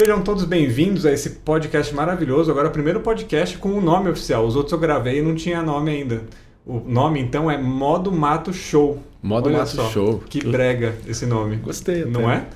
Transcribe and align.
Sejam 0.00 0.22
todos 0.22 0.44
bem-vindos 0.44 1.04
a 1.04 1.12
esse 1.12 1.28
podcast 1.28 1.94
maravilhoso. 1.94 2.50
Agora, 2.50 2.68
o 2.68 2.70
primeiro 2.70 3.00
podcast 3.00 3.58
com 3.58 3.74
o 3.74 3.82
nome 3.82 4.08
oficial. 4.08 4.46
Os 4.46 4.56
outros 4.56 4.72
eu 4.72 4.78
gravei 4.78 5.18
e 5.18 5.22
não 5.22 5.34
tinha 5.34 5.62
nome 5.62 5.90
ainda. 5.90 6.22
O 6.64 6.80
nome, 6.80 7.20
então, 7.20 7.50
é 7.50 7.58
Modo 7.58 8.10
Mato 8.10 8.50
Show. 8.50 8.98
Modo 9.22 9.50
Olha 9.50 9.58
Mato 9.58 9.72
só, 9.72 9.90
Show. 9.90 10.24
Que 10.26 10.42
brega 10.42 10.96
esse 11.06 11.26
nome. 11.26 11.56
Gostei 11.56 12.00
até. 12.00 12.10
Não 12.10 12.30
é? 12.30 12.46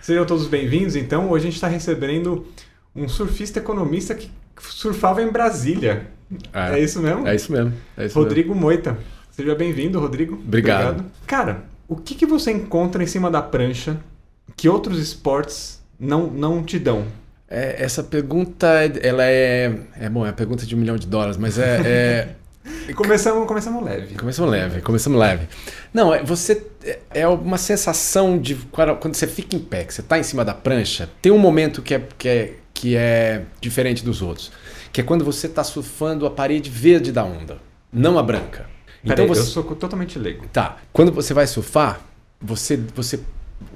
Sejam 0.00 0.26
todos 0.26 0.48
bem-vindos. 0.48 0.96
Então, 0.96 1.30
hoje 1.30 1.42
a 1.42 1.46
gente 1.46 1.54
está 1.54 1.68
recebendo 1.68 2.44
um 2.96 3.08
surfista 3.08 3.60
economista 3.60 4.12
que 4.16 4.28
surfava 4.58 5.22
em 5.22 5.30
Brasília. 5.30 6.08
É, 6.52 6.80
isso 6.80 7.00
mesmo? 7.00 7.28
É 7.28 7.36
isso 7.36 7.52
mesmo. 7.52 7.74
É 7.96 8.06
isso 8.06 8.18
Rodrigo 8.18 8.56
Moita. 8.56 8.98
Seja 9.30 9.54
bem-vindo, 9.54 10.00
Rodrigo. 10.00 10.34
Obrigado. 10.34 11.04
Cara, 11.28 11.62
o 11.86 11.94
que, 11.94 12.16
que 12.16 12.26
você 12.26 12.50
encontra 12.50 13.04
em 13.04 13.06
cima 13.06 13.30
da 13.30 13.40
prancha 13.40 14.00
que 14.56 14.68
outros 14.68 14.98
esportes 14.98 15.77
não, 15.98 16.26
não 16.28 16.62
te 16.62 16.78
dão? 16.78 17.06
É, 17.50 17.82
essa 17.82 18.02
pergunta, 18.02 18.66
ela 19.02 19.24
é. 19.24 19.74
É 19.98 20.08
bom, 20.08 20.26
é 20.26 20.30
a 20.30 20.34
pergunta 20.34 20.66
de 20.66 20.74
um 20.74 20.78
milhão 20.78 20.96
de 20.96 21.06
dólares, 21.06 21.36
mas 21.36 21.58
é. 21.58 21.80
é... 22.86 22.92
começamos, 22.94 23.48
começamos 23.48 23.82
leve. 23.82 24.14
Começamos 24.14 24.50
leve, 24.50 24.82
começamos 24.82 25.18
leve. 25.18 25.48
Não, 25.92 26.14
é, 26.14 26.22
você. 26.22 26.66
É 27.10 27.26
uma 27.26 27.56
sensação 27.56 28.38
de. 28.38 28.54
Quando 29.00 29.14
você 29.14 29.26
fica 29.26 29.56
em 29.56 29.60
pé, 29.60 29.84
que 29.84 29.94
você 29.94 30.02
está 30.02 30.18
em 30.18 30.22
cima 30.22 30.44
da 30.44 30.52
prancha, 30.52 31.08
tem 31.22 31.32
um 31.32 31.38
momento 31.38 31.80
que 31.80 31.94
é, 31.94 32.02
que 32.18 32.28
é, 32.28 32.54
que 32.74 32.96
é 32.96 33.44
diferente 33.60 34.04
dos 34.04 34.20
outros. 34.20 34.52
Que 34.92 35.00
é 35.00 35.04
quando 35.04 35.24
você 35.24 35.46
está 35.46 35.64
surfando 35.64 36.26
a 36.26 36.30
parede 36.30 36.68
verde 36.68 37.12
da 37.12 37.24
onda, 37.24 37.58
não 37.90 38.18
a 38.18 38.22
branca. 38.22 38.66
Então 39.02 39.16
Peraí, 39.16 39.26
você... 39.26 39.40
eu 39.40 39.44
sou 39.44 39.62
totalmente 39.62 40.18
leigo. 40.18 40.46
Tá. 40.52 40.76
Quando 40.92 41.12
você 41.12 41.32
vai 41.32 41.46
surfar, 41.46 42.00
você, 42.40 42.76
você 42.94 43.20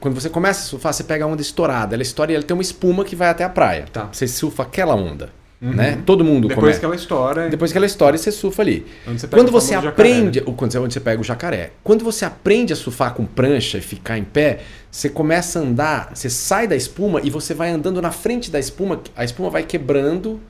quando 0.00 0.14
você 0.14 0.28
começa 0.28 0.61
a 0.61 0.64
surfar, 0.64 0.92
você 0.92 1.05
pega 1.05 1.25
a 1.25 1.28
onda 1.28 1.42
estourada. 1.42 1.94
Ela 1.94 2.02
estoura 2.02 2.33
e 2.33 2.34
ela 2.34 2.44
tem 2.44 2.55
uma 2.55 2.62
espuma 2.62 3.05
que 3.05 3.14
vai 3.14 3.28
até 3.28 3.44
a 3.44 3.48
praia. 3.48 3.86
Tá. 3.92 4.08
Você 4.12 4.27
surfa 4.27 4.64
aquela 4.64 4.94
onda. 4.94 5.30
Uhum. 5.62 5.74
Né? 5.74 6.02
Todo 6.05 6.24
mundo 6.24 6.48
Depois 6.48 6.61
começa. 6.61 6.80
que 6.80 6.84
ela 6.84 6.97
estoura. 6.97 7.48
Depois 7.48 7.70
que 7.70 7.78
ela 7.78 7.86
estoura, 7.86 8.19
você 8.19 8.33
surfa 8.33 8.62
ali. 8.62 8.84
Você 9.06 9.28
quando 9.28 9.52
você 9.52 9.74
aprende. 9.74 10.41
Jacaré, 10.41 10.50
né? 10.50 10.55
Quando 10.56 10.72
você 10.72 11.00
pega 11.00 11.20
o 11.20 11.24
jacaré. 11.24 11.70
Quando 11.84 12.05
você 12.05 12.24
aprende 12.24 12.72
a 12.72 12.77
surfar 12.77 13.14
com 13.14 13.24
prancha 13.24 13.78
e 13.78 13.80
ficar 13.80 14.19
em 14.19 14.24
pé, 14.24 14.61
você 14.91 15.08
começa 15.08 15.61
a 15.61 15.62
andar, 15.62 16.11
você 16.12 16.28
sai 16.28 16.67
da 16.67 16.74
espuma 16.74 17.20
e 17.22 17.30
você 17.30 17.55
vai 17.55 17.70
andando 17.70 18.02
na 18.02 18.11
frente 18.11 18.50
da 18.50 18.58
espuma, 18.58 19.00
a 19.14 19.24
espuma 19.24 19.50
vai 19.50 19.62
quebrando 19.62 20.41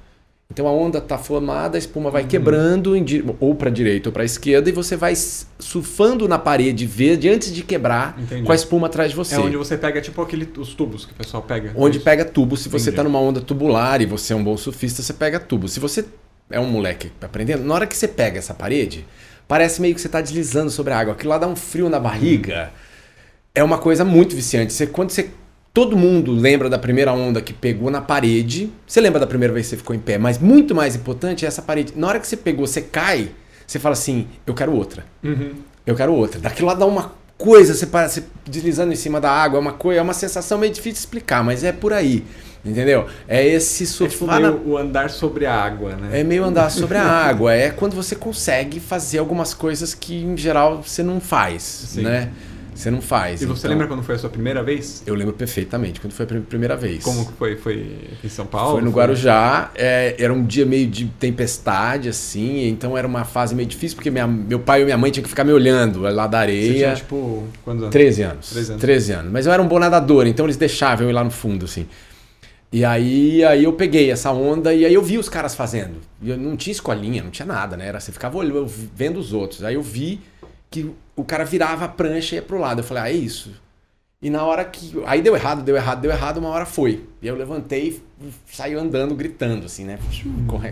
então 0.53 0.69
a 0.69 0.70
onda 0.70 0.98
está 0.98 1.17
formada, 1.17 1.78
a 1.78 1.81
espuma 1.81 2.11
vai 2.11 2.22
uhum. 2.22 2.28
quebrando 2.28 2.95
em, 2.95 3.06
ou 3.41 3.55
para 3.55 3.70
a 3.70 3.72
direita 3.72 4.11
ou 4.11 4.12
para 4.12 4.22
a 4.22 4.27
esquerda 4.27 4.69
e 4.69 4.72
você 4.72 4.97
vai 4.97 5.14
surfando 5.17 6.28
na 6.28 6.39
parede 6.39 6.84
verde 6.84 7.31
antes 7.31 7.55
de 7.55 7.62
quebrar 7.62 8.20
Entendi. 8.20 8.42
com 8.42 8.53
a 8.53 8.55
espuma 8.55 8.86
atrás 8.86 9.11
de 9.11 9.17
você. 9.17 9.34
É 9.34 9.39
onde 9.39 9.56
você 9.56 9.78
pega 9.78 9.98
tipo 10.03 10.20
aquele, 10.20 10.47
os 10.58 10.75
tubos 10.75 11.06
que 11.06 11.12
o 11.12 11.14
pessoal 11.14 11.42
pega. 11.42 11.73
Onde 11.75 11.97
Isso. 11.97 12.05
pega 12.05 12.23
tubo. 12.23 12.55
Se 12.58 12.69
você 12.69 12.91
está 12.91 13.03
numa 13.03 13.19
onda 13.19 13.41
tubular 13.41 14.03
e 14.03 14.06
você 14.06 14.34
é 14.34 14.36
um 14.36 14.45
bom 14.45 14.55
surfista, 14.58 15.00
você 15.00 15.14
pega 15.14 15.41
tubo. 15.41 15.69
Se 15.69 15.80
você 15.80 16.05
é 16.50 16.61
um 16.61 16.67
moleque 16.67 17.11
aprendendo, 17.23 17.64
na 17.64 17.75
hora 17.75 17.86
que 17.86 17.97
você 17.97 18.06
pega 18.06 18.39
essa 18.39 18.53
parede, 18.53 19.06
parece 19.48 19.80
meio 19.80 19.95
que 19.95 20.03
você 20.03 20.08
está 20.08 20.20
deslizando 20.20 20.70
sobre 20.70 20.92
a 20.92 20.98
água. 20.98 21.14
Aquilo 21.14 21.30
lá 21.30 21.39
dá 21.39 21.48
um 21.48 21.56
frio 21.56 21.89
na 21.89 21.98
barriga. 21.98 22.64
Uhum. 22.64 22.83
É 23.55 23.64
uma 23.64 23.78
coisa 23.78 24.05
muito 24.05 24.36
viciante. 24.36 24.70
Você, 24.70 24.86
quando 24.86 25.11
você 25.11 25.30
Todo 25.74 25.96
mundo 25.96 26.32
lembra 26.32 26.68
da 26.68 26.78
primeira 26.78 27.12
onda 27.12 27.40
que 27.40 27.54
pegou 27.54 27.90
na 27.90 28.02
parede. 28.02 28.70
Você 28.86 29.00
lembra 29.00 29.18
da 29.18 29.26
primeira 29.26 29.54
vez 29.54 29.66
que 29.66 29.70
você 29.70 29.76
ficou 29.78 29.96
em 29.96 29.98
pé, 29.98 30.18
mas 30.18 30.38
muito 30.38 30.74
mais 30.74 30.94
importante 30.94 31.46
é 31.46 31.48
essa 31.48 31.62
parede. 31.62 31.94
Na 31.96 32.08
hora 32.08 32.20
que 32.20 32.26
você 32.26 32.36
pegou, 32.36 32.66
você 32.66 32.82
cai, 32.82 33.30
você 33.66 33.78
fala 33.78 33.94
assim: 33.94 34.26
eu 34.46 34.52
quero 34.52 34.72
outra. 34.72 35.04
Uhum. 35.24 35.52
Eu 35.86 35.96
quero 35.96 36.12
outra. 36.12 36.40
Daquilo 36.40 36.68
lá 36.68 36.74
dá 36.74 36.84
uma 36.84 37.12
coisa, 37.38 37.74
você 37.74 37.86
parece 37.86 38.24
deslizando 38.46 38.92
em 38.92 38.96
cima 38.96 39.18
da 39.18 39.30
água, 39.30 39.56
é 39.56 39.60
uma 39.60 39.72
coisa, 39.72 40.00
é 40.00 40.02
uma 40.02 40.12
sensação 40.12 40.58
meio 40.58 40.72
difícil 40.72 40.92
de 40.92 40.98
explicar, 40.98 41.42
mas 41.42 41.64
é 41.64 41.72
por 41.72 41.92
aí. 41.92 42.22
Entendeu? 42.64 43.06
É 43.27 43.44
esse 43.44 43.86
surfar. 43.86 44.40
É 44.40 44.52
tipo 44.52 44.68
o 44.68 44.77
andar 44.77 45.11
sobre 45.11 45.46
a 45.46 45.55
água, 45.55 45.96
né? 45.96 46.20
É 46.20 46.22
meio 46.22 46.44
andar 46.44 46.70
sobre 46.70 46.96
a 46.96 47.02
água. 47.02 47.52
É 47.52 47.70
quando 47.70 47.96
você 47.96 48.14
consegue 48.14 48.78
fazer 48.78 49.18
algumas 49.18 49.52
coisas 49.52 49.94
que, 49.94 50.22
em 50.22 50.36
geral, 50.36 50.80
você 50.80 51.02
não 51.02 51.18
faz, 51.18 51.62
Sim. 51.62 52.02
né? 52.02 52.30
Você 52.74 52.90
não 52.90 53.02
faz. 53.02 53.42
E 53.42 53.46
você 53.46 53.60
então... 53.60 53.70
lembra 53.70 53.86
quando 53.86 54.02
foi 54.02 54.14
a 54.14 54.18
sua 54.18 54.30
primeira 54.30 54.62
vez? 54.62 55.02
Eu 55.06 55.14
lembro 55.14 55.34
perfeitamente, 55.34 56.00
quando 56.00 56.12
foi 56.12 56.24
a 56.24 56.40
primeira 56.40 56.77
vez. 56.77 57.05
Como 57.05 57.27
que 57.27 57.33
foi? 57.33 57.56
Foi 57.56 58.08
em 58.22 58.28
São 58.28 58.46
Paulo? 58.46 58.72
Foi 58.72 58.83
no 58.83 58.90
Guarujá. 58.90 59.70
É, 59.74 60.16
era 60.18 60.33
um 60.33 60.44
dia 60.44 60.64
meio 60.64 60.86
de 60.86 61.06
tempestade, 61.06 62.08
assim, 62.08 62.66
então 62.68 62.96
era 62.96 63.06
uma 63.06 63.24
fase 63.24 63.55
meio 63.55 63.68
difícil, 63.68 63.96
porque 63.96 64.11
minha, 64.11 64.27
meu 64.27 64.58
pai 64.58 64.82
e 64.82 64.84
minha 64.84 64.96
mãe 64.96 65.11
tinham 65.11 65.22
que 65.22 65.28
ficar 65.28 65.44
me 65.44 65.52
olhando 65.52 66.00
lá 66.00 66.27
da 66.27 66.38
areia. 66.40 66.72
Você 66.72 66.78
tinha, 66.78 66.94
tipo, 66.94 67.44
quantos 67.64 67.82
anos? 67.82 67.92
13 67.92 68.22
anos. 68.22 68.50
13 68.50 68.70
anos. 68.70 68.80
13 68.80 69.12
anos. 69.12 69.32
Mas 69.32 69.46
eu 69.46 69.52
era 69.52 69.62
um 69.62 69.68
bom 69.68 69.78
nadador, 69.78 70.27
então 70.27 70.46
eles 70.46 70.56
deixavam 70.56 71.05
eu 71.05 71.11
ir 71.11 71.12
lá 71.12 71.22
no 71.22 71.30
fundo, 71.30 71.66
assim. 71.66 71.86
E 72.72 72.86
aí, 72.86 73.44
aí 73.44 73.64
eu 73.64 73.74
peguei 73.74 74.11
essa 74.11 74.32
onda 74.32 74.72
e 74.72 74.86
aí 74.86 74.94
eu 74.94 75.02
vi 75.02 75.18
os 75.18 75.28
caras 75.28 75.55
fazendo. 75.55 75.96
Eu 76.24 76.38
não 76.38 76.56
tinha 76.56 76.72
escolinha, 76.72 77.22
não 77.22 77.30
tinha 77.30 77.44
nada, 77.44 77.77
né? 77.77 77.86
Era, 77.86 78.00
você 78.00 78.11
ficava 78.11 78.38
olhando, 78.38 78.66
vendo 78.66 79.20
os 79.20 79.34
outros. 79.34 79.62
Aí 79.62 79.74
eu 79.74 79.82
vi 79.82 80.20
que 80.70 80.90
o 81.17 81.24
cara 81.24 81.45
virava 81.45 81.84
a 81.84 81.89
prancha 81.89 82.34
e 82.34 82.39
ia 82.39 82.42
pro 82.42 82.58
lado. 82.58 82.80
Eu 82.80 82.84
falei, 82.84 83.02
ah, 83.02 83.11
é 83.11 83.12
isso. 83.12 83.52
E 84.23 84.30
na 84.30 84.45
hora 84.45 84.64
que. 84.64 85.02
Aí 85.05 85.20
deu 85.20 85.34
errado, 85.34 85.62
deu 85.62 85.74
errado, 85.74 86.00
deu 86.00 86.11
errado, 86.11 86.39
uma 86.39 86.48
hora 86.50 86.64
foi. 86.64 87.05
E 87.20 87.27
eu 87.27 87.34
levantei 87.34 88.00
e 88.20 88.30
saí 88.46 88.74
andando, 88.74 89.17
gritando, 89.17 89.67
assim, 89.67 89.84
né? 89.84 89.98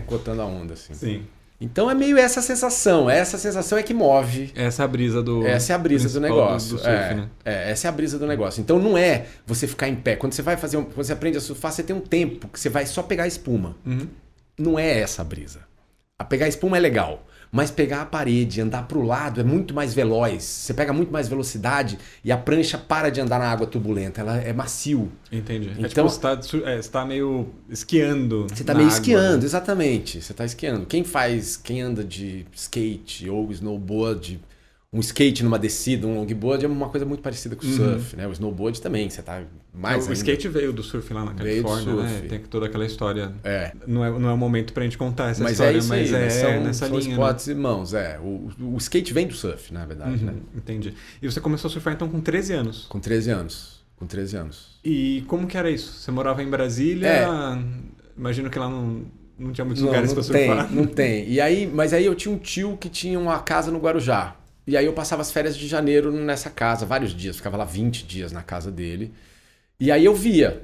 Cortando 0.07 0.41
a 0.41 0.45
onda, 0.45 0.73
assim. 0.73 0.93
Sim. 0.93 1.23
Então 1.59 1.91
é 1.91 1.93
meio 1.93 2.17
essa 2.17 2.41
sensação. 2.41 3.09
Essa 3.09 3.37
sensação 3.37 3.77
é 3.77 3.83
que 3.83 3.93
move. 3.93 4.51
Essa 4.55 4.81
é 4.81 4.85
a 4.85 4.87
brisa 4.87 5.21
do. 5.21 5.45
Essa 5.45 5.73
é 5.73 5.75
a 5.75 5.77
brisa 5.77 6.09
do 6.09 6.21
negócio. 6.21 6.69
Do, 6.69 6.75
do 6.77 6.81
surf, 6.81 6.89
é, 6.89 7.13
né? 7.13 7.29
é, 7.43 7.71
essa 7.71 7.87
é 7.87 7.89
a 7.89 7.91
brisa 7.91 8.17
do 8.17 8.25
negócio. 8.25 8.61
Então 8.61 8.79
não 8.79 8.97
é 8.97 9.27
você 9.45 9.67
ficar 9.67 9.89
em 9.89 9.95
pé. 9.95 10.15
Quando 10.15 10.33
você 10.33 10.41
vai 10.41 10.55
fazer. 10.55 10.77
Um, 10.77 10.85
quando 10.85 11.05
você 11.05 11.13
aprende 11.13 11.37
a 11.37 11.41
surfar, 11.41 11.73
você 11.73 11.83
tem 11.83 11.95
um 11.95 11.99
tempo 11.99 12.47
que 12.47 12.59
você 12.59 12.69
vai 12.69 12.85
só 12.85 13.03
pegar 13.03 13.25
a 13.25 13.27
espuma. 13.27 13.75
Uhum. 13.85 14.07
Não 14.57 14.79
é 14.79 15.01
essa 15.01 15.21
a 15.21 15.25
brisa. 15.25 15.59
A 16.17 16.23
pegar 16.23 16.47
espuma 16.47 16.77
é 16.77 16.79
legal. 16.79 17.27
Mas 17.51 17.69
pegar 17.69 18.03
a 18.03 18.05
parede, 18.05 18.61
andar 18.61 18.87
para 18.87 18.97
o 18.97 19.01
lado 19.01 19.41
é 19.41 19.43
muito 19.43 19.73
mais 19.73 19.93
veloz. 19.93 20.43
Você 20.43 20.73
pega 20.73 20.93
muito 20.93 21.11
mais 21.11 21.27
velocidade 21.27 21.99
e 22.23 22.31
a 22.31 22.37
prancha 22.37 22.77
para 22.77 23.09
de 23.09 23.19
andar 23.19 23.39
na 23.39 23.51
água 23.51 23.67
turbulenta. 23.67 24.21
Ela 24.21 24.37
é 24.37 24.53
macio. 24.53 25.11
Entendi. 25.29 25.67
É 25.67 25.71
então, 25.71 25.85
é 25.85 25.89
tipo, 25.89 26.01
você 26.03 26.37
está 26.37 26.69
é, 26.69 26.79
tá 26.79 27.05
meio 27.05 27.49
esquiando. 27.69 28.47
Você 28.47 28.63
está 28.63 28.73
meio 28.73 28.87
água, 28.87 28.97
esquiando, 28.97 29.39
né? 29.39 29.45
exatamente. 29.45 30.21
Você 30.21 30.31
está 30.31 30.45
esquiando. 30.45 30.85
Quem 30.85 31.03
faz, 31.03 31.57
quem 31.57 31.81
anda 31.81 32.03
de 32.03 32.45
skate 32.53 33.29
ou 33.29 33.51
snowboard 33.51 34.39
um 34.93 34.99
skate 34.99 35.43
numa 35.43 35.57
descida, 35.57 36.05
um 36.05 36.15
longboard 36.15 36.65
é 36.65 36.67
uma 36.67 36.89
coisa 36.89 37.05
muito 37.05 37.21
parecida 37.21 37.55
com 37.55 37.65
o 37.65 37.69
uhum. 37.69 37.75
surf, 37.77 38.15
né? 38.17 38.27
O 38.27 38.31
snowboard 38.33 38.81
também, 38.81 39.09
você 39.09 39.21
tá 39.21 39.41
mais. 39.73 40.05
o 40.05 40.09
ainda. 40.09 40.13
skate 40.13 40.47
veio 40.49 40.73
do 40.73 40.83
surf 40.83 41.13
lá 41.13 41.23
na 41.23 41.33
Califórnia, 41.33 41.93
né? 41.93 42.25
Tem 42.27 42.39
toda 42.39 42.65
aquela 42.65 42.85
história. 42.85 43.33
É. 43.43 43.71
Não 43.87 44.03
é, 44.03 44.09
não 44.19 44.29
é 44.29 44.33
o 44.33 44.37
momento 44.37 44.73
pra 44.73 44.83
gente 44.83 44.97
contar 44.97 45.29
essa 45.29 45.43
mas 45.43 45.53
história, 45.53 45.77
é 45.77 45.83
mas 45.83 46.13
aí, 46.13 46.23
é 46.23 46.29
são, 46.29 46.63
nessa 46.63 46.87
são 46.87 46.97
linha. 46.97 47.09
Né? 47.09 47.11
esportes 47.11 47.47
né? 47.47 47.53
irmãos, 47.53 47.93
é. 47.93 48.19
O, 48.19 48.49
o 48.59 48.77
skate 48.77 49.13
vem 49.13 49.27
do 49.27 49.33
surf, 49.33 49.73
na 49.73 49.85
verdade, 49.85 50.23
uhum, 50.23 50.31
né? 50.31 50.33
Entendi. 50.55 50.93
E 51.21 51.31
você 51.31 51.39
começou 51.39 51.69
a 51.69 51.71
surfar 51.71 51.93
então 51.93 52.09
com 52.09 52.19
13 52.19 52.53
anos? 52.53 52.85
Com 52.87 52.99
13 52.99 53.31
anos. 53.31 53.81
Com 53.95 54.05
13 54.05 54.37
anos. 54.37 54.79
E 54.83 55.23
como 55.27 55.47
que 55.47 55.57
era 55.57 55.69
isso? 55.69 55.93
Você 55.93 56.11
morava 56.11 56.43
em 56.43 56.49
Brasília? 56.49 57.07
É. 57.07 57.27
Imagino 58.17 58.49
que 58.49 58.59
lá 58.59 58.69
não. 58.69 59.05
Não 59.39 59.51
tinha 59.51 59.65
muitos 59.65 59.81
não, 59.81 59.89
lugares 59.89 60.13
para 60.13 60.21
surfar. 60.21 60.67
Tem, 60.67 60.75
não 60.75 60.85
tem. 60.85 61.25
E 61.31 61.41
aí, 61.41 61.65
mas 61.65 61.93
aí 61.93 62.05
eu 62.05 62.13
tinha 62.13 62.33
um 62.33 62.37
tio 62.37 62.77
que 62.77 62.89
tinha 62.89 63.19
uma 63.19 63.39
casa 63.39 63.71
no 63.71 63.79
Guarujá. 63.79 64.35
E 64.67 64.77
aí 64.77 64.85
eu 64.85 64.93
passava 64.93 65.23
as 65.23 65.31
férias 65.31 65.57
de 65.57 65.67
janeiro 65.67 66.11
nessa 66.11 66.49
casa, 66.49 66.85
vários 66.85 67.11
dias, 67.11 67.37
ficava 67.37 67.57
lá 67.57 67.65
20 67.65 68.05
dias 68.05 68.31
na 68.31 68.43
casa 68.43 68.71
dele. 68.71 69.11
E 69.81 69.91
aí 69.91 70.05
eu 70.05 70.13
via. 70.13 70.61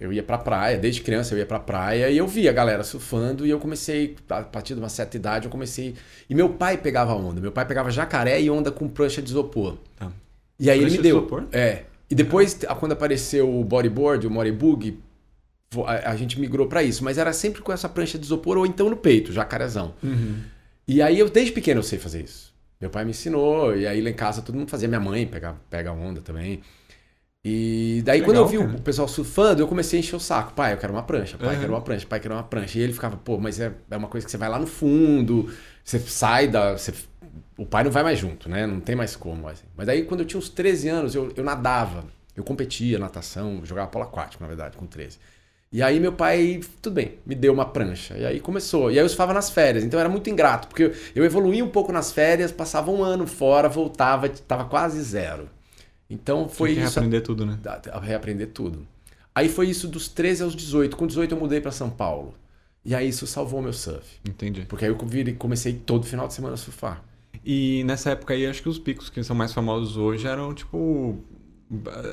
Eu 0.00 0.12
ia 0.12 0.24
pra 0.24 0.36
praia, 0.36 0.76
desde 0.76 1.02
criança 1.02 1.34
eu 1.34 1.38
ia 1.38 1.46
pra 1.46 1.60
praia 1.60 2.10
e 2.10 2.16
eu 2.16 2.26
via 2.26 2.50
a 2.50 2.52
galera 2.52 2.82
surfando 2.82 3.46
e 3.46 3.50
eu 3.50 3.60
comecei, 3.60 4.16
a 4.28 4.42
partir 4.42 4.74
de 4.74 4.80
uma 4.80 4.88
certa 4.88 5.16
idade, 5.16 5.44
eu 5.44 5.50
comecei. 5.50 5.94
E 6.28 6.34
meu 6.34 6.48
pai 6.48 6.76
pegava 6.76 7.14
onda. 7.14 7.40
Meu 7.40 7.52
pai 7.52 7.64
pegava 7.64 7.92
jacaré 7.92 8.40
e 8.40 8.50
onda 8.50 8.72
com 8.72 8.88
prancha 8.88 9.22
de 9.22 9.30
isopor. 9.30 9.76
Tá. 9.96 10.10
E 10.58 10.68
aí 10.68 10.80
prancha 10.80 10.94
ele 10.94 10.96
me 10.96 11.02
deu. 11.02 11.18
Isopor? 11.18 11.44
É. 11.52 11.84
E 12.10 12.14
depois, 12.14 12.58
quando 12.80 12.92
apareceu 12.92 13.48
o 13.48 13.62
bodyboard, 13.62 14.26
o 14.26 14.30
moribug, 14.30 14.98
a, 15.86 16.10
a 16.10 16.16
gente 16.16 16.40
migrou 16.40 16.66
para 16.66 16.82
isso. 16.82 17.04
Mas 17.04 17.18
era 17.18 17.32
sempre 17.32 17.62
com 17.62 17.70
essa 17.70 17.88
prancha 17.88 18.18
de 18.18 18.24
isopor 18.24 18.56
ou 18.56 18.66
então 18.66 18.90
no 18.90 18.96
peito, 18.96 19.32
jacarezão. 19.32 19.94
Uhum. 20.02 20.40
E 20.88 21.00
aí 21.00 21.20
eu, 21.20 21.28
desde 21.28 21.52
pequeno, 21.52 21.78
eu 21.78 21.84
sei 21.84 22.00
fazer 22.00 22.24
isso. 22.24 22.52
Meu 22.80 22.90
pai 22.90 23.04
me 23.04 23.10
ensinou, 23.10 23.76
e 23.76 23.86
aí 23.86 24.00
lá 24.00 24.10
em 24.10 24.14
casa 24.14 24.42
todo 24.42 24.56
mundo 24.56 24.70
fazia, 24.70 24.88
minha 24.88 25.00
mãe 25.00 25.24
pega, 25.26 25.54
pega 25.68 25.92
onda 25.92 26.20
também. 26.20 26.62
E 27.42 28.02
daí, 28.04 28.20
Legal, 28.20 28.34
quando 28.34 28.36
eu 28.36 28.46
vi 28.46 28.58
cara. 28.58 28.78
o 28.78 28.82
pessoal 28.82 29.08
surfando, 29.08 29.62
eu 29.62 29.68
comecei 29.68 29.98
a 29.98 30.00
encher 30.00 30.16
o 30.16 30.20
saco. 30.20 30.52
Pai, 30.52 30.74
eu 30.74 30.76
quero 30.76 30.92
uma 30.92 31.02
prancha, 31.02 31.38
pai, 31.38 31.54
uhum. 31.54 31.60
quero 31.60 31.72
uma 31.72 31.80
prancha, 31.80 32.06
pai, 32.06 32.20
quero 32.20 32.34
uma 32.34 32.42
prancha. 32.42 32.78
E 32.78 32.82
ele 32.82 32.92
ficava, 32.92 33.16
pô, 33.16 33.38
mas 33.38 33.58
é, 33.58 33.72
é 33.90 33.96
uma 33.96 34.08
coisa 34.08 34.26
que 34.26 34.30
você 34.30 34.36
vai 34.36 34.48
lá 34.48 34.58
no 34.58 34.66
fundo, 34.66 35.50
você 35.82 35.98
sai 35.98 36.48
da. 36.48 36.72
Você, 36.76 36.92
o 37.56 37.64
pai 37.64 37.82
não 37.82 37.90
vai 37.90 38.02
mais 38.02 38.18
junto, 38.18 38.48
né? 38.48 38.66
Não 38.66 38.80
tem 38.80 38.94
mais 38.94 39.16
como. 39.16 39.48
Assim. 39.48 39.64
Mas 39.74 39.88
aí, 39.88 40.04
quando 40.04 40.20
eu 40.20 40.26
tinha 40.26 40.38
uns 40.38 40.50
13 40.50 40.88
anos, 40.88 41.14
eu, 41.14 41.32
eu 41.34 41.42
nadava. 41.42 42.04
Eu 42.36 42.44
competia 42.44 42.98
natação, 42.98 43.60
jogava 43.64 43.88
polo 43.88 44.04
aquático, 44.04 44.42
na 44.42 44.48
verdade, 44.48 44.76
com 44.76 44.86
13. 44.86 45.18
E 45.72 45.82
aí 45.82 46.00
meu 46.00 46.12
pai, 46.12 46.60
tudo 46.82 46.94
bem, 46.94 47.18
me 47.24 47.34
deu 47.34 47.52
uma 47.52 47.64
prancha. 47.64 48.16
E 48.18 48.26
aí 48.26 48.40
começou. 48.40 48.90
E 48.90 48.98
aí 48.98 49.04
eu 49.04 49.08
surfava 49.08 49.32
nas 49.32 49.50
férias. 49.50 49.84
Então 49.84 49.98
era 49.98 50.08
muito 50.08 50.28
ingrato, 50.28 50.68
porque 50.68 50.92
eu 51.14 51.24
evoluía 51.24 51.64
um 51.64 51.68
pouco 51.68 51.92
nas 51.92 52.12
férias, 52.12 52.50
passava 52.52 52.90
um 52.90 53.02
ano 53.02 53.26
fora, 53.26 53.68
voltava, 53.68 54.28
tava 54.28 54.64
quase 54.64 55.00
zero. 55.02 55.48
Então 56.10 56.48
foi 56.48 56.70
Tem 56.70 56.78
que 56.78 56.84
isso. 56.84 56.94
reaprender 56.94 57.22
tudo, 57.22 57.46
né? 57.46 57.58
Reaprender 58.02 58.48
tudo. 58.48 58.86
Aí 59.32 59.48
foi 59.48 59.68
isso 59.70 59.86
dos 59.86 60.08
13 60.08 60.42
aos 60.42 60.56
18. 60.56 60.96
Com 60.96 61.06
18 61.06 61.32
eu 61.34 61.38
mudei 61.40 61.60
para 61.60 61.70
São 61.70 61.88
Paulo. 61.88 62.34
E 62.84 62.94
aí 62.94 63.08
isso 63.08 63.26
salvou 63.26 63.62
meu 63.62 63.72
surf. 63.72 64.18
Entendi. 64.28 64.62
Porque 64.68 64.84
aí 64.84 64.90
eu 64.90 64.96
comecei 65.38 65.72
todo 65.74 66.04
final 66.04 66.26
de 66.26 66.34
semana 66.34 66.54
a 66.54 66.56
surfar. 66.56 67.02
E 67.44 67.84
nessa 67.84 68.10
época 68.10 68.34
aí, 68.34 68.46
acho 68.46 68.62
que 68.62 68.68
os 68.68 68.78
picos 68.78 69.08
que 69.08 69.22
são 69.22 69.36
mais 69.36 69.52
famosos 69.52 69.96
hoje 69.96 70.26
eram 70.26 70.52
tipo. 70.52 71.18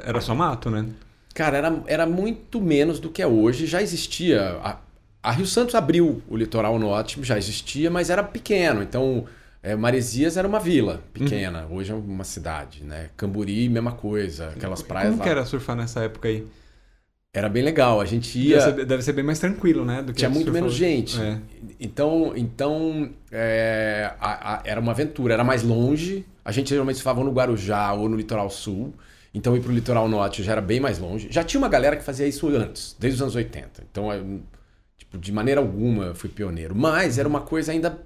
Era 0.05 0.21
só 0.21 0.35
mato, 0.35 0.69
né? 0.69 0.85
Cara, 1.33 1.57
era, 1.57 1.83
era 1.87 2.05
muito 2.05 2.61
menos 2.61 2.99
do 2.99 3.09
que 3.09 3.21
é 3.21 3.27
hoje. 3.27 3.65
Já 3.65 3.81
existia. 3.81 4.59
A, 4.63 4.77
a 5.23 5.31
Rio 5.31 5.45
Santos 5.47 5.73
abriu 5.75 6.21
o 6.29 6.37
litoral 6.37 6.77
norte, 6.77 7.21
já 7.23 7.37
existia, 7.37 7.89
mas 7.89 8.09
era 8.09 8.23
pequeno. 8.23 8.81
Então, 8.83 9.25
é, 9.67 9.75
Maresias 9.75 10.37
era 10.37 10.47
uma 10.47 10.59
vila 10.59 11.03
pequena. 11.11 11.65
Uhum. 11.65 11.75
Hoje 11.75 11.91
é 11.91 11.95
uma 11.95 12.23
cidade, 12.23 12.83
né? 12.83 13.09
Camburi, 13.17 13.67
mesma 13.67 13.91
coisa. 13.91 14.47
Aquelas 14.49 14.81
praias 14.81 15.09
Como 15.09 15.19
lá. 15.19 15.23
que 15.23 15.29
era 15.29 15.45
surfar 15.45 15.75
nessa 15.75 16.01
época 16.01 16.29
aí? 16.29 16.47
Era 17.33 17.49
bem 17.49 17.61
legal. 17.61 17.99
A 17.99 18.05
gente 18.05 18.39
ia. 18.39 18.59
Deve 18.59 18.77
ser, 18.77 18.85
deve 18.85 19.03
ser 19.03 19.13
bem 19.13 19.25
mais 19.25 19.39
tranquilo, 19.39 19.83
né? 19.83 20.01
Do 20.01 20.13
que 20.13 20.19
Tinha 20.19 20.29
muito 20.29 20.53
menos 20.53 20.73
gente. 20.73 21.21
É. 21.21 21.39
Então, 21.81 22.31
então 22.35 23.09
é, 23.29 24.13
a, 24.21 24.55
a, 24.55 24.61
era 24.63 24.79
uma 24.79 24.93
aventura. 24.93 25.33
Era 25.33 25.43
mais 25.43 25.63
longe. 25.63 26.25
A 26.45 26.51
gente 26.53 26.69
geralmente 26.69 26.95
surfava 26.95 27.21
no 27.21 27.31
Guarujá 27.31 27.91
ou 27.91 28.07
no 28.07 28.15
litoral 28.15 28.49
sul. 28.49 28.93
Então 29.33 29.55
ir 29.55 29.59
para 29.59 29.71
o 29.71 29.75
litoral 29.75 30.07
norte 30.07 30.43
já 30.43 30.53
era 30.53 30.61
bem 30.61 30.79
mais 30.79 30.97
longe. 30.97 31.27
Já 31.29 31.43
tinha 31.43 31.59
uma 31.59 31.67
galera 31.67 31.97
que 31.97 32.03
fazia 32.03 32.25
isso 32.25 32.47
antes, 32.47 32.95
desde 32.97 33.17
os 33.17 33.21
anos 33.21 33.35
80. 33.35 33.83
Então, 33.91 34.11
eu, 34.13 34.39
tipo, 34.97 35.17
de 35.17 35.31
maneira 35.31 35.59
alguma 35.59 36.05
eu 36.05 36.15
fui 36.15 36.29
pioneiro. 36.29 36.73
Mas 36.73 37.17
era 37.17 37.27
uma 37.27 37.41
coisa 37.41 37.73
ainda 37.73 38.01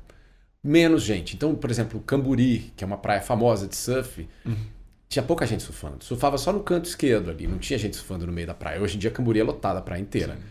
menos 0.63 1.03
gente. 1.03 1.35
Então, 1.35 1.55
por 1.55 1.69
exemplo, 1.69 1.99
Camburi, 2.01 2.71
que 2.75 2.83
é 2.83 2.87
uma 2.87 2.97
praia 2.97 3.21
famosa 3.21 3.67
de 3.67 3.75
surf, 3.75 4.27
uhum 4.45 4.81
tinha 5.11 5.21
pouca 5.21 5.45
gente 5.45 5.61
surfando. 5.61 6.01
Surfava 6.01 6.37
só 6.37 6.53
no 6.53 6.61
canto 6.61 6.85
esquerdo 6.85 7.29
ali, 7.29 7.45
não 7.45 7.57
tinha 7.57 7.77
gente 7.77 7.97
surfando 7.97 8.25
no 8.25 8.31
meio 8.31 8.47
da 8.47 8.53
praia. 8.53 8.81
Hoje 8.81 8.95
em 8.95 8.99
dia 8.99 9.11
Camburi 9.11 9.41
é 9.41 9.43
lotada 9.43 9.79
a 9.79 9.81
praia 9.81 9.99
inteira. 9.99 10.35
Sim. 10.35 10.41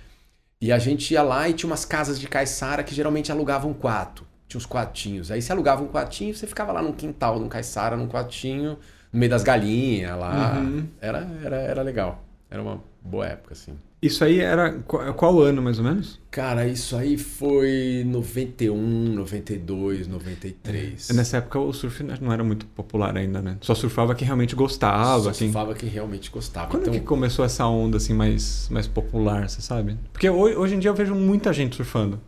E 0.61 0.71
a 0.71 0.79
gente 0.79 1.15
ia 1.15 1.23
lá 1.23 1.49
e 1.49 1.55
tinha 1.55 1.67
umas 1.67 1.87
casas 1.87 2.21
de 2.21 2.29
caiçara 2.29 2.83
que 2.85 2.95
geralmente 2.95 3.33
alugavam 3.33 3.71
um 3.71 3.75
quarto. 3.75 4.27
Tinha 4.47 4.59
uns 4.59 4.67
quartinhos. 4.67 5.31
Aí 5.31 5.41
você 5.41 5.51
alugava 5.51 5.83
um 5.83 5.89
quartinho, 5.89 6.35
você 6.35 6.47
ficava 6.47 6.73
lá 6.73 6.83
num 6.83 6.93
quintal, 6.93 7.41
num 7.41 7.49
caiçara, 7.49 7.97
num 7.97 8.07
quartinho, 8.07 8.77
no 9.11 9.19
meio 9.19 9.31
das 9.31 9.43
galinhas 9.43 10.19
lá. 10.19 10.59
Uhum. 10.59 10.87
Era, 11.01 11.27
era, 11.43 11.57
era 11.57 11.83
legal. 11.83 12.23
Era 12.51 12.61
uma 12.61 12.83
boa 13.03 13.27
época, 13.27 13.55
assim. 13.55 13.77
Isso 14.03 14.25
aí 14.25 14.41
era 14.41 14.73
qual 14.83 15.41
ano 15.41 15.61
mais 15.61 15.79
ou 15.79 15.85
menos? 15.85 16.19
Cara, 16.31 16.67
isso 16.67 16.97
aí 16.97 17.19
foi 17.19 18.03
91, 18.07 18.75
92, 18.75 20.09
93. 20.09 21.11
É, 21.11 21.13
nessa 21.13 21.37
época 21.37 21.59
o 21.59 21.71
surf 21.73 22.03
não 22.03 22.33
era 22.33 22.43
muito 22.43 22.65
popular 22.65 23.15
ainda, 23.15 23.43
né? 23.43 23.59
Só 23.61 23.75
surfava 23.75 24.15
quem 24.15 24.25
realmente 24.25 24.57
gostava. 24.57 25.25
Só 25.25 25.33
quem... 25.33 25.49
surfava 25.49 25.75
quem 25.75 25.89
realmente 25.91 26.31
gostava. 26.31 26.71
Quando 26.71 26.83
então... 26.83 26.95
que 26.95 27.01
começou 27.01 27.45
essa 27.45 27.67
onda 27.67 27.99
assim 27.99 28.15
mais, 28.15 28.69
mais 28.71 28.87
popular, 28.87 29.51
você 29.51 29.61
sabe? 29.61 29.99
Porque 30.13 30.31
hoje, 30.31 30.57
hoje 30.57 30.75
em 30.77 30.79
dia 30.79 30.91
eu 30.91 30.95
vejo 30.95 31.15
muita 31.15 31.53
gente 31.53 31.77
surfando. 31.77 32.19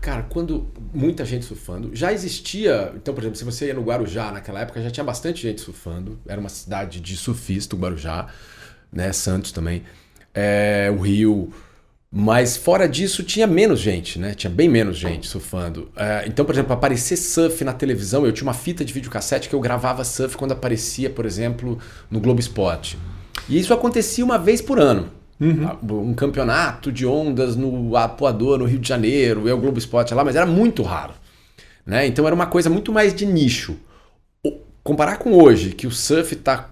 Cara, 0.00 0.22
quando 0.22 0.68
muita 0.94 1.26
gente 1.26 1.44
surfando, 1.44 1.90
já 1.92 2.10
existia. 2.10 2.94
Então, 2.96 3.12
por 3.12 3.20
exemplo, 3.20 3.36
se 3.36 3.44
você 3.44 3.66
ia 3.66 3.74
no 3.74 3.82
Guarujá 3.82 4.32
naquela 4.32 4.60
época, 4.60 4.80
já 4.80 4.90
tinha 4.90 5.04
bastante 5.04 5.42
gente 5.42 5.60
surfando. 5.60 6.18
Era 6.26 6.40
uma 6.40 6.48
cidade 6.48 6.98
de 6.98 7.14
surfista, 7.14 7.76
o 7.76 7.78
Guarujá, 7.78 8.28
né? 8.90 9.12
Santos 9.12 9.52
também 9.52 9.82
é, 10.34 10.92
o 10.94 11.00
Rio. 11.00 11.52
Mas 12.12 12.56
fora 12.56 12.88
disso 12.88 13.22
tinha 13.22 13.46
menos 13.46 13.78
gente, 13.78 14.18
né? 14.18 14.34
Tinha 14.34 14.50
bem 14.50 14.68
menos 14.68 14.96
gente 14.96 15.28
surfando. 15.28 15.90
É, 15.94 16.24
então, 16.26 16.44
por 16.44 16.52
exemplo, 16.52 16.72
aparecer 16.72 17.16
surf 17.16 17.62
na 17.62 17.72
televisão, 17.72 18.26
eu 18.26 18.32
tinha 18.32 18.46
uma 18.46 18.54
fita 18.54 18.84
de 18.84 18.92
videocassete 18.92 19.48
que 19.48 19.54
eu 19.54 19.60
gravava 19.60 20.02
surf 20.02 20.36
quando 20.36 20.52
aparecia, 20.52 21.08
por 21.08 21.24
exemplo, 21.24 21.78
no 22.10 22.18
Globo 22.18 22.40
Esporte. 22.40 22.98
E 23.48 23.58
isso 23.58 23.72
acontecia 23.72 24.24
uma 24.24 24.38
vez 24.38 24.60
por 24.60 24.80
ano. 24.80 25.10
Uhum. 25.40 26.10
Um 26.10 26.14
campeonato 26.14 26.92
de 26.92 27.06
ondas 27.06 27.56
no 27.56 27.96
Apoador, 27.96 28.58
no 28.58 28.66
Rio 28.66 28.78
de 28.78 28.88
Janeiro, 28.88 29.50
o 29.52 29.58
Globo 29.58 29.78
Esporte 29.78 30.12
lá, 30.12 30.22
mas 30.22 30.36
era 30.36 30.44
muito 30.44 30.82
raro. 30.82 31.14
Né? 31.86 32.06
Então 32.06 32.26
era 32.26 32.34
uma 32.34 32.46
coisa 32.46 32.68
muito 32.68 32.92
mais 32.92 33.14
de 33.14 33.24
nicho. 33.24 33.76
Comparar 34.82 35.16
com 35.18 35.32
hoje, 35.32 35.70
que 35.70 35.86
o 35.86 35.90
surf 35.90 36.34
está 36.34 36.69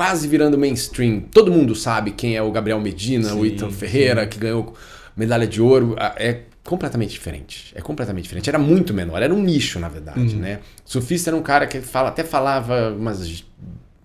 quase 0.00 0.26
virando 0.26 0.56
mainstream. 0.56 1.20
Todo 1.20 1.52
mundo 1.52 1.74
sabe 1.74 2.12
quem 2.12 2.34
é 2.34 2.40
o 2.40 2.50
Gabriel 2.50 2.80
Medina, 2.80 3.28
sim, 3.28 3.38
o 3.38 3.44
Ethan 3.44 3.70
Ferreira, 3.70 4.22
sim. 4.22 4.28
que 4.30 4.38
ganhou 4.38 4.74
medalha 5.14 5.46
de 5.46 5.60
ouro. 5.60 5.94
É 6.16 6.40
completamente 6.64 7.10
diferente. 7.10 7.70
É 7.76 7.82
completamente 7.82 8.22
diferente. 8.22 8.48
Era 8.48 8.58
muito 8.58 8.94
menor, 8.94 9.20
era 9.20 9.34
um 9.34 9.42
nicho, 9.42 9.78
na 9.78 9.90
verdade, 9.90 10.36
uhum. 10.36 10.40
né? 10.40 10.60
Surfista 10.86 11.28
era 11.28 11.36
um 11.36 11.42
cara 11.42 11.66
que 11.66 11.82
fala, 11.82 12.08
até 12.08 12.24
falava 12.24 12.94
umas, 12.98 13.44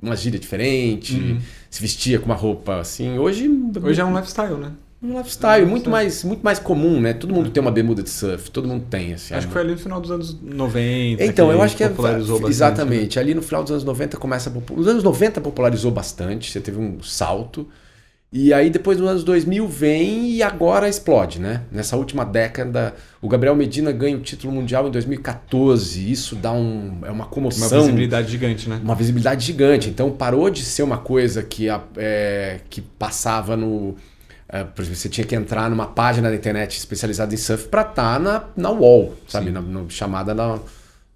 umas 0.02 0.20
gírias 0.20 0.42
diferentes, 0.42 1.16
uhum. 1.16 1.40
se 1.70 1.82
vestia 1.82 2.20
com 2.20 2.26
uma 2.26 2.36
roupa 2.36 2.76
assim. 2.82 3.18
Hoje. 3.18 3.50
Hoje 3.82 4.02
é 4.02 4.04
um 4.04 4.14
lifestyle, 4.14 4.58
né? 4.58 4.74
Um 5.06 5.18
lifestyle 5.18 5.66
muito 5.68 5.90
mais, 5.90 6.24
muito 6.24 6.42
mais 6.42 6.58
comum, 6.58 7.00
né? 7.00 7.14
Todo 7.14 7.34
mundo 7.34 7.52
tem 7.52 7.62
uma 7.62 7.72
bermuda 7.72 8.02
de 8.02 8.10
surf, 8.10 8.50
todo 8.50 8.68
mundo 8.68 8.86
tem. 8.90 9.14
Assim, 9.14 9.36
acho 9.36 9.46
que 9.46 9.54
foi 9.54 9.62
ali 9.62 9.72
no 9.74 9.78
final 9.78 10.02
dos 10.02 10.10
anos 10.10 10.42
90. 10.42 11.24
Então, 11.24 11.52
eu 11.52 11.62
acho 11.62 11.78
que 11.78 11.84
é. 11.84 11.90
Bastante, 11.90 12.50
exatamente. 12.50 13.16
Né? 13.18 13.22
Ali 13.22 13.34
no 13.36 13.42
final 13.44 13.62
dos 13.62 13.72
anos 13.72 13.84
90 13.84 14.18
começa 14.18 14.50
a. 14.50 14.74
Os 14.74 14.88
anos 14.88 15.04
90 15.04 15.42
popularizou 15.42 15.92
bastante, 15.92 16.52
você 16.52 16.60
teve 16.60 16.80
um 16.80 17.02
salto. 17.04 17.68
E 18.34 18.52
aí 18.52 18.70
depois 18.70 18.98
dos 18.98 19.08
anos 19.08 19.24
2000 19.24 19.68
vem 19.68 20.32
e 20.32 20.44
agora 20.44 20.90
explode, 20.90 21.40
né? 21.40 21.62
Nessa 21.72 21.96
última 21.96 22.26
década, 22.26 22.94
o 23.22 23.30
Gabriel 23.30 23.56
Medina 23.56 23.94
ganha 23.94 24.18
o 24.18 24.20
título 24.20 24.52
mundial 24.52 24.88
em 24.88 24.92
2014. 24.92 26.12
Isso 26.12 26.36
dá 26.36 26.52
um, 26.52 27.00
é 27.06 27.12
uma 27.12 27.28
comoção. 27.28 27.70
Uma 27.70 27.78
visibilidade 27.78 28.30
gigante, 28.30 28.68
né? 28.68 28.82
Uma 28.84 28.96
visibilidade 28.96 29.46
gigante. 29.46 29.90
Então 29.90 30.12
parou 30.12 30.50
de 30.50 30.66
ser 30.66 30.84
uma 30.84 30.98
coisa 30.98 31.44
que, 31.44 31.68
é, 31.96 32.60
que 32.70 32.82
passava 32.82 33.56
no 33.56 33.96
é, 34.48 34.64
por 34.64 34.82
exemplo, 34.82 34.98
você 35.00 35.10
tinha 35.10 35.26
que 35.26 35.36
entrar 35.36 35.70
numa 35.70 35.88
página 35.88 36.30
da 36.30 36.36
internet 36.36 36.78
especializada 36.78 37.34
em 37.34 37.38
surf 37.38 37.68
para 37.68 37.82
estar 37.82 38.14
tá 38.14 38.20
na, 38.20 38.44
na 38.56 38.70
wall, 38.70 39.16
sabe? 39.28 39.50
Na, 39.50 39.62
na, 39.62 39.90
chamada 39.90 40.36
na, 40.36 40.60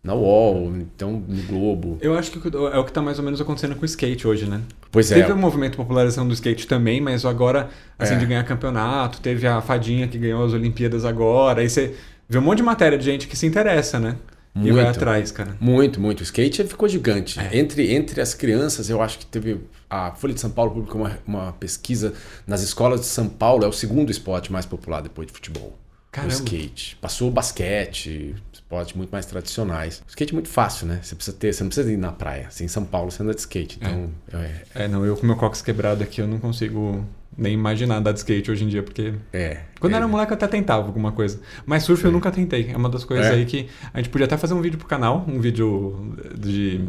na 0.03 0.13
wall, 0.13 0.73
então 0.77 1.23
no 1.27 1.43
Globo. 1.43 1.97
Eu 2.01 2.17
acho 2.17 2.31
que 2.31 2.37
é 2.37 2.79
o 2.79 2.83
que 2.83 2.89
está 2.89 3.01
mais 3.01 3.19
ou 3.19 3.25
menos 3.25 3.39
acontecendo 3.39 3.75
com 3.75 3.83
o 3.83 3.85
skate 3.85 4.27
hoje, 4.27 4.47
né? 4.47 4.61
Pois 4.91 5.09
teve 5.09 5.21
é. 5.21 5.23
Teve 5.23 5.33
o 5.33 5.37
um 5.37 5.41
movimento 5.41 5.71
de 5.71 5.77
popularização 5.77 6.27
do 6.27 6.33
skate 6.33 6.65
também, 6.65 6.99
mas 6.99 7.23
agora, 7.23 7.69
assim, 7.99 8.15
é. 8.15 8.17
de 8.17 8.25
ganhar 8.25 8.43
campeonato, 8.43 9.21
teve 9.21 9.45
a 9.45 9.61
fadinha 9.61 10.07
que 10.07 10.17
ganhou 10.17 10.43
as 10.43 10.53
Olimpíadas 10.53 11.05
agora, 11.05 11.61
aí 11.61 11.69
você 11.69 11.95
vê 12.27 12.39
um 12.39 12.41
monte 12.41 12.57
de 12.57 12.63
matéria 12.63 12.97
de 12.97 13.05
gente 13.05 13.27
que 13.27 13.37
se 13.37 13.45
interessa, 13.45 13.99
né? 13.99 14.15
Muito, 14.59 14.67
e 14.67 14.71
vai 14.73 14.87
atrás, 14.87 15.31
cara. 15.31 15.55
Muito, 15.59 16.01
muito. 16.01 16.19
O 16.19 16.23
skate 16.23 16.63
ficou 16.65 16.87
gigante. 16.87 17.39
É. 17.39 17.57
Entre, 17.57 17.93
entre 17.93 18.19
as 18.19 18.33
crianças, 18.33 18.89
eu 18.89 19.01
acho 19.01 19.19
que 19.19 19.25
teve. 19.25 19.61
A 19.89 20.11
Folha 20.11 20.33
de 20.33 20.39
São 20.39 20.51
Paulo 20.51 20.71
publicou 20.71 21.01
uma, 21.01 21.19
uma 21.25 21.53
pesquisa 21.53 22.13
nas 22.45 22.61
escolas 22.61 22.99
de 22.99 23.07
São 23.07 23.27
Paulo, 23.27 23.63
é 23.63 23.67
o 23.67 23.71
segundo 23.71 24.11
esporte 24.11 24.51
mais 24.51 24.65
popular 24.65 25.01
depois 25.01 25.27
de 25.27 25.33
futebol. 25.33 25.77
Caramba. 26.11 26.33
O 26.33 26.37
skate. 26.37 26.97
Passou 26.99 27.29
o 27.29 27.31
basquete, 27.31 28.35
esportes 28.51 28.93
muito 28.95 29.11
mais 29.11 29.25
tradicionais. 29.25 30.03
O 30.05 30.09
skate 30.09 30.31
é 30.31 30.33
muito 30.33 30.49
fácil, 30.49 30.87
né? 30.87 30.99
Você 31.01 31.15
precisa 31.15 31.37
ter, 31.37 31.53
você 31.53 31.63
não 31.63 31.69
precisa 31.69 31.91
ir 31.91 31.97
na 31.97 32.11
praia. 32.11 32.47
Assim, 32.47 32.65
em 32.65 32.67
São 32.67 32.83
Paulo 32.83 33.09
você 33.11 33.23
anda 33.23 33.33
de 33.33 33.39
skate. 33.39 33.77
Então, 33.81 34.11
é. 34.33 34.61
é, 34.75 34.83
é 34.83 34.87
não, 34.87 35.05
eu 35.05 35.15
com 35.15 35.25
meu 35.25 35.35
cox 35.37 35.61
quebrado 35.61 36.03
aqui, 36.03 36.21
eu 36.21 36.27
não 36.27 36.39
consigo 36.39 37.05
nem 37.39 37.53
imaginar 37.53 37.97
andar 37.97 38.11
de 38.11 38.19
skate 38.19 38.51
hoje 38.51 38.63
em 38.63 38.67
dia, 38.67 38.83
porque. 38.83 39.13
É. 39.31 39.61
Quando 39.79 39.93
é. 39.93 39.95
era 39.95 40.07
moleque 40.07 40.31
eu 40.31 40.35
até 40.35 40.47
tentava 40.47 40.85
alguma 40.85 41.11
coisa. 41.11 41.39
Mas 41.65 41.83
surf 41.83 42.03
eu 42.03 42.11
nunca 42.11 42.29
tentei. 42.31 42.69
É 42.71 42.77
uma 42.77 42.89
das 42.89 43.03
coisas 43.03 43.27
é. 43.27 43.31
aí 43.31 43.45
que. 43.45 43.67
A 43.93 43.97
gente 43.97 44.09
podia 44.09 44.25
até 44.25 44.37
fazer 44.37 44.53
um 44.53 44.61
vídeo 44.61 44.77
pro 44.77 44.87
canal, 44.87 45.25
um 45.27 45.39
vídeo 45.39 46.15
de. 46.37 46.81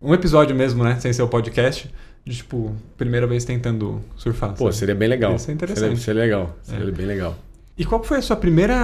Um 0.00 0.12
episódio 0.14 0.56
mesmo, 0.56 0.82
né? 0.82 0.98
Sem 0.98 1.12
ser 1.12 1.22
o 1.22 1.28
podcast. 1.28 1.88
De, 2.24 2.36
tipo, 2.36 2.74
primeira 2.96 3.26
vez 3.26 3.44
tentando 3.44 4.00
surfar. 4.16 4.50
Pô, 4.50 4.64
sabe? 4.64 4.76
seria 4.76 4.94
bem 4.94 5.08
legal. 5.08 5.38
Seria 5.38 5.54
interessante. 5.54 5.80
Seria, 5.80 5.96
seria 5.96 6.22
legal. 6.22 6.56
Seria 6.62 6.88
é. 6.88 6.90
bem 6.90 7.06
legal. 7.06 7.36
E 7.76 7.84
qual 7.84 8.02
foi 8.02 8.18
a 8.18 8.22
sua 8.22 8.36
primeira, 8.36 8.76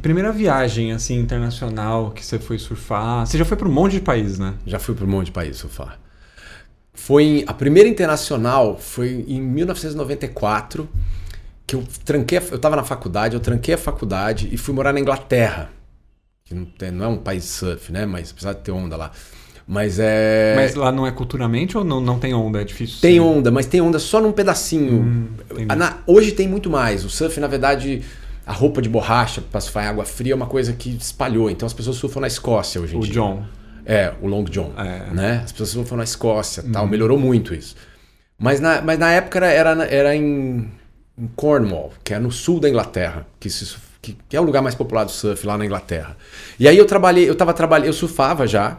primeira 0.00 0.32
viagem 0.32 0.92
assim 0.92 1.18
internacional 1.18 2.10
que 2.10 2.24
você 2.24 2.38
foi 2.38 2.58
surfar? 2.58 3.26
Você 3.26 3.36
já 3.36 3.44
foi 3.44 3.56
para 3.56 3.68
um 3.68 3.72
monte 3.72 3.92
de 3.92 4.00
países, 4.00 4.38
né? 4.38 4.54
Já 4.66 4.78
fui 4.78 4.94
para 4.94 5.04
um 5.04 5.08
monte 5.08 5.26
de 5.26 5.32
países 5.32 5.58
surfar. 5.58 5.98
Foi 6.94 7.44
a 7.46 7.52
primeira 7.52 7.88
internacional 7.88 8.78
foi 8.78 9.24
em 9.26 9.40
1994 9.42 10.88
que 11.66 11.74
eu 11.74 11.84
tranquei, 12.04 12.38
eu 12.38 12.56
estava 12.56 12.76
na 12.76 12.84
faculdade, 12.84 13.34
eu 13.34 13.40
tranquei 13.40 13.74
a 13.74 13.78
faculdade 13.78 14.48
e 14.52 14.56
fui 14.56 14.74
morar 14.74 14.92
na 14.92 15.00
Inglaterra, 15.00 15.70
que 16.44 16.54
não, 16.54 16.64
tem, 16.64 16.90
não 16.90 17.04
é 17.04 17.08
um 17.08 17.16
país 17.16 17.42
de 17.42 17.48
surf, 17.48 17.90
né? 17.90 18.06
Mas 18.06 18.30
apesar 18.30 18.52
de 18.52 18.60
ter 18.60 18.70
onda 18.70 18.96
lá. 18.96 19.10
Mas 19.66 19.98
é. 19.98 20.54
Mas 20.56 20.74
lá 20.74 20.92
não 20.92 21.06
é 21.06 21.10
culturalmente 21.10 21.76
ou 21.76 21.82
não, 21.82 22.00
não 22.00 22.18
tem 22.18 22.34
onda? 22.34 22.60
É 22.60 22.64
difícil. 22.64 23.00
Tem 23.00 23.18
onda, 23.18 23.50
mas 23.50 23.66
tem 23.66 23.80
onda 23.80 23.98
só 23.98 24.20
num 24.20 24.30
pedacinho. 24.32 25.02
Hum, 25.02 25.28
na, 25.74 25.98
hoje 26.06 26.32
tem 26.32 26.46
muito 26.46 26.68
mais. 26.68 27.04
O 27.04 27.08
surf, 27.08 27.40
na 27.40 27.46
verdade, 27.46 28.02
a 28.46 28.52
roupa 28.52 28.82
de 28.82 28.90
borracha 28.90 29.40
para 29.40 29.60
surfar 29.60 29.84
em 29.84 29.88
água 29.88 30.04
fria 30.04 30.32
é 30.32 30.36
uma 30.36 30.46
coisa 30.46 30.74
que 30.74 30.90
espalhou. 30.90 31.48
Então 31.48 31.66
as 31.66 31.72
pessoas 31.72 31.96
surfam 31.96 32.20
na 32.20 32.26
Escócia 32.26 32.78
hoje 32.80 32.94
em 32.94 32.98
o 32.98 33.02
dia. 33.02 33.12
O 33.12 33.14
John. 33.14 33.42
É, 33.86 34.12
o 34.20 34.26
Long 34.26 34.44
John. 34.44 34.72
É. 34.76 35.12
Né? 35.12 35.42
As 35.44 35.52
pessoas 35.52 35.88
foram 35.88 35.98
na 35.98 36.04
Escócia 36.04 36.64
tal, 36.72 36.84
uhum. 36.84 36.90
melhorou 36.90 37.18
muito 37.18 37.54
isso. 37.54 37.76
Mas 38.38 38.60
na, 38.60 38.80
mas 38.82 38.98
na 38.98 39.10
época 39.10 39.44
era, 39.44 39.84
era 39.86 40.14
em, 40.14 40.70
em 41.16 41.26
Cornwall, 41.36 41.92
que 42.02 42.14
é 42.14 42.18
no 42.18 42.30
sul 42.30 42.58
da 42.60 42.68
Inglaterra, 42.68 43.26
que, 43.38 43.48
se, 43.48 43.76
que, 44.02 44.16
que, 44.28 44.36
é 44.36 44.40
o 44.40 44.44
lugar 44.44 44.62
mais 44.62 44.74
popular 44.74 45.04
do 45.04 45.10
surf 45.10 45.46
lá 45.46 45.56
na 45.56 45.64
Inglaterra. 45.64 46.16
E 46.58 46.66
aí 46.66 46.76
eu 46.76 46.86
trabalhei, 46.86 47.28
eu 47.28 47.34
tava 47.34 47.52
trabalhando, 47.52 47.86
eu 47.86 47.92
surfava 47.92 48.46
já, 48.46 48.78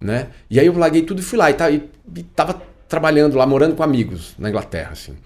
né? 0.00 0.28
E 0.50 0.58
aí 0.58 0.66
eu 0.66 0.76
larguei 0.76 1.02
tudo 1.02 1.20
e 1.20 1.22
fui 1.22 1.38
lá 1.38 1.50
e, 1.50 1.54
tá, 1.54 1.70
e, 1.70 1.88
e 2.14 2.22
tava 2.22 2.60
trabalhando 2.88 3.36
lá, 3.36 3.46
morando 3.46 3.76
com 3.76 3.82
amigos 3.82 4.34
na 4.38 4.48
Inglaterra, 4.48 4.90
assim. 4.92 5.16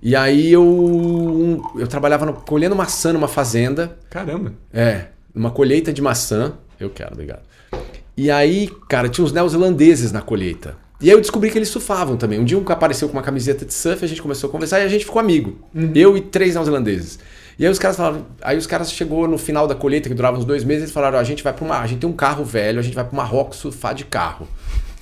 E 0.00 0.14
aí 0.14 0.52
eu, 0.52 1.62
eu 1.76 1.88
trabalhava 1.88 2.26
no, 2.26 2.34
colhendo 2.34 2.76
maçã 2.76 3.12
numa 3.12 3.28
fazenda. 3.28 3.96
Caramba. 4.08 4.52
É, 4.72 5.06
numa 5.34 5.50
colheita 5.50 5.92
de 5.92 6.00
maçã. 6.00 6.54
Eu 6.78 6.88
quero, 6.90 7.12
obrigado. 7.12 7.42
E 8.18 8.32
aí, 8.32 8.68
cara, 8.88 9.08
tinha 9.08 9.24
uns 9.24 9.30
neozelandeses 9.30 10.10
na 10.10 10.20
colheita. 10.20 10.76
E 11.00 11.08
aí 11.08 11.14
eu 11.14 11.20
descobri 11.20 11.52
que 11.52 11.56
eles 11.56 11.68
surfavam 11.68 12.16
também. 12.16 12.40
Um 12.40 12.44
dia 12.44 12.58
um 12.58 12.64
apareceu 12.68 13.08
com 13.08 13.16
uma 13.16 13.22
camiseta 13.22 13.64
de 13.64 13.72
surf, 13.72 14.04
a 14.04 14.08
gente 14.08 14.20
começou 14.20 14.48
a 14.48 14.50
conversar 14.50 14.80
e 14.80 14.82
a 14.82 14.88
gente 14.88 15.04
ficou 15.04 15.20
amigo. 15.20 15.56
Uhum. 15.72 15.92
Eu 15.94 16.16
e 16.16 16.20
três 16.20 16.54
neozelandeses. 16.54 17.20
E 17.56 17.64
aí 17.64 17.70
os 17.70 17.78
caras 17.78 17.96
falaram, 17.96 18.26
aí 18.42 18.58
os 18.58 18.66
caras 18.66 18.90
chegou 18.90 19.28
no 19.28 19.38
final 19.38 19.68
da 19.68 19.74
colheita, 19.76 20.08
que 20.08 20.16
durava 20.16 20.36
uns 20.36 20.44
dois 20.44 20.64
meses, 20.64 20.82
eles 20.82 20.92
falaram, 20.92 21.16
a 21.16 21.22
gente 21.22 21.44
vai 21.44 21.52
para 21.52 21.64
uma, 21.64 21.78
a 21.78 21.86
gente 21.86 22.00
tem 22.00 22.10
um 22.10 22.12
carro 22.12 22.44
velho, 22.44 22.80
a 22.80 22.82
gente 22.82 22.94
vai 22.94 23.04
para 23.04 23.16
Marrocos 23.16 23.58
surfar 23.58 23.94
de 23.94 24.04
carro. 24.04 24.48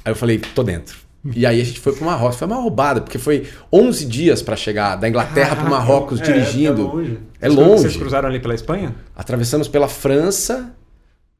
Aí 0.04 0.12
eu 0.12 0.16
falei, 0.16 0.38
tô 0.54 0.62
dentro. 0.62 0.98
E 1.34 1.46
aí 1.46 1.58
a 1.58 1.64
gente 1.64 1.80
foi 1.80 1.94
para 1.94 2.04
Marrocos. 2.04 2.36
Foi 2.36 2.46
uma 2.46 2.56
roubada, 2.56 3.00
porque 3.00 3.18
foi 3.18 3.46
11 3.72 4.04
dias 4.04 4.42
para 4.42 4.56
chegar 4.56 4.94
da 4.96 5.08
Inglaterra 5.08 5.52
ah, 5.52 5.56
para 5.56 5.70
Marrocos 5.70 6.20
é, 6.20 6.22
dirigindo. 6.22 6.82
É 6.82 6.84
longe. 6.84 7.18
É 7.40 7.48
longe. 7.48 7.82
Vocês 7.82 7.96
cruzaram 7.96 8.28
ali 8.28 8.40
pela 8.40 8.54
Espanha? 8.54 8.94
Atravessamos 9.16 9.68
pela 9.68 9.88
França, 9.88 10.75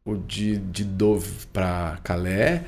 o 0.06 0.16
de, 0.16 0.56
de 0.56 0.84
Dove 0.84 1.28
para 1.52 1.98
Calais. 2.04 2.60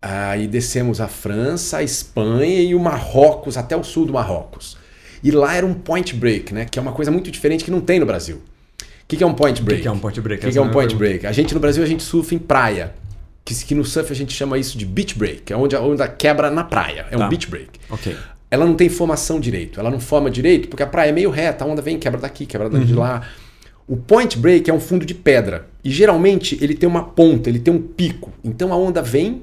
Aí 0.00 0.48
descemos 0.48 1.00
a 1.00 1.08
França, 1.08 1.78
a 1.78 1.82
Espanha 1.82 2.62
e 2.62 2.74
o 2.74 2.80
Marrocos, 2.80 3.56
até 3.56 3.76
o 3.76 3.84
sul 3.84 4.06
do 4.06 4.12
Marrocos. 4.14 4.76
E 5.22 5.30
lá 5.30 5.54
era 5.54 5.64
um 5.64 5.74
point 5.74 6.14
break, 6.14 6.52
né? 6.52 6.64
Que 6.64 6.78
é 6.78 6.82
uma 6.82 6.92
coisa 6.92 7.10
muito 7.10 7.30
diferente 7.30 7.64
que 7.64 7.70
não 7.70 7.80
tem 7.80 8.00
no 8.00 8.06
Brasil. 8.06 8.36
O 8.36 9.06
que, 9.06 9.16
que 9.16 9.24
é 9.24 9.26
um 9.26 9.34
point 9.34 9.62
break? 9.62 9.74
O 9.74 9.76
que, 9.76 9.82
que, 9.82 9.88
é 9.88 9.92
um 9.92 9.98
point 9.98 10.20
break? 10.20 10.40
O 10.40 10.46
que, 10.46 10.52
que, 10.52 10.58
é 10.58 10.62
um 10.62 10.70
point 10.70 10.94
break? 10.94 11.26
A 11.26 11.32
gente 11.32 11.54
no 11.54 11.60
Brasil 11.60 11.82
a 11.82 11.86
gente 11.86 12.02
surfa 12.02 12.34
em 12.34 12.38
praia. 12.38 12.94
Que, 13.44 13.54
que 13.54 13.74
no 13.74 13.84
surf 13.84 14.10
a 14.10 14.16
gente 14.16 14.32
chama 14.32 14.56
isso 14.56 14.76
de 14.78 14.86
beach 14.86 15.18
break, 15.18 15.52
é 15.52 15.56
onde 15.56 15.76
a 15.76 15.80
onda 15.80 16.08
quebra 16.08 16.50
na 16.50 16.64
praia. 16.64 17.06
É 17.10 17.16
tá. 17.16 17.26
um 17.26 17.28
beach 17.28 17.46
break. 17.46 17.78
Ok. 17.90 18.16
Ela 18.50 18.64
não 18.64 18.74
tem 18.74 18.88
formação 18.88 19.38
direito, 19.38 19.80
ela 19.80 19.90
não 19.90 20.00
forma 20.00 20.30
direito 20.30 20.68
porque 20.68 20.82
a 20.82 20.86
praia 20.86 21.10
é 21.10 21.12
meio 21.12 21.28
reta, 21.28 21.64
a 21.64 21.66
onda 21.66 21.82
vem, 21.82 21.98
quebra 21.98 22.20
daqui, 22.20 22.46
quebra 22.46 22.68
uhum. 22.68 22.84
de 22.84 22.94
lá. 22.94 23.22
O 23.86 23.96
point 23.96 24.38
break 24.38 24.70
é 24.70 24.74
um 24.74 24.80
fundo 24.80 25.04
de 25.04 25.14
pedra. 25.14 25.66
E 25.82 25.90
geralmente 25.90 26.58
ele 26.62 26.74
tem 26.74 26.88
uma 26.88 27.04
ponta, 27.04 27.48
ele 27.48 27.58
tem 27.58 27.72
um 27.72 27.80
pico. 27.80 28.32
Então 28.42 28.72
a 28.72 28.76
onda 28.76 29.02
vem, 29.02 29.42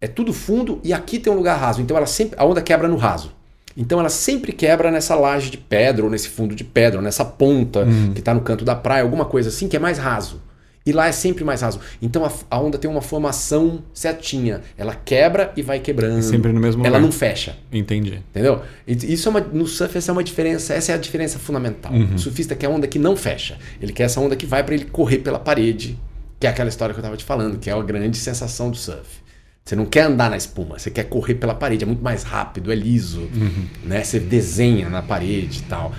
é 0.00 0.08
tudo 0.08 0.32
fundo 0.32 0.80
e 0.82 0.92
aqui 0.92 1.18
tem 1.18 1.32
um 1.32 1.36
lugar 1.36 1.56
raso. 1.56 1.80
Então 1.80 1.96
ela 1.96 2.06
sempre 2.06 2.38
a 2.38 2.44
onda 2.44 2.60
quebra 2.60 2.88
no 2.88 2.96
raso. 2.96 3.32
Então 3.76 4.00
ela 4.00 4.08
sempre 4.08 4.52
quebra 4.52 4.90
nessa 4.90 5.14
laje 5.14 5.50
de 5.50 5.56
pedra, 5.56 6.04
ou 6.04 6.10
nesse 6.10 6.28
fundo 6.28 6.52
de 6.52 6.64
pedra, 6.64 6.98
ou 6.98 7.02
nessa 7.02 7.24
ponta 7.24 7.84
hum. 7.84 8.12
que 8.12 8.18
está 8.18 8.34
no 8.34 8.40
canto 8.40 8.64
da 8.64 8.74
praia, 8.74 9.04
alguma 9.04 9.24
coisa 9.24 9.50
assim 9.50 9.68
que 9.68 9.76
é 9.76 9.78
mais 9.78 9.98
raso. 9.98 10.40
E 10.88 10.92
lá 10.92 11.06
é 11.06 11.12
sempre 11.12 11.44
mais 11.44 11.60
raso. 11.60 11.78
Então 12.00 12.24
a, 12.24 12.32
a 12.50 12.58
onda 12.58 12.78
tem 12.78 12.90
uma 12.90 13.02
formação 13.02 13.84
certinha. 13.92 14.62
Ela 14.74 14.94
quebra 14.94 15.52
e 15.54 15.60
vai 15.60 15.80
quebrando. 15.80 16.22
Sempre 16.22 16.50
no 16.50 16.58
mesmo 16.58 16.80
Ela 16.80 16.96
lugar. 16.96 17.02
não 17.02 17.12
fecha. 17.12 17.58
Entendi. 17.70 18.22
Entendeu? 18.30 18.62
Isso 18.86 19.28
é 19.28 19.30
uma, 19.30 19.40
no 19.40 19.66
surf 19.66 19.98
essa 19.98 20.10
é 20.10 20.14
uma 20.14 20.24
diferença. 20.24 20.72
Essa 20.72 20.92
é 20.92 20.94
a 20.94 20.98
diferença 20.98 21.38
fundamental. 21.38 21.92
Uhum. 21.92 22.14
O 22.14 22.18
surfista 22.18 22.54
quer 22.54 22.70
onda 22.70 22.86
que 22.86 22.98
não 22.98 23.14
fecha. 23.14 23.58
Ele 23.82 23.92
quer 23.92 24.04
essa 24.04 24.18
onda 24.18 24.34
que 24.34 24.46
vai 24.46 24.64
para 24.64 24.74
ele 24.74 24.86
correr 24.86 25.18
pela 25.18 25.38
parede, 25.38 25.98
que 26.40 26.46
é 26.46 26.50
aquela 26.50 26.70
história 26.70 26.94
que 26.94 27.00
eu 27.00 27.02
estava 27.02 27.18
te 27.18 27.24
falando, 27.24 27.58
que 27.58 27.68
é 27.68 27.74
a 27.74 27.82
grande 27.82 28.16
sensação 28.16 28.70
do 28.70 28.76
surf. 28.78 29.18
Você 29.62 29.76
não 29.76 29.84
quer 29.84 30.04
andar 30.04 30.30
na 30.30 30.38
espuma, 30.38 30.78
você 30.78 30.90
quer 30.90 31.04
correr 31.04 31.34
pela 31.34 31.54
parede, 31.54 31.84
é 31.84 31.86
muito 31.86 32.02
mais 32.02 32.22
rápido, 32.22 32.72
é 32.72 32.74
liso, 32.74 33.20
uhum. 33.20 33.66
né? 33.84 34.02
Você 34.02 34.18
desenha 34.18 34.88
na 34.88 35.02
parede 35.02 35.58
e 35.58 35.62
tal. 35.64 35.92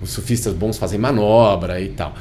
Os 0.00 0.10
surfistas 0.10 0.54
bons 0.54 0.78
fazem 0.78 1.00
manobra 1.00 1.80
e 1.80 1.88
tal. 1.88 2.14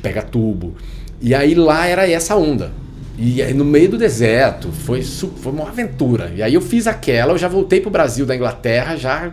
Pega 0.00 0.22
tubo. 0.22 0.74
E 1.20 1.34
aí 1.34 1.54
lá 1.54 1.86
era 1.86 2.08
essa 2.08 2.36
onda. 2.36 2.72
E 3.18 3.42
aí, 3.42 3.52
no 3.52 3.66
meio 3.66 3.90
do 3.90 3.98
deserto, 3.98 4.72
foi, 4.72 5.02
foi 5.02 5.52
uma 5.52 5.68
aventura. 5.68 6.32
E 6.34 6.42
aí 6.42 6.54
eu 6.54 6.60
fiz 6.62 6.86
aquela, 6.86 7.34
eu 7.34 7.38
já 7.38 7.48
voltei 7.48 7.78
pro 7.78 7.90
Brasil 7.90 8.24
da 8.24 8.34
Inglaterra, 8.34 8.96
já 8.96 9.30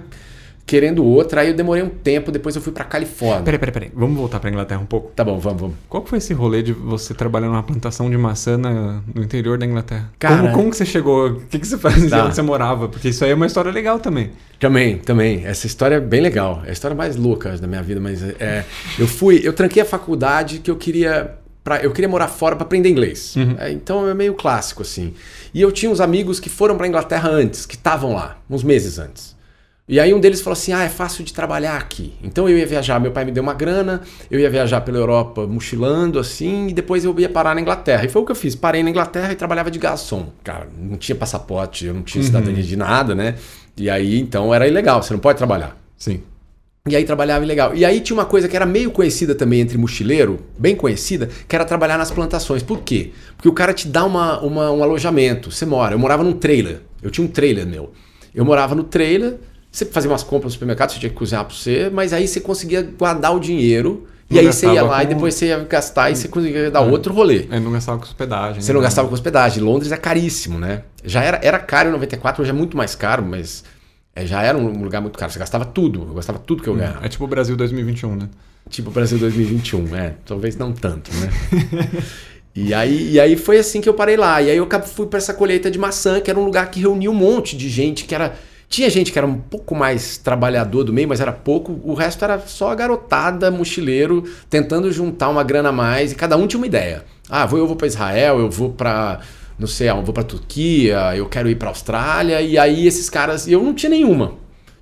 querendo 0.65 1.05
outra. 1.05 1.39
Aí 1.39 1.47
eu 1.47 1.53
demorei 1.53 1.81
um 1.81 1.87
tempo, 1.87 2.29
depois 2.29 2.53
eu 2.53 2.61
fui 2.61 2.73
pra 2.73 2.83
Califórnia. 2.83 3.43
Peraí, 3.43 3.57
peraí, 3.57 3.73
peraí. 3.73 3.91
Vamos 3.95 4.17
voltar 4.17 4.41
pra 4.41 4.49
Inglaterra 4.49 4.81
um 4.81 4.85
pouco? 4.85 5.13
Tá 5.15 5.23
bom, 5.23 5.39
vamos, 5.39 5.61
vamos. 5.61 5.75
Qual 5.87 6.05
foi 6.05 6.17
esse 6.17 6.33
rolê 6.33 6.61
de 6.61 6.73
você 6.73 7.13
trabalhar 7.13 7.47
numa 7.47 7.63
plantação 7.63 8.09
de 8.09 8.17
maçã 8.17 8.57
na, 8.57 9.01
no 9.15 9.23
interior 9.23 9.57
da 9.57 9.65
Inglaterra? 9.65 10.11
Cara, 10.19 10.41
como, 10.41 10.53
como 10.53 10.69
que 10.69 10.75
você 10.75 10.85
chegou? 10.85 11.29
O 11.29 11.39
que, 11.45 11.57
que 11.57 11.65
você 11.65 11.77
fazia 11.77 12.09
tá. 12.09 12.25
onde 12.25 12.35
você 12.35 12.41
morava? 12.41 12.89
Porque 12.89 13.07
isso 13.07 13.23
aí 13.23 13.31
é 13.31 13.35
uma 13.35 13.45
história 13.45 13.71
legal 13.71 13.99
também. 13.99 14.31
Também, 14.59 14.97
também. 14.97 15.45
Essa 15.45 15.65
história 15.65 15.95
é 15.95 16.01
bem 16.01 16.19
legal. 16.19 16.61
É 16.65 16.69
a 16.69 16.73
história 16.73 16.95
mais 16.95 17.15
louca 17.15 17.57
da 17.57 17.67
minha 17.67 17.81
vida, 17.81 18.01
mas 18.01 18.21
é, 18.21 18.65
eu 18.99 19.07
fui, 19.07 19.39
eu 19.41 19.53
tranquei 19.53 19.81
a 19.81 19.85
faculdade 19.85 20.59
que 20.59 20.69
eu 20.69 20.75
queria 20.75 21.37
Pra, 21.67 21.83
eu 21.83 21.91
queria 21.91 22.07
morar 22.07 22.29
fora 22.29 22.55
para 22.55 22.63
aprender 22.63 22.87
inglês. 22.87 23.35
Uhum. 23.35 23.57
É, 23.59 23.69
então 23.69 24.07
é 24.07 24.13
meio 24.13 24.33
clássico 24.33 24.83
assim. 24.83 25.13
E 25.53 25.61
eu 25.61 25.69
tinha 25.69 25.91
uns 25.91 25.99
amigos 25.99 26.39
que 26.39 26.47
foram 26.47 26.77
para 26.77 26.87
Inglaterra 26.87 27.29
antes, 27.29 27.65
que 27.65 27.75
estavam 27.75 28.13
lá, 28.13 28.37
uns 28.49 28.63
meses 28.63 28.97
antes. 28.97 29.35
E 29.85 29.99
aí 29.99 30.13
um 30.13 30.19
deles 30.21 30.39
falou 30.39 30.53
assim: 30.53 30.71
"Ah, 30.71 30.85
é 30.85 30.87
fácil 30.87 31.25
de 31.25 31.33
trabalhar 31.33 31.75
aqui". 31.75 32.13
Então 32.23 32.47
eu 32.47 32.57
ia 32.57 32.65
viajar, 32.65 33.01
meu 33.01 33.11
pai 33.11 33.25
me 33.25 33.33
deu 33.33 33.43
uma 33.43 33.53
grana, 33.53 33.99
eu 34.31 34.39
ia 34.39 34.49
viajar 34.49 34.79
pela 34.79 34.97
Europa 34.97 35.45
mochilando 35.45 36.19
assim, 36.19 36.69
e 36.69 36.73
depois 36.73 37.03
eu 37.03 37.13
ia 37.19 37.27
parar 37.27 37.53
na 37.53 37.59
Inglaterra. 37.59 38.05
E 38.05 38.07
foi 38.07 38.21
o 38.21 38.25
que 38.25 38.31
eu 38.31 38.35
fiz, 38.35 38.55
parei 38.55 38.81
na 38.81 38.89
Inglaterra 38.89 39.33
e 39.33 39.35
trabalhava 39.35 39.69
de 39.69 39.77
garçom. 39.77 40.27
Cara, 40.45 40.69
não 40.79 40.95
tinha 40.95 41.17
passaporte, 41.17 41.85
eu 41.85 41.93
não 41.93 42.01
tinha 42.01 42.21
uhum. 42.21 42.27
cidadania 42.27 42.63
de 42.63 42.77
nada, 42.77 43.13
né? 43.13 43.35
E 43.75 43.89
aí 43.89 44.17
então 44.17 44.53
era 44.53 44.65
ilegal, 44.65 45.03
você 45.03 45.11
não 45.11 45.19
pode 45.19 45.37
trabalhar. 45.37 45.77
Sim. 45.97 46.21
E 46.87 46.95
aí 46.95 47.03
trabalhava 47.03 47.43
ilegal. 47.43 47.75
E 47.75 47.83
aí 47.83 47.99
tinha 47.99 48.15
uma 48.15 48.25
coisa 48.25 48.47
que 48.47 48.55
era 48.55 48.65
meio 48.65 48.91
conhecida 48.91 49.35
também 49.35 49.61
entre 49.61 49.77
mochileiro, 49.77 50.39
bem 50.57 50.75
conhecida, 50.75 51.29
que 51.47 51.55
era 51.55 51.65
trabalhar 51.65 51.97
nas 51.97 52.11
plantações. 52.11 52.63
Por 52.63 52.81
quê? 52.81 53.11
Porque 53.35 53.49
o 53.49 53.53
cara 53.53 53.73
te 53.73 53.87
dá 53.87 54.03
uma, 54.03 54.39
uma 54.41 54.71
um 54.71 54.83
alojamento. 54.83 55.51
Você 55.51 55.65
mora. 55.65 55.95
Eu 55.95 55.99
morava 55.99 56.23
num 56.23 56.33
trailer. 56.33 56.81
Eu 57.01 57.11
tinha 57.11 57.25
um 57.25 57.29
trailer 57.29 57.65
meu. 57.65 57.91
Eu 58.33 58.45
morava 58.45 58.75
no 58.75 58.83
trailer, 58.83 59.37
você 59.71 59.85
fazia 59.85 60.09
umas 60.09 60.23
compras 60.23 60.51
no 60.51 60.53
supermercado, 60.53 60.91
você 60.91 60.99
tinha 60.99 61.09
que 61.09 61.15
cozinhar 61.15 61.43
para 61.43 61.55
você, 61.55 61.89
mas 61.91 62.13
aí 62.13 62.27
você 62.27 62.39
conseguia 62.39 62.81
guardar 62.81 63.35
o 63.35 63.39
dinheiro. 63.39 64.07
Não 64.29 64.37
e 64.37 64.39
aí 64.39 64.45
você 64.45 64.67
ia 64.67 64.83
lá 64.83 64.97
com... 64.97 65.03
e 65.03 65.05
depois 65.07 65.33
você 65.33 65.47
ia 65.47 65.59
gastar 65.59 66.11
e 66.11 66.15
você 66.15 66.27
conseguia 66.27 66.69
dar 66.69 66.83
é. 66.83 66.91
outro 66.91 67.13
rolê. 67.13 67.47
Aí 67.49 67.59
não 67.59 67.71
gastava 67.71 67.97
com 67.97 68.03
hospedagem. 68.03 68.61
Você 68.61 68.71
né? 68.71 68.75
não 68.75 68.81
gastava 68.81 69.07
com 69.07 69.13
hospedagem. 69.13 69.63
Londres 69.63 69.91
é 69.91 69.97
caríssimo, 69.97 70.59
né? 70.59 70.83
Já 71.03 71.23
era, 71.23 71.39
era 71.41 71.57
caro 71.57 71.89
em 71.89 71.91
94, 71.93 72.41
hoje 72.41 72.51
é 72.51 72.53
muito 72.53 72.75
mais 72.75 72.93
caro, 72.93 73.23
mas 73.23 73.63
é, 74.17 74.25
já 74.25 74.41
era 74.41 74.57
um 74.57 74.81
lugar 74.81 74.99
muito 74.99 75.17
caro. 75.17 75.31
Você 75.31 75.37
gastava 75.37 75.63
tudo. 75.63 76.07
Eu 76.09 76.15
gastava 76.15 76.39
tudo 76.39 76.63
que 76.63 76.69
eu 76.69 76.73
hum, 76.73 76.77
ganhava. 76.77 77.05
É 77.05 77.09
tipo 77.09 77.23
o 77.23 77.27
Brasil 77.27 77.55
2021, 77.55 78.15
né? 78.15 78.29
Tipo 78.67 78.89
o 78.89 78.91
Brasil 78.91 79.17
2021, 79.19 79.95
é. 79.95 80.15
Talvez 80.25 80.57
não 80.57 80.73
tanto, 80.73 81.11
né? 81.13 81.29
E 82.59 82.73
aí, 82.73 83.11
e 83.11 83.19
aí 83.19 83.35
foi 83.35 83.59
assim 83.59 83.79
que 83.79 83.87
eu 83.87 83.93
parei 83.93 84.17
lá. 84.17 84.41
E 84.41 84.49
aí 84.49 84.57
eu 84.57 84.67
fui 84.83 85.05
para 85.05 85.19
essa 85.19 85.31
colheita 85.31 85.69
de 85.69 85.77
maçã, 85.77 86.19
que 86.19 86.27
era 86.27 86.39
um 86.39 86.43
lugar 86.43 86.71
que 86.71 86.79
reunia 86.79 87.11
um 87.11 87.13
monte 87.13 87.55
de 87.55 87.69
gente 87.69 88.05
que 88.05 88.15
era 88.15 88.35
tinha 88.67 88.89
gente 88.89 89.11
que 89.11 89.17
era 89.19 89.27
um 89.27 89.37
pouco 89.37 89.75
mais 89.75 90.17
trabalhador 90.17 90.83
do 90.83 90.91
meio, 90.91 91.07
mas 91.07 91.21
era 91.21 91.31
pouco. 91.31 91.79
O 91.83 91.93
resto 91.93 92.25
era 92.25 92.39
só 92.39 92.73
garotada, 92.73 93.51
mochileiro, 93.51 94.23
tentando 94.49 94.91
juntar 94.91 95.29
uma 95.29 95.43
grana 95.43 95.69
a 95.69 95.71
mais. 95.71 96.11
E 96.11 96.15
cada 96.15 96.35
um 96.35 96.47
tinha 96.47 96.59
uma 96.59 96.65
ideia. 96.65 97.05
Ah, 97.29 97.45
vou, 97.45 97.59
eu 97.59 97.67
vou 97.67 97.75
para 97.75 97.85
Israel, 97.85 98.39
eu 98.39 98.49
vou 98.49 98.71
para 98.71 99.21
não 99.57 99.67
sei, 99.67 99.89
eu 99.89 100.03
vou 100.03 100.13
para 100.13 100.23
Turquia, 100.23 101.15
eu 101.15 101.27
quero 101.27 101.49
ir 101.49 101.55
para 101.55 101.69
Austrália. 101.69 102.41
E 102.41 102.57
aí 102.57 102.85
esses 102.85 103.09
caras, 103.09 103.47
eu 103.47 103.63
não 103.63 103.73
tinha 103.73 103.89
nenhuma. 103.89 104.33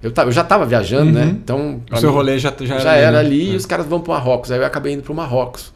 Eu, 0.04 0.12
tava, 0.12 0.30
eu 0.30 0.34
já 0.34 0.42
estava 0.42 0.66
viajando, 0.66 1.12
né? 1.12 1.22
uhum. 1.22 1.28
né? 1.28 1.38
Então, 1.44 1.82
o 1.92 1.98
seu 1.98 2.10
mim, 2.10 2.16
rolê 2.16 2.38
já, 2.38 2.54
já, 2.60 2.80
já 2.80 2.94
era, 2.94 3.20
ali, 3.20 3.28
ali 3.28 3.50
é. 3.50 3.54
e 3.54 3.56
os 3.56 3.66
caras 3.66 3.86
vão 3.86 4.02
para 4.02 4.14
Marrocos. 4.14 4.52
Aí 4.52 4.60
eu 4.60 4.66
acabei 4.66 4.94
indo 4.94 5.02
para 5.04 5.14
Marrocos 5.14 5.74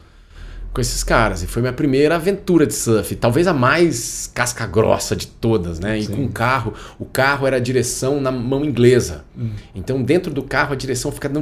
com 0.72 0.80
esses 0.80 1.02
caras. 1.02 1.42
E 1.42 1.46
foi 1.46 1.62
minha 1.62 1.72
primeira 1.72 2.14
aventura 2.14 2.66
de 2.66 2.74
surf. 2.74 3.16
Talvez 3.16 3.46
a 3.46 3.54
mais 3.54 4.30
casca 4.32 4.66
grossa 4.66 5.16
de 5.16 5.26
todas, 5.26 5.80
né? 5.80 5.98
E 5.98 6.04
Sim. 6.04 6.14
com 6.14 6.24
o 6.24 6.28
carro. 6.28 6.74
O 6.98 7.04
carro 7.04 7.46
era 7.46 7.56
a 7.56 7.60
direção 7.60 8.20
na 8.20 8.30
mão 8.30 8.64
inglesa. 8.64 9.24
Uhum. 9.36 9.50
Então, 9.74 10.02
dentro 10.02 10.32
do 10.32 10.42
carro, 10.42 10.72
a 10.72 10.76
direção 10.76 11.10
fica 11.10 11.28
do, 11.28 11.40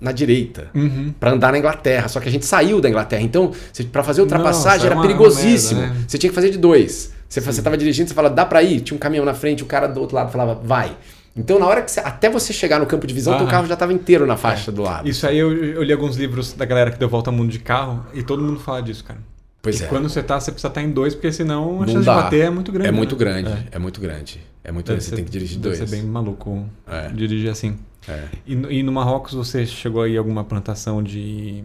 na 0.00 0.12
direita. 0.12 0.70
Uhum. 0.74 1.12
para 1.18 1.32
andar 1.32 1.52
na 1.52 1.58
Inglaterra. 1.58 2.08
Só 2.08 2.20
que 2.20 2.28
a 2.28 2.32
gente 2.32 2.46
saiu 2.46 2.80
da 2.80 2.88
Inglaterra. 2.88 3.22
Então, 3.22 3.52
para 3.92 4.02
fazer 4.02 4.22
ultrapassagem 4.22 4.86
era 4.86 5.00
perigosíssimo. 5.00 5.80
Merda, 5.80 5.94
né? 5.94 6.04
Você 6.08 6.18
tinha 6.18 6.30
que 6.30 6.34
fazer 6.34 6.50
de 6.50 6.58
dois. 6.58 7.12
Você, 7.28 7.38
estava 7.48 7.76
dirigindo, 7.76 8.08
você 8.08 8.14
fala, 8.14 8.28
dá 8.28 8.44
para 8.44 8.62
ir? 8.62 8.80
Tinha 8.80 8.96
um 8.96 8.98
caminhão 8.98 9.24
na 9.24 9.34
frente, 9.34 9.62
o 9.62 9.66
cara 9.66 9.86
do 9.86 10.00
outro 10.00 10.16
lado 10.16 10.32
falava, 10.32 10.54
vai. 10.54 10.96
Então, 11.36 11.60
na 11.60 11.66
hora 11.66 11.80
que 11.82 11.90
você, 11.90 12.00
até 12.00 12.28
você 12.28 12.52
chegar 12.52 12.80
no 12.80 12.86
campo 12.86 13.06
de 13.06 13.14
visão, 13.14 13.34
ah, 13.34 13.38
teu 13.38 13.46
carro 13.46 13.66
já 13.66 13.74
estava 13.74 13.92
inteiro 13.92 14.26
na 14.26 14.36
faixa 14.36 14.70
é. 14.70 14.74
do 14.74 14.82
lado. 14.82 15.08
Isso 15.08 15.26
aí 15.26 15.38
eu, 15.38 15.52
eu, 15.52 15.82
li 15.82 15.92
alguns 15.92 16.16
livros 16.16 16.52
da 16.54 16.64
galera 16.64 16.90
que 16.90 16.98
deu 16.98 17.08
volta 17.08 17.30
ao 17.30 17.36
mundo 17.36 17.50
de 17.50 17.60
carro 17.60 18.04
e 18.12 18.22
todo 18.22 18.42
mundo 18.42 18.58
fala 18.58 18.82
disso, 18.82 19.04
cara. 19.04 19.20
Pois 19.62 19.80
e 19.80 19.84
é. 19.84 19.86
quando 19.86 20.08
você 20.08 20.22
tá, 20.22 20.40
você 20.40 20.50
precisa 20.50 20.68
estar 20.68 20.80
tá 20.80 20.86
em 20.86 20.90
dois, 20.90 21.14
porque 21.14 21.30
senão 21.30 21.82
a 21.82 21.86
Não 21.86 21.92
chance 21.92 22.06
dá. 22.06 22.16
de 22.16 22.22
bater 22.22 22.46
é 22.46 22.50
muito 22.50 22.72
grande. 22.72 22.88
É 22.88 22.92
muito 22.92 23.12
né? 23.14 23.18
grande, 23.18 23.48
é. 23.48 23.68
é. 23.70 23.78
muito 23.78 24.00
grande. 24.00 24.40
É 24.64 24.72
muito 24.72 24.86
grande, 24.86 25.04
você 25.04 25.16
tem 25.16 25.24
que 25.24 25.30
dirigir 25.30 25.58
deve 25.58 25.68
dois. 25.68 25.78
Deve 25.78 25.90
ser 25.90 25.96
bem 25.96 26.06
maluco 26.10 26.68
é. 26.86 27.08
dirigir 27.08 27.50
assim. 27.50 27.78
É. 28.10 28.28
E, 28.46 28.52
e 28.52 28.82
no 28.82 28.92
Marrocos 28.92 29.34
você 29.34 29.64
chegou 29.64 30.02
aí 30.02 30.16
alguma 30.16 30.44
plantação 30.44 31.02
de, 31.02 31.62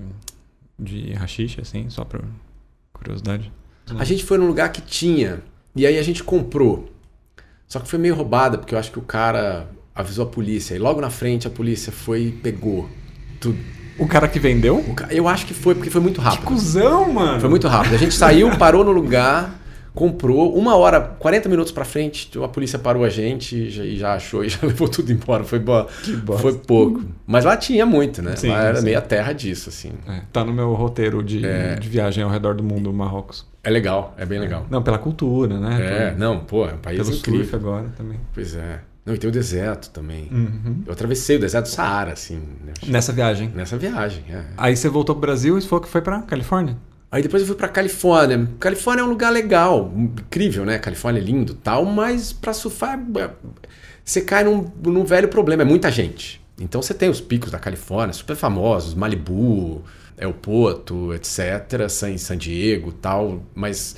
de 0.80 1.14
rachixe, 1.14 1.60
assim, 1.62 1.90
só 1.90 2.06
por 2.06 2.24
curiosidade? 2.94 3.52
A 3.98 4.04
gente 4.04 4.24
foi 4.24 4.38
num 4.38 4.48
lugar 4.48 4.72
que 4.72 4.82
tinha, 4.82 5.42
e 5.76 5.86
aí 5.86 5.98
a 5.98 6.04
gente 6.04 6.24
comprou. 6.24 6.92
Só 7.68 7.80
que 7.80 7.88
foi 7.88 8.00
meio 8.00 8.16
roubada, 8.16 8.58
porque 8.58 8.74
eu 8.74 8.80
acho 8.80 8.92
que 8.92 9.00
o 9.00 9.04
cara 9.04 9.68
avisou 9.94 10.26
a 10.26 10.30
polícia. 10.30 10.76
E 10.76 10.80
logo 10.80 11.02
na 11.02 11.10
frente 11.10 11.48
a 11.48 11.50
polícia 11.50 11.92
foi 11.92 12.24
e 12.24 12.32
pegou 12.32 12.90
tudo. 13.40 13.58
O 13.98 14.08
cara 14.08 14.28
que 14.28 14.40
vendeu? 14.40 14.84
Eu 15.10 15.28
acho 15.28 15.46
que 15.46 15.54
foi, 15.54 15.74
porque 15.74 15.90
foi 15.90 16.02
muito 16.02 16.20
rápido. 16.20 16.42
Que 16.42 16.46
cuzão, 16.48 17.14
mano! 17.14 17.40
Foi 17.40 17.50
muito 17.50 17.68
rápido. 17.68 17.96
A 17.96 17.98
gente 17.98 18.14
saiu, 18.14 18.56
parou 18.58 18.84
no 18.84 18.92
lugar, 18.92 19.58
comprou, 19.96 20.54
uma 20.54 20.76
hora, 20.76 21.00
40 21.00 21.48
minutos 21.48 21.72
para 21.72 21.86
frente, 21.86 22.30
a 22.44 22.48
polícia 22.50 22.78
parou 22.78 23.06
a 23.06 23.10
gente 23.10 23.56
e 23.56 23.98
já, 23.98 24.14
achou 24.14 24.44
e 24.46 24.50
já 24.50 24.60
levou 24.62 24.88
tudo 24.88 25.12
embora. 25.12 25.44
Foi, 25.46 25.58
bo... 25.58 25.88
foi 26.38 26.54
pouco. 26.60 27.04
Mas 27.26 27.46
lá 27.46 27.56
tinha 27.56 27.86
muito, 27.86 28.22
né? 28.22 28.36
Sim, 28.36 28.50
lá 28.50 28.62
era 28.62 28.80
sim. 28.80 28.86
meio 28.86 28.98
a 28.98 29.02
terra 29.02 29.32
disso, 29.32 29.70
assim. 29.70 29.94
É, 30.08 30.22
tá 30.32 30.44
no 30.44 30.54
meu 30.54 30.74
roteiro 30.74 31.24
de, 31.24 31.44
é. 31.46 31.76
de 31.76 31.88
viagem 31.88 32.24
ao 32.24 32.30
redor 32.30 32.54
do 32.54 32.64
mundo, 32.64 32.92
Marrocos. 32.94 33.48
É 33.64 33.70
legal, 33.70 34.14
é 34.18 34.26
bem 34.26 34.38
legal. 34.38 34.68
Não, 34.70 34.84
pela 34.84 35.00
cultura, 35.00 35.60
né? 35.60 35.78
É, 35.82 36.10
Por... 36.12 36.20
não, 36.20 36.40
pô, 36.40 36.68
é 36.68 36.74
um 36.74 36.78
país 36.78 37.00
Pelo 37.00 37.16
incrível. 37.16 37.42
surf 37.42 37.56
agora 37.56 37.88
também. 37.98 38.20
Pois 38.34 38.54
é. 38.54 38.82
Não, 39.06 39.14
e 39.14 39.18
tem 39.18 39.30
o 39.30 39.34
deserto 39.34 39.92
também. 39.92 40.28
Uhum. 40.32 40.84
Eu 40.86 40.94
atravessei 40.94 41.38
o 41.38 41.40
deserto 41.40 41.66
do 41.66 41.70
Saara, 41.70 42.14
assim. 42.14 42.42
Né? 42.66 42.74
Nessa 42.88 43.14
viagem? 43.14 43.52
Nessa 43.56 43.78
viagem, 43.78 44.24
é. 44.30 44.44
Aí 44.58 44.76
você 44.76 44.90
voltou 44.90 45.16
pro 45.16 45.22
Brasil 45.22 45.58
e 45.58 45.62
que 45.62 45.88
foi 45.88 46.02
pra 46.02 46.22
Califórnia? 46.24 46.76
Aí 47.12 47.22
depois 47.22 47.42
eu 47.42 47.48
fui 47.48 47.56
pra 47.56 47.68
Califórnia. 47.68 48.50
Califórnia 48.60 49.02
é 49.02 49.06
um 49.06 49.10
lugar 49.10 49.32
legal, 49.32 49.92
incrível, 49.96 50.66
né? 50.66 50.78
Califórnia 50.80 51.20
é 51.22 51.24
lindo 51.24 51.54
tal, 51.54 51.86
mas 51.86 52.34
pra 52.34 52.54
surfar 52.54 53.00
é, 53.18 53.30
você 54.04 54.22
cai 54.22 54.44
num, 54.44 54.72
num 54.84 55.04
velho 55.04 55.28
problema, 55.28 55.64
é 55.64 55.66
muita 55.66 55.92
gente. 55.92 56.42
Então 56.60 56.82
você 56.82 56.94
tem 56.94 57.10
os 57.10 57.20
picos 57.20 57.52
da 57.52 57.60
Califórnia, 57.60 58.14
super 58.14 58.36
famosos, 58.36 58.94
Malibu, 58.94 59.84
El 60.18 60.34
Porto, 60.34 61.14
etc., 61.14 61.90
San, 61.90 62.18
San 62.18 62.38
Diego 62.38 62.92
tal, 62.92 63.44
mas 63.54 63.96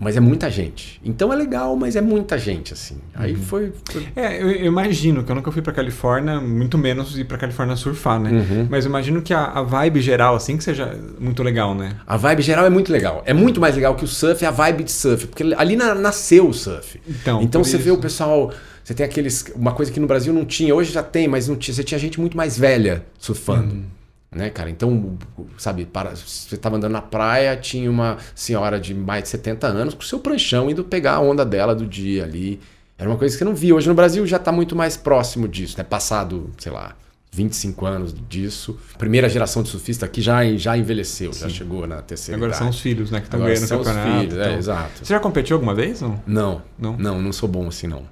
mas 0.00 0.16
é 0.16 0.20
muita 0.20 0.50
gente. 0.50 0.98
Então 1.04 1.30
é 1.30 1.36
legal, 1.36 1.76
mas 1.76 1.94
é 1.94 2.00
muita 2.00 2.38
gente, 2.38 2.72
assim. 2.72 2.96
Aí 3.14 3.34
uhum. 3.34 3.42
foi, 3.42 3.72
foi, 3.84 4.08
É, 4.16 4.42
eu, 4.42 4.50
eu, 4.50 4.64
imagino 4.64 5.22
que 5.22 5.30
eu 5.30 5.36
nunca 5.36 5.52
fui 5.52 5.60
pra 5.60 5.74
Califórnia, 5.74 6.40
muito 6.40 6.78
menos 6.78 7.18
ir 7.18 7.24
pra 7.24 7.36
Califórnia 7.36 7.76
surfar, 7.76 8.18
né? 8.18 8.30
Uhum. 8.30 8.66
Mas 8.70 8.86
eu 8.86 8.88
imagino 8.88 9.20
que 9.20 9.34
a, 9.34 9.44
a, 9.44 9.62
vibe 9.62 10.00
geral, 10.00 10.34
assim, 10.34 10.56
que 10.56 10.64
seja 10.64 10.98
muito 11.20 11.42
legal, 11.42 11.74
né? 11.74 11.96
A 12.06 12.16
vibe 12.16 12.40
geral 12.40 12.64
é 12.64 12.70
muito 12.70 12.90
legal. 12.90 13.22
É 13.26 13.34
muito 13.34 13.60
mais 13.60 13.74
legal 13.74 13.94
que 13.94 14.02
o 14.02 14.08
surf, 14.08 14.42
a 14.46 14.50
vibe 14.50 14.84
de 14.84 14.92
surf. 14.92 15.26
Porque 15.26 15.54
ali 15.54 15.76
na, 15.76 15.94
nasceu 15.94 16.48
o 16.48 16.54
surf. 16.54 16.98
Então, 17.06 17.42
então 17.42 17.62
você 17.62 17.76
isso. 17.76 17.84
vê 17.84 17.90
o 17.90 17.98
pessoal. 17.98 18.50
Você 18.82 18.94
tem 18.94 19.04
aqueles. 19.04 19.52
Uma 19.54 19.72
coisa 19.72 19.92
que 19.92 20.00
no 20.00 20.06
Brasil 20.06 20.32
não 20.32 20.46
tinha, 20.46 20.74
hoje 20.74 20.92
já 20.92 21.02
tem, 21.02 21.28
mas 21.28 21.46
não 21.46 21.56
tinha. 21.56 21.74
Você 21.74 21.84
tinha 21.84 22.00
gente 22.00 22.18
muito 22.18 22.38
mais 22.38 22.58
velha 22.58 23.04
surfando. 23.18 23.74
Uhum 23.74 23.99
né, 24.32 24.50
cara? 24.50 24.70
Então, 24.70 25.18
sabe, 25.58 25.84
para, 25.86 26.10
você 26.10 26.54
estava 26.54 26.76
andando 26.76 26.92
na 26.92 27.02
praia, 27.02 27.56
tinha 27.56 27.90
uma 27.90 28.16
senhora 28.34 28.78
de 28.78 28.94
mais 28.94 29.24
de 29.24 29.28
70 29.30 29.66
anos 29.66 29.94
com 29.94 30.02
seu 30.02 30.20
pranchão 30.20 30.70
indo 30.70 30.84
pegar 30.84 31.14
a 31.14 31.20
onda 31.20 31.44
dela 31.44 31.74
do 31.74 31.86
dia 31.86 32.24
ali. 32.24 32.60
Era 32.96 33.08
uma 33.08 33.16
coisa 33.16 33.36
que 33.36 33.42
eu 33.42 33.46
não 33.46 33.54
vi. 33.54 33.72
Hoje 33.72 33.88
no 33.88 33.94
Brasil 33.94 34.26
já 34.26 34.36
está 34.36 34.52
muito 34.52 34.76
mais 34.76 34.96
próximo 34.96 35.48
disso, 35.48 35.76
né? 35.78 35.84
Passado, 35.84 36.50
sei 36.58 36.70
lá, 36.70 36.94
25 37.32 37.86
anos 37.86 38.14
disso. 38.28 38.78
Primeira 38.98 39.28
geração 39.28 39.62
de 39.62 39.68
surfista 39.68 40.06
aqui 40.06 40.20
já, 40.20 40.44
já 40.56 40.76
envelheceu, 40.76 41.32
Sim. 41.32 41.40
já 41.40 41.48
chegou 41.48 41.86
na 41.86 42.02
terceira 42.02 42.36
Agora 42.36 42.50
idade. 42.50 42.58
são 42.58 42.68
os 42.68 42.80
filhos, 42.80 43.10
né, 43.10 43.20
que 43.20 43.26
estão 43.26 43.40
ganhando 43.40 43.64
o 43.64 43.68
campeonato. 43.68 44.08
Os 44.08 44.14
filhos, 44.20 44.34
então. 44.34 44.44
é, 44.44 44.58
exato. 44.58 44.90
Você 45.02 45.14
já 45.14 45.20
competiu 45.20 45.56
alguma 45.56 45.74
vez? 45.74 46.00
Não? 46.00 46.22
Não, 46.26 46.62
não, 46.78 46.96
não, 46.96 47.22
não 47.22 47.32
sou 47.32 47.48
bom 47.48 47.68
assim, 47.68 47.86
não. 47.86 48.02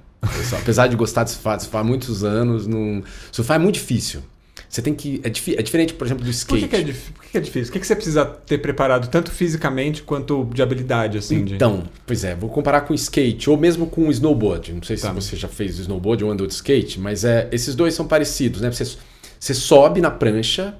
Só, 0.49 0.57
apesar 0.57 0.87
de 0.87 0.95
gostar 0.95 1.23
de 1.23 1.31
surfar, 1.31 1.59
surfar 1.59 1.81
há 1.81 1.83
muitos 1.83 2.23
anos, 2.23 2.67
não... 2.67 3.03
surfar 3.31 3.55
é 3.55 3.59
muito 3.59 3.75
difícil. 3.75 4.21
Você 4.69 4.83
tem 4.83 4.93
que. 4.93 5.19
É, 5.23 5.27
é 5.27 5.63
diferente, 5.63 5.95
por 5.95 6.05
exemplo, 6.05 6.23
do 6.23 6.29
skate. 6.29 6.67
Por 6.67 6.69
que, 6.69 6.83
que, 6.83 6.91
é, 6.91 6.93
por 6.93 7.23
que, 7.23 7.29
que 7.31 7.37
é 7.37 7.41
difícil? 7.41 7.69
O 7.69 7.73
que, 7.73 7.79
que 7.79 7.87
você 7.87 7.95
precisa 7.95 8.23
ter 8.23 8.59
preparado, 8.59 9.09
tanto 9.09 9.31
fisicamente 9.31 10.03
quanto 10.03 10.45
de 10.53 10.61
habilidade, 10.61 11.17
assim? 11.17 11.37
Então, 11.37 11.79
de... 11.79 11.89
pois 12.05 12.23
é, 12.23 12.35
vou 12.35 12.51
comparar 12.51 12.81
com 12.81 12.93
skate, 12.93 13.49
ou 13.49 13.57
mesmo 13.57 13.87
com 13.87 14.11
snowboard. 14.11 14.71
Não 14.73 14.83
sei 14.83 14.95
tá. 14.95 15.09
se 15.09 15.15
você 15.15 15.35
já 15.35 15.47
fez 15.47 15.79
snowboard 15.79 16.23
ou 16.23 16.29
andou 16.29 16.45
de 16.45 16.53
skate, 16.53 16.99
mas 16.99 17.25
é, 17.25 17.49
esses 17.51 17.73
dois 17.73 17.95
são 17.95 18.07
parecidos, 18.07 18.61
né? 18.61 18.71
Você, 18.71 18.95
você 19.39 19.55
sobe 19.55 20.01
na 20.01 20.11
prancha 20.11 20.75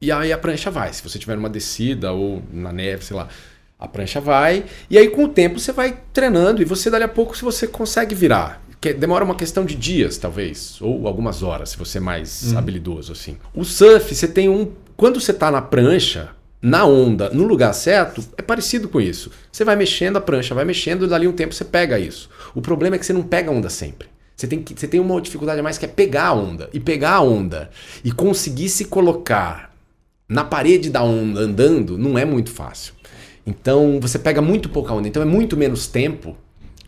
e 0.00 0.12
aí 0.12 0.32
a 0.32 0.38
prancha 0.38 0.70
vai. 0.70 0.92
Se 0.92 1.02
você 1.02 1.18
tiver 1.18 1.34
numa 1.34 1.50
descida 1.50 2.12
ou 2.12 2.40
na 2.52 2.72
neve, 2.72 3.04
sei 3.04 3.16
lá. 3.16 3.28
A 3.76 3.88
prancha 3.88 4.20
vai, 4.20 4.64
e 4.88 4.96
aí 4.96 5.08
com 5.08 5.24
o 5.24 5.28
tempo 5.28 5.58
você 5.58 5.72
vai 5.72 5.98
treinando 6.12 6.62
e 6.62 6.64
você 6.64 6.88
dali 6.88 7.02
a 7.02 7.08
pouco 7.08 7.36
se 7.36 7.42
você 7.42 7.66
consegue 7.66 8.14
virar 8.14 8.62
que 8.82 8.92
demora 8.92 9.24
uma 9.24 9.36
questão 9.36 9.64
de 9.64 9.76
dias, 9.76 10.18
talvez, 10.18 10.76
ou 10.80 11.06
algumas 11.06 11.40
horas, 11.40 11.70
se 11.70 11.78
você 11.78 11.98
é 11.98 12.00
mais 12.00 12.50
uhum. 12.50 12.58
habilidoso 12.58 13.12
assim. 13.12 13.36
O 13.54 13.64
surf, 13.64 14.12
você 14.12 14.26
tem 14.26 14.48
um. 14.48 14.72
Quando 14.96 15.20
você 15.20 15.30
está 15.30 15.52
na 15.52 15.62
prancha, 15.62 16.30
na 16.60 16.84
onda, 16.84 17.30
no 17.30 17.44
lugar 17.44 17.72
certo, 17.74 18.20
é 18.36 18.42
parecido 18.42 18.88
com 18.88 19.00
isso. 19.00 19.30
Você 19.52 19.64
vai 19.64 19.76
mexendo 19.76 20.16
a 20.16 20.20
prancha, 20.20 20.52
vai 20.52 20.64
mexendo, 20.64 21.04
e 21.04 21.08
dali 21.08 21.28
um 21.28 21.32
tempo 21.32 21.54
você 21.54 21.64
pega 21.64 21.96
isso. 21.96 22.28
O 22.56 22.60
problema 22.60 22.96
é 22.96 22.98
que 22.98 23.06
você 23.06 23.12
não 23.12 23.22
pega 23.22 23.50
a 23.50 23.54
onda 23.54 23.70
sempre. 23.70 24.08
Você 24.34 24.48
tem, 24.48 24.60
que, 24.60 24.74
você 24.74 24.88
tem 24.88 24.98
uma 24.98 25.20
dificuldade 25.20 25.60
a 25.60 25.62
mais 25.62 25.78
que 25.78 25.84
é 25.84 25.88
pegar 25.88 26.26
a 26.26 26.32
onda. 26.32 26.68
E 26.72 26.80
pegar 26.80 27.12
a 27.12 27.20
onda 27.20 27.70
e 28.02 28.10
conseguir 28.10 28.68
se 28.68 28.86
colocar 28.86 29.72
na 30.28 30.42
parede 30.42 30.90
da 30.90 31.04
onda 31.04 31.38
andando 31.38 31.96
não 31.96 32.18
é 32.18 32.24
muito 32.24 32.50
fácil. 32.50 32.94
Então 33.46 34.00
você 34.00 34.18
pega 34.18 34.42
muito 34.42 34.68
pouca 34.68 34.92
onda. 34.92 35.06
Então 35.06 35.22
é 35.22 35.26
muito 35.26 35.56
menos 35.56 35.86
tempo 35.86 36.36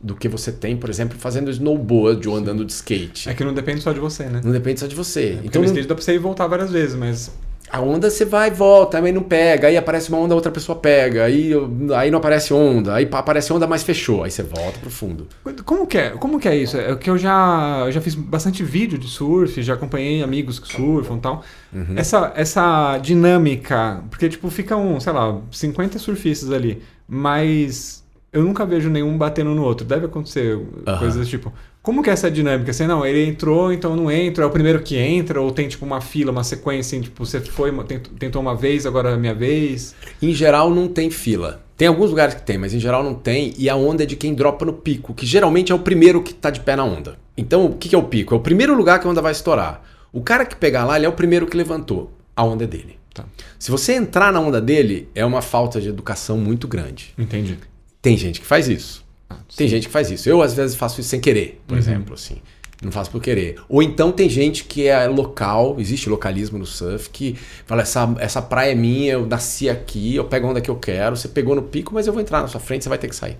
do 0.04 0.14
que 0.14 0.28
você 0.28 0.52
tem, 0.52 0.76
por 0.76 0.90
exemplo, 0.90 1.18
fazendo 1.18 1.50
snowboard 1.50 2.28
ou 2.28 2.36
andando 2.36 2.62
de 2.62 2.72
skate. 2.72 3.26
É 3.26 3.32
que 3.32 3.42
não 3.42 3.54
depende 3.54 3.80
só 3.80 3.90
de 3.90 3.98
você, 3.98 4.24
né? 4.24 4.42
Não 4.44 4.52
depende 4.52 4.78
só 4.78 4.86
de 4.86 4.94
você. 4.94 5.38
É, 5.42 5.46
então 5.46 5.62
no 5.62 5.66
skate 5.66 5.88
dá 5.88 5.94
pra 5.94 6.04
você 6.04 6.12
ir 6.12 6.16
e 6.16 6.18
voltar 6.18 6.46
várias 6.46 6.70
vezes, 6.70 6.94
mas 6.94 7.32
a 7.70 7.80
onda 7.80 8.10
você 8.10 8.26
vai 8.26 8.48
e 8.48 8.50
volta, 8.52 8.98
aí 8.98 9.12
não 9.12 9.22
pega, 9.22 9.68
aí 9.68 9.78
aparece 9.78 10.10
uma 10.10 10.18
onda, 10.18 10.34
outra 10.34 10.52
pessoa 10.52 10.78
pega, 10.78 11.24
aí, 11.24 11.52
aí 11.96 12.10
não 12.10 12.18
aparece 12.18 12.52
onda, 12.52 12.94
aí 12.94 13.08
aparece 13.10 13.50
onda, 13.50 13.66
mas 13.66 13.82
fechou, 13.82 14.22
aí 14.22 14.30
você 14.30 14.42
volta 14.42 14.78
pro 14.78 14.90
fundo. 14.90 15.26
Como 15.64 15.86
que 15.86 15.96
é? 15.96 16.10
Como 16.10 16.38
que 16.38 16.46
é 16.46 16.54
isso? 16.54 16.76
É 16.76 16.94
que 16.96 17.08
eu 17.08 17.16
já, 17.16 17.84
eu 17.86 17.92
já 17.92 18.00
fiz 18.02 18.14
bastante 18.14 18.62
vídeo 18.62 18.98
de 18.98 19.08
surf, 19.08 19.62
já 19.62 19.72
acompanhei 19.72 20.22
amigos 20.22 20.58
que 20.58 20.68
surfam 20.70 21.16
e 21.16 21.20
tal. 21.20 21.42
Uhum. 21.72 21.94
Essa, 21.96 22.32
essa 22.36 22.98
dinâmica, 22.98 24.04
porque 24.10 24.28
tipo, 24.28 24.50
ficam, 24.50 25.00
sei 25.00 25.14
lá, 25.14 25.40
50 25.50 25.98
surfistas 25.98 26.52
ali, 26.52 26.82
mas 27.08 28.03
eu 28.35 28.42
nunca 28.42 28.66
vejo 28.66 28.90
nenhum 28.90 29.16
batendo 29.16 29.55
no 29.55 29.62
outro. 29.62 29.87
Deve 29.87 30.07
acontecer 30.07 30.57
uhum. 30.57 30.99
coisas 30.99 31.29
tipo. 31.29 31.53
Como 31.81 32.03
que 32.03 32.11
é 32.11 32.12
essa 32.14 32.31
dinâmica? 32.31 32.70
Assim, 32.70 32.87
não, 32.87 33.05
ele 33.05 33.25
entrou, 33.27 33.73
então 33.73 33.94
não 33.94 34.11
entra, 34.11 34.42
é 34.42 34.47
o 34.47 34.51
primeiro 34.51 34.83
que 34.83 34.97
entra, 34.97 35.40
ou 35.40 35.51
tem 35.51 35.68
tipo 35.68 35.85
uma 35.85 36.01
fila, 36.01 36.33
uma 36.33 36.42
sequência, 36.42 36.97
assim, 36.97 37.05
tipo, 37.05 37.25
você 37.25 37.40
foi, 37.40 37.70
tentou 38.18 38.40
uma 38.40 38.57
vez, 38.57 38.87
agora 38.87 39.11
é 39.11 39.14
a 39.14 39.18
minha 39.18 39.35
vez? 39.35 39.94
Em 40.23 40.33
geral 40.33 40.70
não 40.70 40.88
tem 40.88 41.11
fila. 41.11 41.62
Tem 41.77 41.87
alguns 41.87 42.09
lugares 42.09 42.35
que 42.35 42.42
tem, 42.42 42.57
mas 42.57 42.73
em 42.73 42.81
geral 42.81 43.05
não 43.05 43.12
tem, 43.12 43.53
e 43.59 43.68
a 43.68 43.77
onda 43.77 44.03
é 44.03 44.07
de 44.07 44.16
quem 44.16 44.33
dropa 44.33 44.64
no 44.64 44.73
pico, 44.73 45.12
que 45.12 45.27
geralmente 45.27 45.73
é 45.73 45.75
o 45.75 45.79
primeiro 45.79 46.23
que 46.23 46.33
está 46.33 46.49
de 46.49 46.61
pé 46.61 46.75
na 46.75 46.85
onda. 46.85 47.18
Então, 47.37 47.66
o 47.66 47.75
que 47.75 47.94
é 47.94 47.99
o 47.99 48.05
pico? 48.05 48.35
É 48.35 48.38
o 48.38 48.40
primeiro 48.40 48.75
lugar 48.75 48.99
que 48.99 49.07
a 49.07 49.11
onda 49.11 49.20
vai 49.20 49.33
estourar. 49.33 49.83
O 50.11 50.23
cara 50.23 50.47
que 50.47 50.57
pegar 50.57 50.87
lá, 50.87 50.97
ele 50.97 51.05
é 51.05 51.09
o 51.09 51.12
primeiro 51.12 51.47
que 51.47 51.57
levantou. 51.57 52.11
A 52.35 52.42
onda 52.44 52.64
é 52.64 52.66
dele. 52.66 52.97
Tá. 53.12 53.27
Se 53.59 53.70
você 53.70 53.92
entrar 53.92 54.33
na 54.33 54.40
onda 54.40 54.61
dele, 54.61 55.09
é 55.14 55.25
uma 55.25 55.42
falta 55.42 55.81
de 55.81 55.88
educação 55.88 56.38
muito 56.38 56.66
grande. 56.66 57.12
Entendi. 57.18 57.59
Tem 58.04 58.18
gente 58.18 58.38
que 58.38 58.46
faz 58.46 58.68
isso. 58.68 59.02
Ah, 59.30 59.36
tem 59.56 59.66
gente 59.66 59.86
que 59.86 59.92
faz 59.92 60.10
isso. 60.10 60.28
Eu, 60.28 60.42
às 60.42 60.52
vezes, 60.52 60.76
faço 60.76 61.00
isso 61.00 61.08
sem 61.08 61.18
querer, 61.18 61.58
por 61.66 61.72
uhum. 61.72 61.78
exemplo, 61.78 62.12
assim. 62.12 62.36
Não 62.82 62.92
faço 62.92 63.10
por 63.10 63.22
querer. 63.22 63.56
Ou 63.66 63.82
então 63.82 64.12
tem 64.12 64.28
gente 64.28 64.64
que 64.64 64.86
é 64.86 65.06
local, 65.06 65.76
existe 65.78 66.10
localismo 66.10 66.58
no 66.58 66.66
surf, 66.66 67.08
que 67.08 67.34
fala: 67.64 67.80
essa, 67.80 68.14
essa 68.18 68.42
praia 68.42 68.72
é 68.72 68.74
minha, 68.74 69.14
eu 69.14 69.24
nasci 69.24 69.70
aqui, 69.70 70.16
eu 70.16 70.24
pego 70.26 70.48
onda 70.48 70.60
que 70.60 70.70
eu 70.70 70.76
quero, 70.76 71.16
você 71.16 71.28
pegou 71.28 71.56
no 71.56 71.62
pico, 71.62 71.94
mas 71.94 72.06
eu 72.06 72.12
vou 72.12 72.20
entrar 72.20 72.42
na 72.42 72.48
sua 72.48 72.60
frente, 72.60 72.82
você 72.82 72.90
vai 72.90 72.98
ter 72.98 73.08
que 73.08 73.16
sair. 73.16 73.38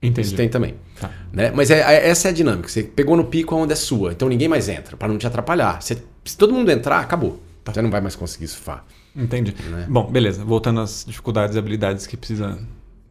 Entendi. 0.00 0.28
Isso 0.28 0.34
tem 0.34 0.48
também. 0.48 0.76
Tá. 0.98 1.10
Né? 1.30 1.52
Mas 1.54 1.70
é, 1.70 1.80
é, 1.80 2.08
essa 2.08 2.28
é 2.28 2.30
a 2.30 2.34
dinâmica. 2.34 2.70
Você 2.70 2.84
pegou 2.84 3.18
no 3.18 3.24
pico, 3.24 3.54
a 3.54 3.58
onda 3.58 3.74
é 3.74 3.76
sua. 3.76 4.12
Então 4.12 4.30
ninguém 4.30 4.48
mais 4.48 4.66
entra, 4.70 4.96
para 4.96 5.08
não 5.08 5.18
te 5.18 5.26
atrapalhar. 5.26 5.82
Você, 5.82 6.02
se 6.24 6.38
todo 6.38 6.54
mundo 6.54 6.70
entrar, 6.70 7.00
acabou. 7.00 7.38
Tá. 7.62 7.74
Você 7.74 7.82
não 7.82 7.90
vai 7.90 8.00
mais 8.00 8.16
conseguir 8.16 8.48
surfar. 8.48 8.82
Entendi. 9.14 9.54
Né? 9.70 9.86
Bom, 9.88 10.10
beleza. 10.10 10.42
Voltando 10.42 10.80
às 10.80 11.04
dificuldades 11.06 11.54
e 11.54 11.58
habilidades 11.58 12.06
que 12.06 12.16
precisa, 12.16 12.58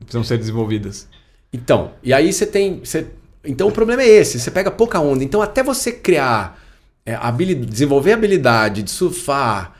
precisam 0.05 0.23
ser 0.23 0.37
desenvolvidas. 0.37 1.07
Então, 1.51 1.91
e 2.03 2.13
aí 2.13 2.31
você 2.31 2.45
tem. 2.45 2.79
Você, 2.83 3.07
então 3.43 3.67
o 3.67 3.71
problema 3.71 4.03
é 4.03 4.07
esse: 4.07 4.39
você 4.39 4.51
pega 4.51 4.71
pouca 4.71 4.99
onda. 4.99 5.23
Então, 5.23 5.41
até 5.41 5.63
você 5.63 5.91
criar, 5.91 6.59
é, 7.05 7.15
habilidade, 7.15 7.71
desenvolver 7.71 8.13
habilidade 8.13 8.83
de 8.83 8.91
surfar, 8.91 9.73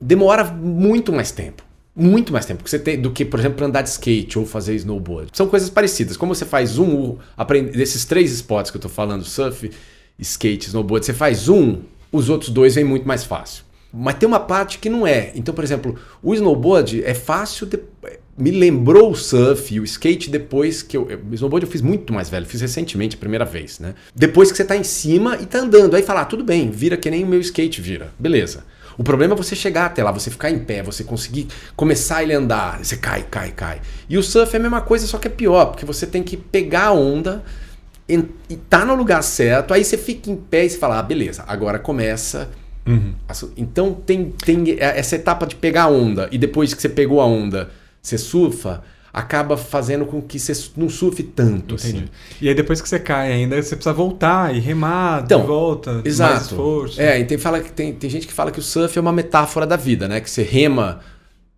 demora 0.00 0.44
muito 0.44 1.12
mais 1.12 1.30
tempo. 1.30 1.62
Muito 1.94 2.32
mais 2.32 2.46
tempo 2.46 2.62
você 2.64 2.78
tem 2.78 3.00
do 3.00 3.10
que, 3.10 3.24
por 3.24 3.40
exemplo, 3.40 3.66
andar 3.66 3.82
de 3.82 3.88
skate 3.88 4.38
ou 4.38 4.46
fazer 4.46 4.76
snowboard. 4.76 5.30
São 5.32 5.48
coisas 5.48 5.68
parecidas. 5.68 6.16
Como 6.16 6.32
você 6.32 6.44
faz 6.44 6.78
um, 6.78 7.16
aprende, 7.36 7.72
desses 7.72 8.04
três 8.04 8.32
esportes 8.32 8.70
que 8.70 8.76
eu 8.76 8.80
tô 8.80 8.88
falando, 8.88 9.24
surf, 9.24 9.68
skate, 10.16 10.68
snowboard, 10.68 11.04
você 11.04 11.12
faz 11.12 11.48
um, 11.48 11.80
os 12.12 12.28
outros 12.28 12.50
dois 12.50 12.76
vêm 12.76 12.84
muito 12.84 13.06
mais 13.06 13.24
fácil. 13.24 13.64
Mas 13.92 14.14
tem 14.14 14.28
uma 14.28 14.38
parte 14.38 14.78
que 14.78 14.88
não 14.88 15.04
é. 15.04 15.32
Então, 15.34 15.52
por 15.52 15.64
exemplo, 15.64 15.98
o 16.22 16.34
snowboard 16.34 17.02
é 17.02 17.14
fácil, 17.14 17.66
de, 17.66 17.80
me 18.38 18.52
lembrou 18.52 19.10
o 19.10 19.14
surf 19.16 19.74
e 19.74 19.80
o 19.80 19.84
skate 19.84 20.30
depois 20.30 20.80
que 20.80 20.96
eu. 20.96 21.08
O 21.30 21.34
snowboard 21.34 21.66
eu 21.66 21.70
fiz 21.70 21.82
muito 21.82 22.12
mais 22.12 22.30
velho, 22.30 22.46
fiz 22.46 22.60
recentemente, 22.60 23.16
a 23.16 23.18
primeira 23.18 23.44
vez, 23.44 23.80
né? 23.80 23.94
Depois 24.14 24.50
que 24.50 24.56
você 24.56 24.64
tá 24.64 24.76
em 24.76 24.84
cima 24.84 25.36
e 25.40 25.46
tá 25.46 25.58
andando, 25.58 25.96
aí 25.96 26.02
falar, 26.02 26.22
ah, 26.22 26.24
tudo 26.24 26.44
bem, 26.44 26.70
vira 26.70 26.96
que 26.96 27.10
nem 27.10 27.24
o 27.24 27.26
meu 27.26 27.40
skate 27.40 27.80
vira. 27.80 28.12
Beleza. 28.18 28.64
O 28.96 29.04
problema 29.04 29.34
é 29.34 29.36
você 29.36 29.54
chegar 29.54 29.86
até 29.86 30.02
lá, 30.02 30.10
você 30.10 30.30
ficar 30.30 30.50
em 30.50 30.58
pé, 30.58 30.82
você 30.82 31.04
conseguir 31.04 31.48
começar 31.76 32.22
ele 32.22 32.34
a 32.34 32.38
andar, 32.38 32.84
você 32.84 32.96
cai, 32.96 33.24
cai, 33.30 33.52
cai. 33.52 33.80
E 34.08 34.18
o 34.18 34.22
surf 34.22 34.54
é 34.54 34.58
a 34.58 34.62
mesma 34.62 34.80
coisa, 34.80 35.06
só 35.06 35.18
que 35.18 35.28
é 35.28 35.30
pior, 35.30 35.66
porque 35.66 35.84
você 35.84 36.06
tem 36.06 36.22
que 36.22 36.36
pegar 36.36 36.86
a 36.86 36.92
onda 36.92 37.44
e 38.08 38.56
tá 38.68 38.84
no 38.84 38.94
lugar 38.94 39.22
certo, 39.22 39.74
aí 39.74 39.84
você 39.84 39.98
fica 39.98 40.30
em 40.30 40.36
pé 40.36 40.64
e 40.64 40.70
você 40.70 40.78
fala, 40.78 40.98
ah, 40.98 41.02
beleza, 41.02 41.44
agora 41.46 41.78
começa. 41.78 42.48
Uhum. 42.86 43.12
Então 43.56 43.92
tem, 43.92 44.32
tem 44.44 44.76
essa 44.80 45.14
etapa 45.14 45.46
de 45.46 45.54
pegar 45.54 45.84
a 45.84 45.88
onda, 45.88 46.28
e 46.32 46.38
depois 46.38 46.72
que 46.72 46.80
você 46.80 46.88
pegou 46.88 47.20
a 47.20 47.26
onda, 47.26 47.70
você 48.08 48.18
surfa, 48.18 48.82
acaba 49.12 49.56
fazendo 49.56 50.04
com 50.06 50.20
que 50.20 50.38
você 50.38 50.52
não 50.76 50.88
surfe 50.88 51.22
tanto. 51.22 51.74
Entendi. 51.74 51.98
Assim. 51.98 52.08
E 52.40 52.48
aí 52.48 52.54
depois 52.54 52.80
que 52.80 52.88
você 52.88 52.98
cai 52.98 53.32
ainda, 53.32 53.60
você 53.60 53.74
precisa 53.74 53.92
voltar 53.92 54.54
e 54.54 54.60
remar 54.60 55.22
então, 55.24 55.40
de 55.40 55.46
volta, 55.46 56.02
exato. 56.04 56.32
mais 56.32 56.46
esforço. 56.46 57.00
É, 57.00 57.18
e 57.18 57.24
tem, 57.24 57.38
fala, 57.38 57.60
tem, 57.60 57.92
tem 57.92 58.08
gente 58.08 58.26
que 58.26 58.32
fala 58.32 58.50
que 58.50 58.58
o 58.58 58.62
surf 58.62 58.96
é 58.96 59.00
uma 59.00 59.12
metáfora 59.12 59.66
da 59.66 59.76
vida, 59.76 60.06
né? 60.06 60.20
Que 60.20 60.30
você 60.30 60.42
rema 60.42 61.00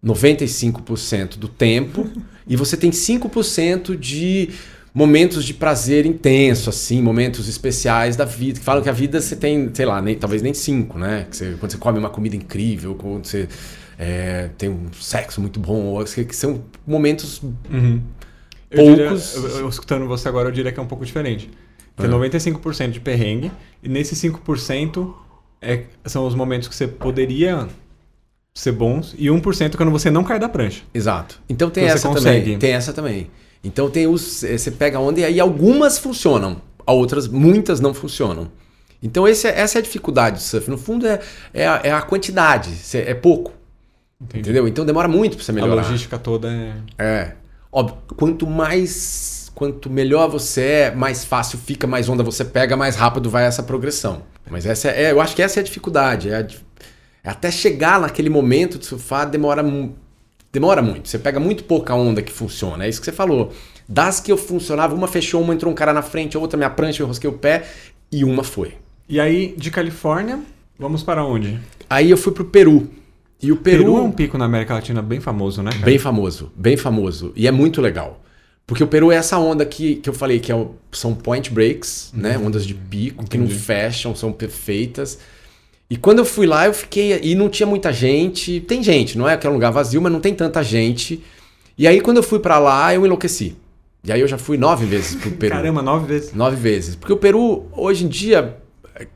95% 0.05 1.39
do 1.39 1.49
tempo 1.49 2.09
e 2.47 2.57
você 2.57 2.77
tem 2.77 2.91
5% 2.91 3.97
de 3.97 4.51
momentos 4.93 5.45
de 5.45 5.55
prazer 5.55 6.05
intenso, 6.05 6.69
assim, 6.69 7.01
momentos 7.01 7.49
especiais 7.49 8.17
da 8.17 8.25
vida. 8.25 8.59
Que 8.59 8.65
falam 8.65 8.83
que 8.83 8.89
a 8.89 8.93
vida 8.93 9.21
você 9.21 9.37
tem, 9.37 9.71
sei 9.73 9.87
lá, 9.87 10.01
nem, 10.03 10.17
talvez 10.17 10.43
nem 10.43 10.55
cinco, 10.55 10.99
né? 10.99 11.27
Que 11.31 11.37
você, 11.37 11.57
quando 11.59 11.73
você 11.73 11.79
come 11.79 11.99
uma 11.99 12.11
comida 12.11 12.35
incrível, 12.35 12.95
quando 12.95 13.27
você 13.27 13.49
é, 14.03 14.49
tem 14.57 14.71
um 14.71 14.91
sexo 14.95 15.43
muito 15.43 15.61
bom, 15.61 16.03
que 16.05 16.35
são 16.35 16.63
momentos 16.87 17.43
uhum. 17.43 18.01
poucos. 18.75 19.37
Eu, 19.37 19.43
diria, 19.43 19.59
eu, 19.59 19.59
eu, 19.61 19.69
escutando 19.69 20.09
você 20.09 20.27
agora, 20.27 20.49
eu 20.49 20.53
diria 20.53 20.73
que 20.73 20.81
é 20.81 20.83
um 20.83 20.87
pouco 20.87 21.05
diferente. 21.05 21.51
Que 21.95 22.07
uhum. 22.07 22.25
é 22.25 22.31
95% 22.31 22.93
de 22.93 23.01
perrengue, 23.01 23.53
e 23.83 23.91
nesses 23.91 24.19
5% 24.23 25.13
é, 25.61 25.83
são 26.07 26.27
os 26.27 26.35
momentos 26.35 26.67
que 26.67 26.75
você 26.75 26.89
poderia 26.89 27.69
ser 28.55 28.73
bons, 28.73 29.15
e 29.19 29.27
1% 29.27 29.77
quando 29.77 29.93
você 29.93 30.11
não 30.11 30.25
cai 30.25 30.39
da 30.39 30.49
prancha. 30.49 30.81
Exato. 30.95 31.39
Então 31.47 31.69
tem 31.69 31.85
essa 31.85 32.11
também. 32.11 32.59
Tem 32.59 32.73
essa 32.73 32.95
também. 32.95 33.31
Então 33.63 33.91
tem 33.91 34.07
os. 34.07 34.43
Eh, 34.43 34.57
você 34.57 34.71
pega 34.71 34.99
onda 34.99 35.21
e 35.21 35.25
aí 35.27 35.39
algumas 35.39 35.99
funcionam, 35.99 36.63
outras, 36.87 37.29
muitas 37.29 37.81
não 37.81 37.93
funcionam. 37.93 38.51
Então 39.03 39.29
esse, 39.29 39.47
é, 39.47 39.61
essa 39.61 39.77
é 39.77 39.81
a 39.81 39.83
dificuldade 39.83 40.37
do 40.37 40.43
surf. 40.43 40.71
No 40.71 40.79
fundo 40.79 41.07
é, 41.07 41.21
é, 41.53 41.67
a, 41.67 41.81
é 41.85 41.93
a 41.93 42.01
quantidade, 42.01 42.71
é 42.95 43.13
pouco. 43.13 43.60
Entendi. 44.21 44.41
Entendeu? 44.41 44.69
Então 44.69 44.85
demora 44.85 45.09
muito 45.09 45.37
para 45.37 45.45
você 45.45 45.53
melhorar. 45.53 45.83
A 45.83 45.85
logística 45.87 46.19
toda 46.19 46.49
é. 46.49 46.75
É. 46.99 47.33
Óbvio, 47.73 47.97
quanto 48.17 48.47
mais. 48.47 49.51
Quanto 49.55 49.91
melhor 49.91 50.29
você 50.29 50.63
é, 50.63 50.95
mais 50.95 51.25
fácil 51.25 51.59
fica, 51.59 51.87
mais 51.87 52.09
onda 52.09 52.23
você 52.23 52.45
pega, 52.45 52.77
mais 52.79 52.97
rápido 52.97 53.29
vai 53.29 53.45
essa 53.45 53.63
progressão. 53.63 54.23
Mas 54.51 54.65
essa 54.65 54.89
é, 54.89 55.13
eu 55.13 55.21
acho 55.21 55.37
que 55.37 55.43
essa 55.43 55.59
é 55.59 55.61
a 55.61 55.65
dificuldade. 55.65 56.31
É, 56.31 56.37
a, 56.37 56.47
é 57.23 57.31
até 57.31 57.51
chegar 57.51 58.01
naquele 58.01 58.31
momento 58.31 58.79
de 58.79 58.87
surfar 58.87 59.29
demora 59.29 59.63
Demora 60.53 60.83
muito. 60.83 61.09
Você 61.09 61.19
pega 61.19 61.39
muito 61.39 61.63
pouca 61.65 61.95
onda 61.95 62.23
que 62.23 62.33
funciona. 62.33 62.85
É 62.85 62.89
isso 62.89 63.01
que 63.01 63.05
você 63.05 63.13
falou. 63.13 63.53
Das 63.89 64.19
que 64.19 64.33
eu 64.33 64.37
funcionava, 64.37 64.95
uma 64.95 65.07
fechou, 65.07 65.41
uma 65.41 65.55
entrou 65.55 65.71
um 65.71 65.75
cara 65.75 65.93
na 65.93 66.03
frente, 66.03 66.37
a 66.37 66.41
outra 66.41 66.57
minha 66.57 66.71
prancha, 66.71 67.03
eu 67.03 67.07
rosquei 67.07 67.31
o 67.31 67.35
pé 67.35 67.67
e 68.11 68.25
uma 68.25 68.43
foi. 68.43 68.75
E 69.09 69.21
aí, 69.21 69.55
de 69.57 69.71
Califórnia, 69.71 70.41
vamos 70.79 71.03
para 71.03 71.25
onde? 71.25 71.59
Aí 71.89 72.11
eu 72.11 72.17
fui 72.17 72.33
pro 72.33 72.45
Peru. 72.45 72.91
E 73.43 73.51
o 73.51 73.57
Peru, 73.57 73.85
Peru 73.85 73.97
é 73.99 74.03
um 74.03 74.11
pico 74.13 74.37
na 74.37 74.45
América 74.45 74.75
Latina 74.75 75.01
bem 75.01 75.21
famoso, 75.21 75.63
né? 75.63 75.71
Cara? 75.71 75.85
Bem 75.85 75.99
famoso, 75.99 76.53
bem 76.55 76.77
famoso. 76.77 77.33
E 77.35 77.47
é 77.47 77.51
muito 77.51 77.81
legal. 77.81 78.21
Porque 78.67 78.85
o 78.85 78.87
Peru 78.87 79.11
é 79.11 79.17
essa 79.17 79.39
onda 79.39 79.65
que, 79.65 79.97
que 79.97 80.09
eu 80.09 80.15
falei, 80.15 80.39
que 80.39 80.53
é 80.53 80.55
o, 80.55 80.75
são 80.93 81.15
point 81.15 81.51
breaks, 81.51 82.13
né? 82.15 82.37
uhum. 82.37 82.41
né? 82.41 82.47
Ondas 82.47 82.67
de 82.67 82.75
pico, 82.75 83.23
Entendi. 83.23 83.31
que 83.31 83.39
não 83.39 83.49
fecham, 83.49 84.15
são 84.15 84.33
perfeitas. 84.33 85.19
E 85.89 85.97
quando 85.97 86.21
eu 86.21 86.25
fui 86.25 86.47
lá, 86.47 86.67
eu 86.67 86.73
fiquei. 86.73 87.19
E 87.23 87.35
não 87.35 87.49
tinha 87.49 87.67
muita 87.67 87.93
gente. 87.93 88.61
Tem 88.61 88.83
gente, 88.83 89.19
não 89.19 89.29
é 89.29 89.37
que 89.37 89.47
é 89.47 89.51
um 89.51 89.55
lugar 89.55 89.73
vazio, 89.73 90.01
mas 90.01 90.13
não 90.13 90.21
tem 90.21 90.35
tanta 90.35 90.63
gente. 90.63 91.21
E 91.77 91.89
aí, 91.89 92.01
quando 92.01 92.19
eu 92.19 92.23
fui 92.23 92.39
para 92.39 92.59
lá, 92.59 92.95
eu 92.95 93.05
enlouqueci. 93.05 93.57
E 94.05 94.13
aí 94.13 94.21
eu 94.21 94.29
já 94.29 94.39
fui 94.39 94.57
nove 94.57 94.87
vezes 94.87 95.17
pro 95.17 95.31
Peru. 95.33 95.55
Caramba, 95.55 95.83
nove 95.83 96.07
vezes? 96.07 96.33
Nove 96.33 96.57
vezes. 96.57 96.95
Porque 96.95 97.13
o 97.13 97.17
Peru, 97.17 97.67
hoje 97.73 98.05
em 98.05 98.09
dia, 98.09 98.57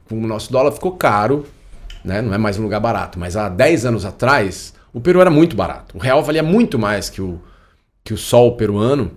com 0.09 0.19
o 0.19 0.27
nosso 0.27 0.51
dólar 0.51 0.73
ficou 0.73 0.93
caro, 0.93 1.47
né? 2.05 2.21
Não 2.21 2.35
é 2.35 2.39
mais 2.39 2.59
um 2.59 2.63
lugar 2.63 2.81
barato. 2.81 3.19
Mas 3.19 3.37
há 3.37 3.49
dez 3.49 3.87
anos 3.87 4.05
atrás, 4.05 4.75
o 4.93 5.01
Peru 5.01 5.21
era 5.21 5.31
muito 5.31 5.57
barato. 5.57 5.97
O 5.97 6.01
real 6.01 6.23
valia 6.23 6.43
muito 6.43 6.79
mais 6.79 7.09
que 7.09 7.23
o, 7.23 7.41
que 8.05 8.13
o 8.13 8.19
sol 8.19 8.57
peruano. 8.57 9.11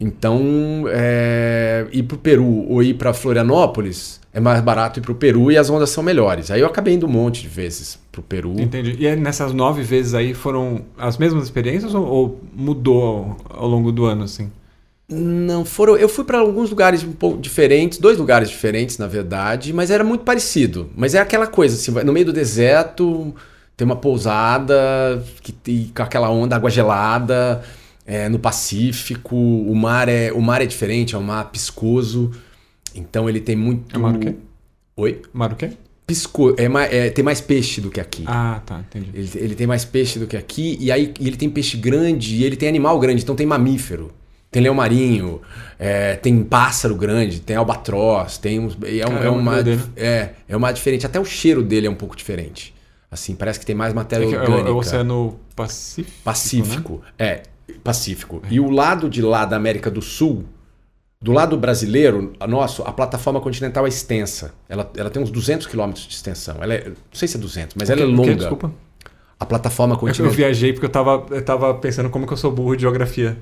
Então, 0.00 0.84
é, 0.88 1.86
ir 1.92 2.04
para 2.04 2.14
o 2.14 2.18
Peru 2.18 2.66
ou 2.68 2.82
ir 2.82 2.94
para 2.94 3.12
Florianópolis 3.12 4.20
é 4.32 4.38
mais 4.38 4.60
barato 4.60 5.00
ir 5.00 5.02
para 5.02 5.10
o 5.10 5.14
Peru 5.16 5.50
e 5.50 5.56
as 5.56 5.68
ondas 5.68 5.90
são 5.90 6.02
melhores. 6.02 6.50
Aí 6.50 6.60
eu 6.60 6.66
acabei 6.66 6.94
indo 6.94 7.06
um 7.06 7.10
monte 7.10 7.42
de 7.42 7.48
vezes 7.48 7.98
para 8.12 8.20
o 8.20 8.22
Peru. 8.22 8.54
Entendi. 8.60 9.04
E 9.04 9.16
nessas 9.16 9.52
nove 9.52 9.82
vezes 9.82 10.14
aí 10.14 10.34
foram 10.34 10.82
as 10.96 11.18
mesmas 11.18 11.44
experiências 11.44 11.94
ou, 11.94 12.06
ou 12.06 12.40
mudou 12.54 13.02
ao, 13.02 13.62
ao 13.62 13.68
longo 13.68 13.90
do 13.90 14.04
ano, 14.04 14.22
assim? 14.22 14.52
Não, 15.08 15.64
foram. 15.64 15.96
Eu 15.96 16.08
fui 16.08 16.24
para 16.24 16.38
alguns 16.38 16.68
lugares 16.68 17.02
um 17.02 17.12
pouco 17.12 17.40
diferentes, 17.40 17.98
dois 17.98 18.18
lugares 18.18 18.50
diferentes, 18.50 18.98
na 18.98 19.06
verdade, 19.06 19.72
mas 19.72 19.90
era 19.90 20.04
muito 20.04 20.22
parecido. 20.22 20.90
Mas 20.94 21.14
é 21.14 21.18
aquela 21.18 21.46
coisa, 21.46 21.76
assim, 21.76 21.90
no 22.04 22.12
meio 22.12 22.26
do 22.26 22.32
deserto, 22.32 23.34
tem 23.74 23.86
uma 23.86 23.96
pousada 23.96 25.24
que, 25.42 25.90
com 25.94 26.02
aquela 26.02 26.28
onda, 26.30 26.56
água 26.56 26.68
gelada 26.68 27.62
é, 28.04 28.28
no 28.28 28.38
Pacífico, 28.38 29.36
o 29.36 29.74
mar 29.74 30.08
é 30.08 30.32
o 30.32 30.40
mar 30.40 30.60
é 30.62 30.66
diferente, 30.66 31.14
é 31.14 31.18
um 31.18 31.22
mar 31.22 31.50
piscoso. 31.50 32.30
Então 32.94 33.28
ele 33.28 33.40
tem 33.40 33.54
muito. 33.54 33.94
É 33.94 33.98
mar 33.98 34.14
o 34.14 34.18
quê? 34.18 34.34
Oi? 34.96 35.22
Mar 35.32 35.52
o 35.52 35.56
quê? 35.56 35.70
Pisco, 36.06 36.56
é, 36.58 37.06
é, 37.06 37.10
tem 37.10 37.22
mais 37.22 37.40
peixe 37.40 37.82
do 37.82 37.90
que 37.90 38.00
aqui. 38.00 38.24
Ah, 38.26 38.62
tá, 38.64 38.80
entendi. 38.80 39.10
Ele, 39.12 39.30
ele 39.34 39.54
tem 39.54 39.66
mais 39.66 39.84
peixe 39.84 40.18
do 40.18 40.26
que 40.26 40.38
aqui, 40.38 40.78
e 40.80 40.90
aí 40.90 41.12
ele 41.20 41.36
tem 41.36 41.50
peixe 41.50 41.76
grande, 41.76 42.36
e 42.36 42.44
ele 42.44 42.56
tem 42.56 42.66
animal 42.66 42.98
grande, 42.98 43.22
então 43.22 43.36
tem 43.36 43.46
mamífero. 43.46 44.10
Tem 44.50 44.62
leão 44.62 44.74
marinho, 44.74 45.42
é, 45.78 46.16
tem 46.16 46.42
pássaro 46.42 46.94
grande, 46.94 47.40
tem 47.40 47.54
albatroz, 47.54 48.38
tem 48.38 48.58
uns, 48.58 48.76
é, 48.82 49.06
um, 49.06 49.18
é, 49.18 49.28
uma, 49.28 49.58
é, 49.94 50.30
é 50.48 50.56
uma 50.56 50.72
diferente. 50.72 51.04
Até 51.04 51.20
o 51.20 51.24
cheiro 51.24 51.62
dele 51.62 51.86
é 51.86 51.90
um 51.90 51.94
pouco 51.94 52.16
diferente. 52.16 52.74
Assim, 53.10 53.34
parece 53.34 53.60
que 53.60 53.66
tem 53.66 53.74
mais 53.74 53.92
matéria 53.92 54.24
é, 54.24 54.32
é 54.32 54.38
orgânica. 54.38 54.68
É 54.68 54.72
o 54.72 54.76
Oceano 54.76 55.40
Pacífico. 55.54 56.18
Pacífico, 56.24 57.02
né? 57.18 57.26
é. 57.26 57.42
Pacífico. 57.84 58.42
E 58.50 58.58
o 58.58 58.70
lado 58.70 59.08
de 59.08 59.20
lá 59.20 59.44
da 59.44 59.56
América 59.56 59.90
do 59.90 60.00
Sul, 60.00 60.44
do 61.20 61.32
lado 61.32 61.56
brasileiro, 61.56 62.32
a 62.38 62.46
nosso, 62.46 62.82
a 62.82 62.92
plataforma 62.92 63.40
continental 63.40 63.84
é 63.84 63.88
extensa. 63.88 64.54
Ela, 64.68 64.90
ela 64.96 65.10
tem 65.10 65.22
uns 65.22 65.30
200 65.30 65.66
quilômetros 65.66 66.06
de 66.06 66.14
extensão. 66.14 66.56
Ela 66.60 66.74
é, 66.74 66.88
não 66.88 66.96
sei 67.12 67.26
se 67.28 67.36
é 67.36 67.40
200, 67.40 67.76
mas 67.78 67.90
ela 67.90 68.02
é 68.02 68.04
longa. 68.04 68.34
desculpa? 68.34 68.72
A 69.38 69.46
plataforma 69.46 69.96
continental. 69.96 70.26
Eu 70.26 70.32
viajei 70.32 70.72
porque 70.72 70.86
eu 70.86 70.90
tava, 70.90 71.26
eu 71.30 71.44
tava 71.44 71.74
pensando 71.74 72.08
como 72.10 72.26
que 72.26 72.32
eu 72.32 72.36
sou 72.36 72.50
burro 72.50 72.76
de 72.76 72.82
geografia. 72.82 73.36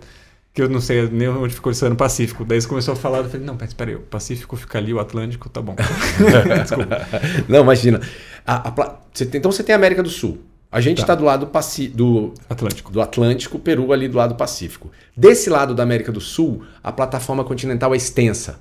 Que 0.57 0.62
eu 0.62 0.71
não 0.71 0.81
sei 0.81 1.07
nem 1.11 1.29
onde 1.29 1.55
ficou 1.55 1.71
esse 1.71 1.85
ano 1.85 1.95
Pacífico. 1.95 2.42
Daí 2.42 2.59
você 2.59 2.66
começou 2.66 2.95
a 2.95 2.97
falar, 2.97 3.19
eu 3.19 3.25
falei, 3.27 3.45
não, 3.45 3.59
mas 3.61 3.75
peraí, 3.75 3.95
o 3.95 4.01
Pacífico 4.01 4.57
fica 4.57 4.79
ali, 4.79 4.95
o 4.95 4.99
Atlântico, 4.99 5.51
tá 5.51 5.61
bom. 5.61 5.77
Desculpa. 6.62 7.07
Não, 7.47 7.61
imagina. 7.61 8.01
A, 8.47 8.71
a, 8.71 8.97
você 9.12 9.27
tem, 9.27 9.38
então 9.38 9.53
você 9.53 9.62
tem 9.62 9.75
a 9.75 9.77
América 9.77 10.03
do 10.03 10.09
Sul. 10.09 10.38
A 10.73 10.81
gente 10.81 11.03
está 11.03 11.09
tá 11.09 11.14
do 11.14 11.27
lado 11.27 11.51
do 11.95 12.35
Atlântico. 12.49 12.90
do 12.90 13.03
Atlântico, 13.03 13.59
Peru 13.59 13.92
ali 13.92 14.09
do 14.09 14.16
lado 14.16 14.35
Pacífico. 14.35 14.90
Desse 15.14 15.51
lado 15.51 15.75
da 15.75 15.83
América 15.83 16.11
do 16.11 16.23
Sul, 16.23 16.64
a 16.83 16.90
plataforma 16.90 17.45
continental 17.45 17.92
é 17.92 17.99
extensa. 17.99 18.59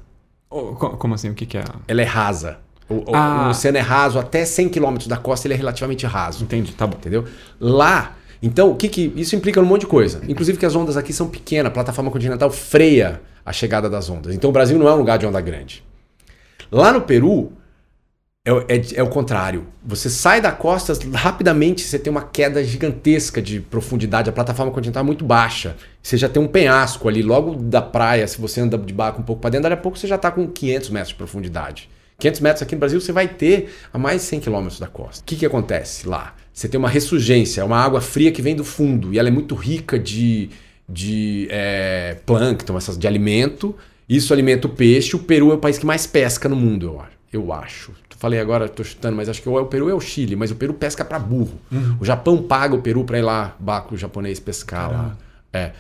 Oh, 0.50 0.76
como 0.76 1.14
assim? 1.14 1.30
O 1.30 1.34
que, 1.34 1.46
que 1.46 1.58
é? 1.58 1.64
Ela 1.88 2.02
é 2.02 2.06
rasa. 2.06 2.58
O, 2.90 3.04
ah. 3.16 3.46
o, 3.48 3.50
oceano 3.52 3.78
é 3.78 3.82
raso, 3.82 4.20
até 4.20 4.44
100 4.44 4.68
km 4.68 4.98
da 5.08 5.16
costa 5.16 5.48
ele 5.48 5.54
é 5.54 5.58
relativamente 5.58 6.06
raso. 6.06 6.44
Entendi, 6.44 6.74
tá 6.74 6.86
bom. 6.86 6.98
Entendeu? 6.98 7.24
Lá, 7.58 8.18
então, 8.46 8.70
o 8.70 8.76
que, 8.76 8.88
que 8.88 9.12
isso 9.16 9.36
implica 9.36 9.60
um 9.60 9.66
monte 9.66 9.82
de 9.82 9.88
coisa. 9.88 10.22
Inclusive 10.28 10.60
que 10.60 10.66
as 10.68 10.76
ondas 10.76 10.96
aqui 10.96 11.12
são 11.12 11.28
pequenas, 11.28 11.72
a 11.72 11.74
plataforma 11.74 12.12
continental 12.12 12.52
freia 12.52 13.20
a 13.44 13.52
chegada 13.52 13.90
das 13.90 14.08
ondas. 14.08 14.36
Então 14.36 14.52
o 14.52 14.54
Brasil 14.54 14.78
não 14.78 14.88
é 14.88 14.94
um 14.94 14.98
lugar 14.98 15.18
de 15.18 15.26
onda 15.26 15.42
grande. 15.42 15.84
Lá 16.72 16.94
no 16.94 17.02
Peru, 17.02 17.52
é, 18.46 18.52
é, 18.52 18.82
é, 18.98 19.04
o 19.04 19.10
contrário. 19.10 19.66
Você 19.84 20.12
sai 20.12 20.42
da 20.42 20.52
costa, 20.52 20.94
rapidamente 21.16 21.82
você 21.82 21.98
tem 21.98 22.12
uma 22.12 22.22
queda 22.22 22.64
gigantesca 22.64 23.42
de 23.42 23.60
profundidade. 23.60 24.30
A 24.30 24.34
plataforma 24.34 24.72
continental 24.72 25.02
é 25.02 25.06
muito 25.08 25.26
baixa. 25.26 25.76
Você 26.04 26.16
já 26.16 26.30
tem 26.30 26.40
um 26.40 26.48
penhasco 26.48 27.10
ali, 27.10 27.24
logo 27.24 27.56
da 27.56 27.82
praia. 27.82 28.28
Se 28.28 28.40
você 28.40 28.62
anda 28.62 28.78
de 28.78 28.94
barco 28.94 29.22
um 29.22 29.26
pouco 29.26 29.42
para 29.42 29.50
dentro, 29.50 29.64
daqui 29.64 29.80
a 29.80 29.82
pouco 29.82 29.98
você 29.98 30.06
já 30.06 30.18
está 30.18 30.30
com 30.30 30.48
500 30.48 30.90
metros 30.92 31.10
de 31.10 31.16
profundidade. 31.16 31.90
500 32.20 32.42
metros 32.42 32.62
aqui 32.62 32.76
no 32.76 32.80
Brasil 32.80 33.02
você 33.02 33.12
vai 33.12 33.28
ter 33.28 33.74
a 33.92 33.98
mais 33.98 34.22
de 34.22 34.28
100 34.28 34.40
quilômetros 34.42 34.80
da 34.80 34.88
costa. 34.88 35.24
O 35.24 35.26
que, 35.26 35.36
que 35.36 35.46
acontece 35.48 36.08
lá? 36.08 36.36
Você 36.56 36.68
tem 36.70 36.80
uma 36.80 36.90
ressurgência, 36.90 37.62
é 37.62 37.64
uma 37.64 37.78
água 37.78 38.00
fria 38.00 38.32
que 38.32 38.42
vem 38.42 38.56
do 38.56 38.64
fundo 38.64 39.14
e 39.14 39.20
ela 39.20 39.28
é 39.28 39.32
muito 39.32 39.54
rica 39.54 40.00
de, 40.00 40.50
de 40.90 41.48
é, 41.52 42.18
plâncton, 42.26 42.78
essas, 42.78 42.98
de 42.98 43.06
alimento. 43.06 43.76
Isso 44.08 44.34
alimenta 44.34 44.66
o 44.66 44.70
peixe. 44.70 45.16
O 45.16 45.20
Peru 45.20 45.52
é 45.52 45.56
o 45.56 45.60
país 45.60 45.78
que 45.78 45.86
mais 45.86 46.08
pesca 46.08 46.50
no 46.50 46.56
mundo, 46.56 46.88
eu 46.88 47.00
acho. 47.02 47.16
Eu 47.34 47.54
acho 47.54 48.06
falei 48.26 48.40
agora, 48.40 48.66
estou 48.66 48.84
chutando, 48.84 49.16
mas 49.16 49.30
acho 49.30 49.40
que 49.40 49.48
o 49.48 49.66
Peru 49.66 49.88
é 49.88 49.94
o 49.94 50.00
Chile, 50.00 50.36
mas 50.36 50.50
o 50.50 50.56
Peru 50.56 50.74
pesca 50.74 51.06
para 51.06 51.20
burro. 51.20 51.60
Uhum. 51.72 51.98
O 52.00 52.06
Japão 52.06 52.42
paga 52.42 52.74
o 52.74 52.82
Peru 52.82 53.04
para 53.04 53.20
ir 53.20 53.22
lá, 53.22 53.56
barco 53.60 53.96
japonês 53.96 54.40
pescar 54.40 54.90
Caramba. 54.90 55.04
lá. 55.04 55.18
É. 55.54 55.72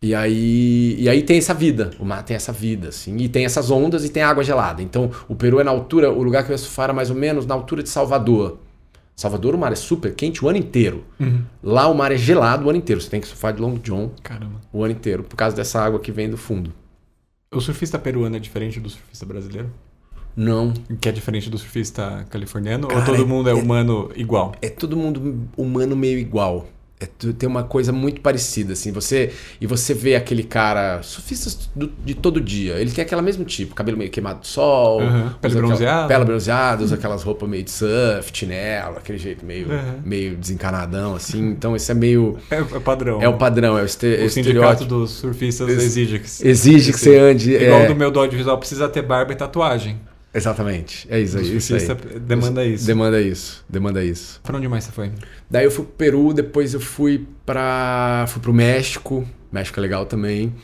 E 0.00 0.14
aí, 0.14 0.96
e 0.98 1.08
aí 1.08 1.22
tem 1.22 1.36
essa 1.36 1.52
vida, 1.54 1.90
o 2.00 2.04
mar 2.04 2.24
tem 2.24 2.34
essa 2.34 2.50
vida, 2.50 2.88
assim, 2.88 3.16
e 3.18 3.28
tem 3.28 3.44
essas 3.44 3.70
ondas 3.70 4.04
e 4.04 4.08
tem 4.08 4.22
água 4.22 4.42
gelada. 4.42 4.82
Então, 4.82 5.10
o 5.28 5.34
Peru 5.34 5.60
é 5.60 5.64
na 5.64 5.70
altura, 5.70 6.10
o 6.10 6.22
lugar 6.22 6.44
que 6.44 6.50
eu 6.50 6.54
ia 6.54 6.58
surfar 6.58 6.84
era 6.84 6.92
mais 6.92 7.10
ou 7.10 7.14
menos 7.14 7.44
na 7.46 7.54
altura 7.54 7.82
de 7.82 7.88
Salvador. 7.88 8.58
Salvador, 9.22 9.54
o 9.54 9.58
mar 9.58 9.72
é 9.72 9.76
super 9.76 10.14
quente 10.14 10.44
o 10.44 10.48
ano 10.48 10.58
inteiro. 10.58 11.04
Uhum. 11.18 11.42
Lá 11.62 11.86
o 11.86 11.94
mar 11.94 12.10
é 12.10 12.16
gelado 12.16 12.66
o 12.66 12.68
ano 12.68 12.78
inteiro. 12.78 13.00
Você 13.00 13.08
tem 13.08 13.20
que 13.20 13.28
surfar 13.28 13.54
de 13.54 13.62
Long 13.62 13.76
John 13.76 14.10
Caramba. 14.22 14.60
o 14.72 14.82
ano 14.82 14.92
inteiro, 14.92 15.22
por 15.22 15.36
causa 15.36 15.54
dessa 15.54 15.80
água 15.80 16.00
que 16.00 16.10
vem 16.10 16.28
do 16.28 16.36
fundo. 16.36 16.72
O 17.54 17.60
surfista 17.60 17.98
peruano 17.98 18.36
é 18.36 18.38
diferente 18.40 18.80
do 18.80 18.90
surfista 18.90 19.24
brasileiro? 19.24 19.70
Não. 20.34 20.72
Que 21.00 21.08
é 21.08 21.12
diferente 21.12 21.48
do 21.48 21.56
surfista 21.56 22.26
californiano? 22.30 22.88
Cara, 22.88 23.00
ou 23.00 23.06
todo 23.06 23.26
mundo 23.26 23.48
é, 23.48 23.52
é 23.52 23.54
humano 23.54 24.10
igual? 24.16 24.54
É 24.60 24.68
todo 24.68 24.96
mundo 24.96 25.48
humano 25.56 25.94
meio 25.94 26.18
igual. 26.18 26.66
É, 27.02 27.32
tem 27.32 27.48
uma 27.48 27.64
coisa 27.64 27.92
muito 27.92 28.20
parecida, 28.20 28.74
assim. 28.74 28.92
Você 28.92 29.32
e 29.60 29.66
você 29.66 29.92
vê 29.92 30.14
aquele 30.14 30.44
cara, 30.44 31.02
surfistas 31.02 31.68
do, 31.74 31.92
de 32.04 32.14
todo 32.14 32.40
dia. 32.40 32.74
Ele 32.74 32.90
tem 32.90 33.02
aquele 33.02 33.20
mesmo 33.22 33.44
tipo, 33.44 33.74
cabelo 33.74 33.98
meio 33.98 34.10
queimado 34.10 34.40
do 34.40 34.46
sol, 34.46 35.00
uhum. 35.00 35.30
pele 35.40 35.54
bronzeada, 35.56 36.08
pele 36.08 36.24
bronzeada, 36.24 36.84
usa 36.84 36.94
aquelas 36.94 37.22
roupas 37.22 37.48
meio 37.48 37.64
de 37.64 37.70
surf, 37.70 38.30
chinelo, 38.32 38.98
aquele 38.98 39.18
jeito 39.18 39.44
meio, 39.44 39.68
uhum. 39.68 40.00
meio 40.04 40.36
desencanadão, 40.36 41.16
assim. 41.16 41.50
Então 41.50 41.74
esse 41.74 41.90
é 41.90 41.94
meio 41.94 42.38
é, 42.50 42.58
é 42.58 42.80
padrão. 42.80 43.20
É 43.20 43.28
o 43.28 43.36
padrão, 43.36 43.76
é 43.76 43.82
o, 43.82 43.84
este, 43.84 44.06
o 44.24 44.30
sindicato 44.30 44.84
dos 44.84 45.10
surfistas 45.10 45.68
exige 45.68 46.18
que 46.20 46.48
exige 46.48 46.92
que 46.92 47.00
você 47.00 47.18
ande. 47.18 47.54
Igual 47.54 47.80
é... 47.80 47.86
do 47.86 47.96
meu 47.96 48.10
do 48.10 48.20
audiovisual 48.20 48.58
precisa 48.58 48.88
ter 48.88 49.02
barba 49.02 49.32
e 49.32 49.36
tatuagem. 49.36 49.98
Exatamente. 50.34 51.06
É 51.10 51.20
isso 51.20 51.38
aí. 51.38 51.56
Isso 51.56 51.74
aí. 51.74 51.86
Demanda 52.20 52.64
isso. 52.64 52.86
Demanda 52.86 53.20
isso. 53.20 53.64
Demanda 53.68 54.04
isso. 54.04 54.40
Para 54.42 54.56
onde 54.56 54.68
mais 54.68 54.84
você 54.84 54.92
foi? 54.92 55.12
Daí 55.50 55.64
eu 55.64 55.70
fui 55.70 55.84
pro 55.84 55.94
Peru, 55.94 56.32
depois 56.32 56.72
eu 56.72 56.80
fui 56.80 57.26
para 57.44 58.24
fui 58.28 58.40
pro 58.40 58.52
México. 58.52 59.26
México 59.50 59.78
é 59.78 59.82
legal 59.82 60.06
também. 60.06 60.54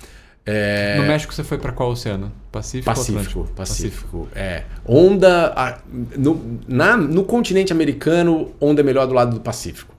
É... 0.46 0.96
No 0.96 1.02
México 1.02 1.35
você 1.35 1.44
foi 1.44 1.59
para 1.59 1.72
qual 1.72 1.90
oceano? 1.90 2.33
Pacífico? 2.50 2.87
Pacífico, 2.87 3.44
Pacífico. 3.54 3.54
Pacífico. 3.54 4.28
É. 4.35 4.64
Onda 4.87 5.52
a, 5.54 5.78
no, 6.16 6.59
na, 6.66 6.96
no 6.96 7.22
continente 7.24 7.70
americano, 7.70 8.54
onda 8.59 8.81
é 8.81 8.85
melhor 8.85 9.07
do 9.07 9.12
lado 9.12 9.35
do 9.35 9.40
Pacífico. 9.40 9.94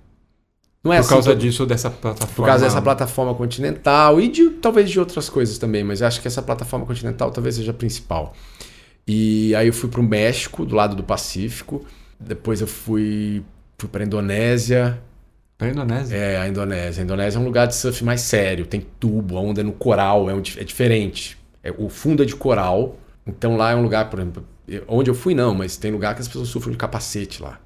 Não 0.84 0.92
é 0.92 0.98
por 0.98 1.02
assim 1.02 1.10
causa 1.10 1.36
disso 1.36 1.68
dessa 1.68 1.92
plataforma. 1.92 2.36
Por 2.36 2.46
causa 2.46 2.66
dessa 2.66 2.82
plataforma 2.82 3.36
continental 3.36 4.20
e 4.20 4.28
de 4.28 4.50
talvez 4.50 4.90
de 4.90 5.00
outras 5.00 5.30
coisas 5.30 5.60
também, 5.60 5.84
mas 5.84 6.02
acho 6.02 6.20
que 6.20 6.28
essa 6.28 6.42
plataforma 6.42 6.86
continental 6.86 7.30
talvez 7.30 7.56
seja 7.56 7.70
a 7.70 7.74
principal. 7.74 8.34
E 9.08 9.56
aí 9.56 9.68
eu 9.68 9.74
fui 9.74 9.90
para 9.90 10.00
o 10.00 10.04
México, 10.04 10.66
do 10.66 10.76
lado 10.76 10.96
do 10.96 11.04
Pacífico. 11.04 11.86
Depois 12.20 12.62
eu 12.62 12.68
fui, 12.68 13.44
fui 13.78 13.90
para 13.90 14.04
a 14.04 14.06
Indonésia. 14.06 15.02
Para 15.58 15.68
a 15.68 15.72
Indonésia? 15.72 16.16
É, 16.16 16.38
a 16.38 16.48
Indonésia. 16.48 17.02
A 17.02 17.04
Indonésia 17.04 17.38
é 17.38 17.42
um 17.42 17.46
lugar 17.46 17.68
de 17.68 17.76
surf 17.76 18.04
mais 18.04 18.22
sério. 18.22 18.66
Tem 18.66 18.86
tubo, 19.00 19.38
a 19.38 19.42
onda 19.42 19.62
é 19.62 19.64
no 19.64 19.74
coral, 19.74 20.30
é, 20.30 20.34
um, 20.34 20.42
é 20.58 20.64
diferente. 20.64 21.38
É, 21.64 21.74
o 21.78 21.90
fundo 21.90 22.24
é 22.24 22.26
de 22.26 22.36
coral. 22.36 22.98
Então 23.26 23.58
lá 23.58 23.72
é 23.72 23.76
um 23.76 23.82
lugar, 23.82 24.10
por 24.10 24.20
exemplo, 24.20 24.46
onde 24.88 25.10
eu 25.10 25.16
fui 25.16 25.34
não, 25.34 25.54
mas 25.54 25.78
tem 25.78 25.92
lugar 25.92 26.16
que 26.16 26.22
as 26.22 26.28
pessoas 26.28 26.50
sofrem 26.50 26.72
de 26.72 26.78
capacete 26.78 27.42
lá. 27.42 27.60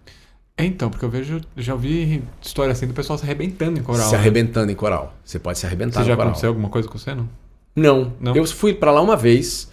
É, 0.55 0.65
então, 0.65 0.89
porque 0.89 1.03
eu 1.03 1.09
vejo, 1.09 1.41
já 1.57 1.73
ouvi 1.73 2.23
história 2.41 2.71
assim 2.71 2.85
do 2.85 2.93
pessoal 2.93 3.17
se 3.17 3.25
arrebentando 3.25 3.79
em 3.79 3.83
coral. 3.83 4.05
Se 4.05 4.13
né? 4.13 4.19
arrebentando 4.19 4.71
em 4.71 4.75
coral. 4.75 5.15
Você 5.25 5.39
pode 5.39 5.57
se 5.57 5.65
arrebentar 5.65 6.01
você 6.01 6.07
já 6.07 6.15
coral. 6.15 6.29
aconteceu 6.29 6.49
alguma 6.49 6.69
coisa 6.69 6.87
com 6.87 6.97
você, 6.97 7.15
não? 7.15 7.27
Não. 7.75 8.13
não? 8.19 8.35
Eu 8.35 8.45
fui 8.45 8.73
para 8.73 8.91
lá 8.91 9.01
uma 9.01 9.17
vez. 9.17 9.71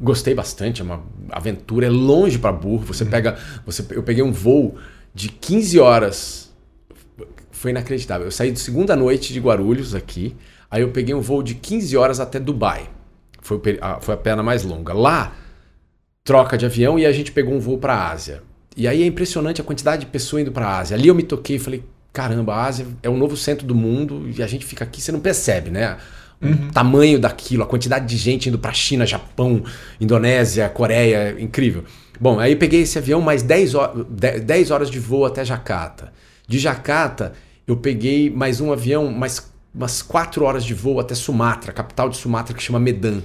Gostei 0.00 0.32
bastante, 0.32 0.80
é 0.80 0.84
uma 0.84 1.02
aventura, 1.30 1.86
é 1.86 1.90
longe 1.90 2.38
para 2.38 2.52
burro. 2.52 2.84
Você 2.86 3.04
uhum. 3.04 3.10
pega, 3.10 3.36
você, 3.66 3.84
eu 3.90 4.02
peguei 4.02 4.22
um 4.22 4.32
voo 4.32 4.76
de 5.12 5.28
15 5.28 5.80
horas. 5.80 6.54
Foi 7.50 7.72
inacreditável. 7.72 8.26
Eu 8.26 8.30
saí 8.30 8.52
de 8.52 8.60
segunda 8.60 8.94
noite 8.94 9.32
de 9.32 9.40
Guarulhos 9.40 9.94
aqui, 9.94 10.36
aí 10.70 10.82
eu 10.82 10.90
peguei 10.90 11.14
um 11.14 11.20
voo 11.20 11.42
de 11.42 11.56
15 11.56 11.96
horas 11.96 12.20
até 12.20 12.38
Dubai. 12.38 12.88
Foi, 13.40 13.60
a, 13.80 14.00
foi 14.00 14.14
a 14.14 14.16
perna 14.16 14.42
mais 14.42 14.62
longa. 14.62 14.92
Lá, 14.92 15.34
troca 16.22 16.56
de 16.56 16.66
avião 16.66 16.98
e 16.98 17.04
a 17.04 17.10
gente 17.10 17.32
pegou 17.32 17.54
um 17.54 17.58
voo 17.58 17.78
para 17.78 17.94
a 17.94 18.12
Ásia. 18.12 18.42
E 18.76 18.86
aí 18.86 19.02
é 19.02 19.06
impressionante 19.06 19.60
a 19.60 19.64
quantidade 19.64 20.04
de 20.04 20.06
pessoas 20.06 20.42
indo 20.42 20.52
para 20.52 20.68
a 20.68 20.78
Ásia. 20.78 20.96
Ali 20.96 21.08
eu 21.08 21.14
me 21.14 21.24
toquei 21.24 21.56
e 21.56 21.58
falei, 21.58 21.82
caramba, 22.12 22.54
a 22.54 22.66
Ásia 22.66 22.86
é 23.02 23.08
o 23.08 23.16
novo 23.16 23.36
centro 23.36 23.66
do 23.66 23.74
mundo 23.74 24.30
e 24.36 24.42
a 24.42 24.46
gente 24.46 24.64
fica 24.64 24.84
aqui, 24.84 25.00
você 25.00 25.10
não 25.10 25.18
percebe, 25.18 25.70
né? 25.70 25.96
Uhum. 26.42 26.70
tamanho 26.70 27.18
daquilo, 27.18 27.62
a 27.62 27.66
quantidade 27.66 28.06
de 28.06 28.16
gente 28.16 28.48
indo 28.48 28.58
para 28.58 28.72
China, 28.72 29.06
Japão, 29.06 29.62
Indonésia, 30.00 30.68
Coreia, 30.68 31.36
incrível. 31.38 31.84
Bom, 32.20 32.40
aí 32.40 32.56
peguei 32.56 32.82
esse 32.82 32.98
avião 32.98 33.20
mais 33.20 33.42
10 33.42 33.74
horas, 33.74 34.06
10 34.44 34.70
horas 34.70 34.90
de 34.90 34.98
voo 34.98 35.24
até 35.24 35.44
Jacarta. 35.44 36.12
De 36.46 36.58
Jacarta, 36.58 37.32
eu 37.66 37.76
peguei 37.76 38.30
mais 38.30 38.60
um 38.60 38.72
avião, 38.72 39.10
mais 39.12 39.50
umas 39.74 40.02
4 40.02 40.44
horas 40.44 40.64
de 40.64 40.74
voo 40.74 40.98
até 40.98 41.14
Sumatra, 41.14 41.72
capital 41.72 42.08
de 42.08 42.16
Sumatra 42.16 42.54
que 42.54 42.62
chama 42.62 42.80
Medan, 42.80 43.20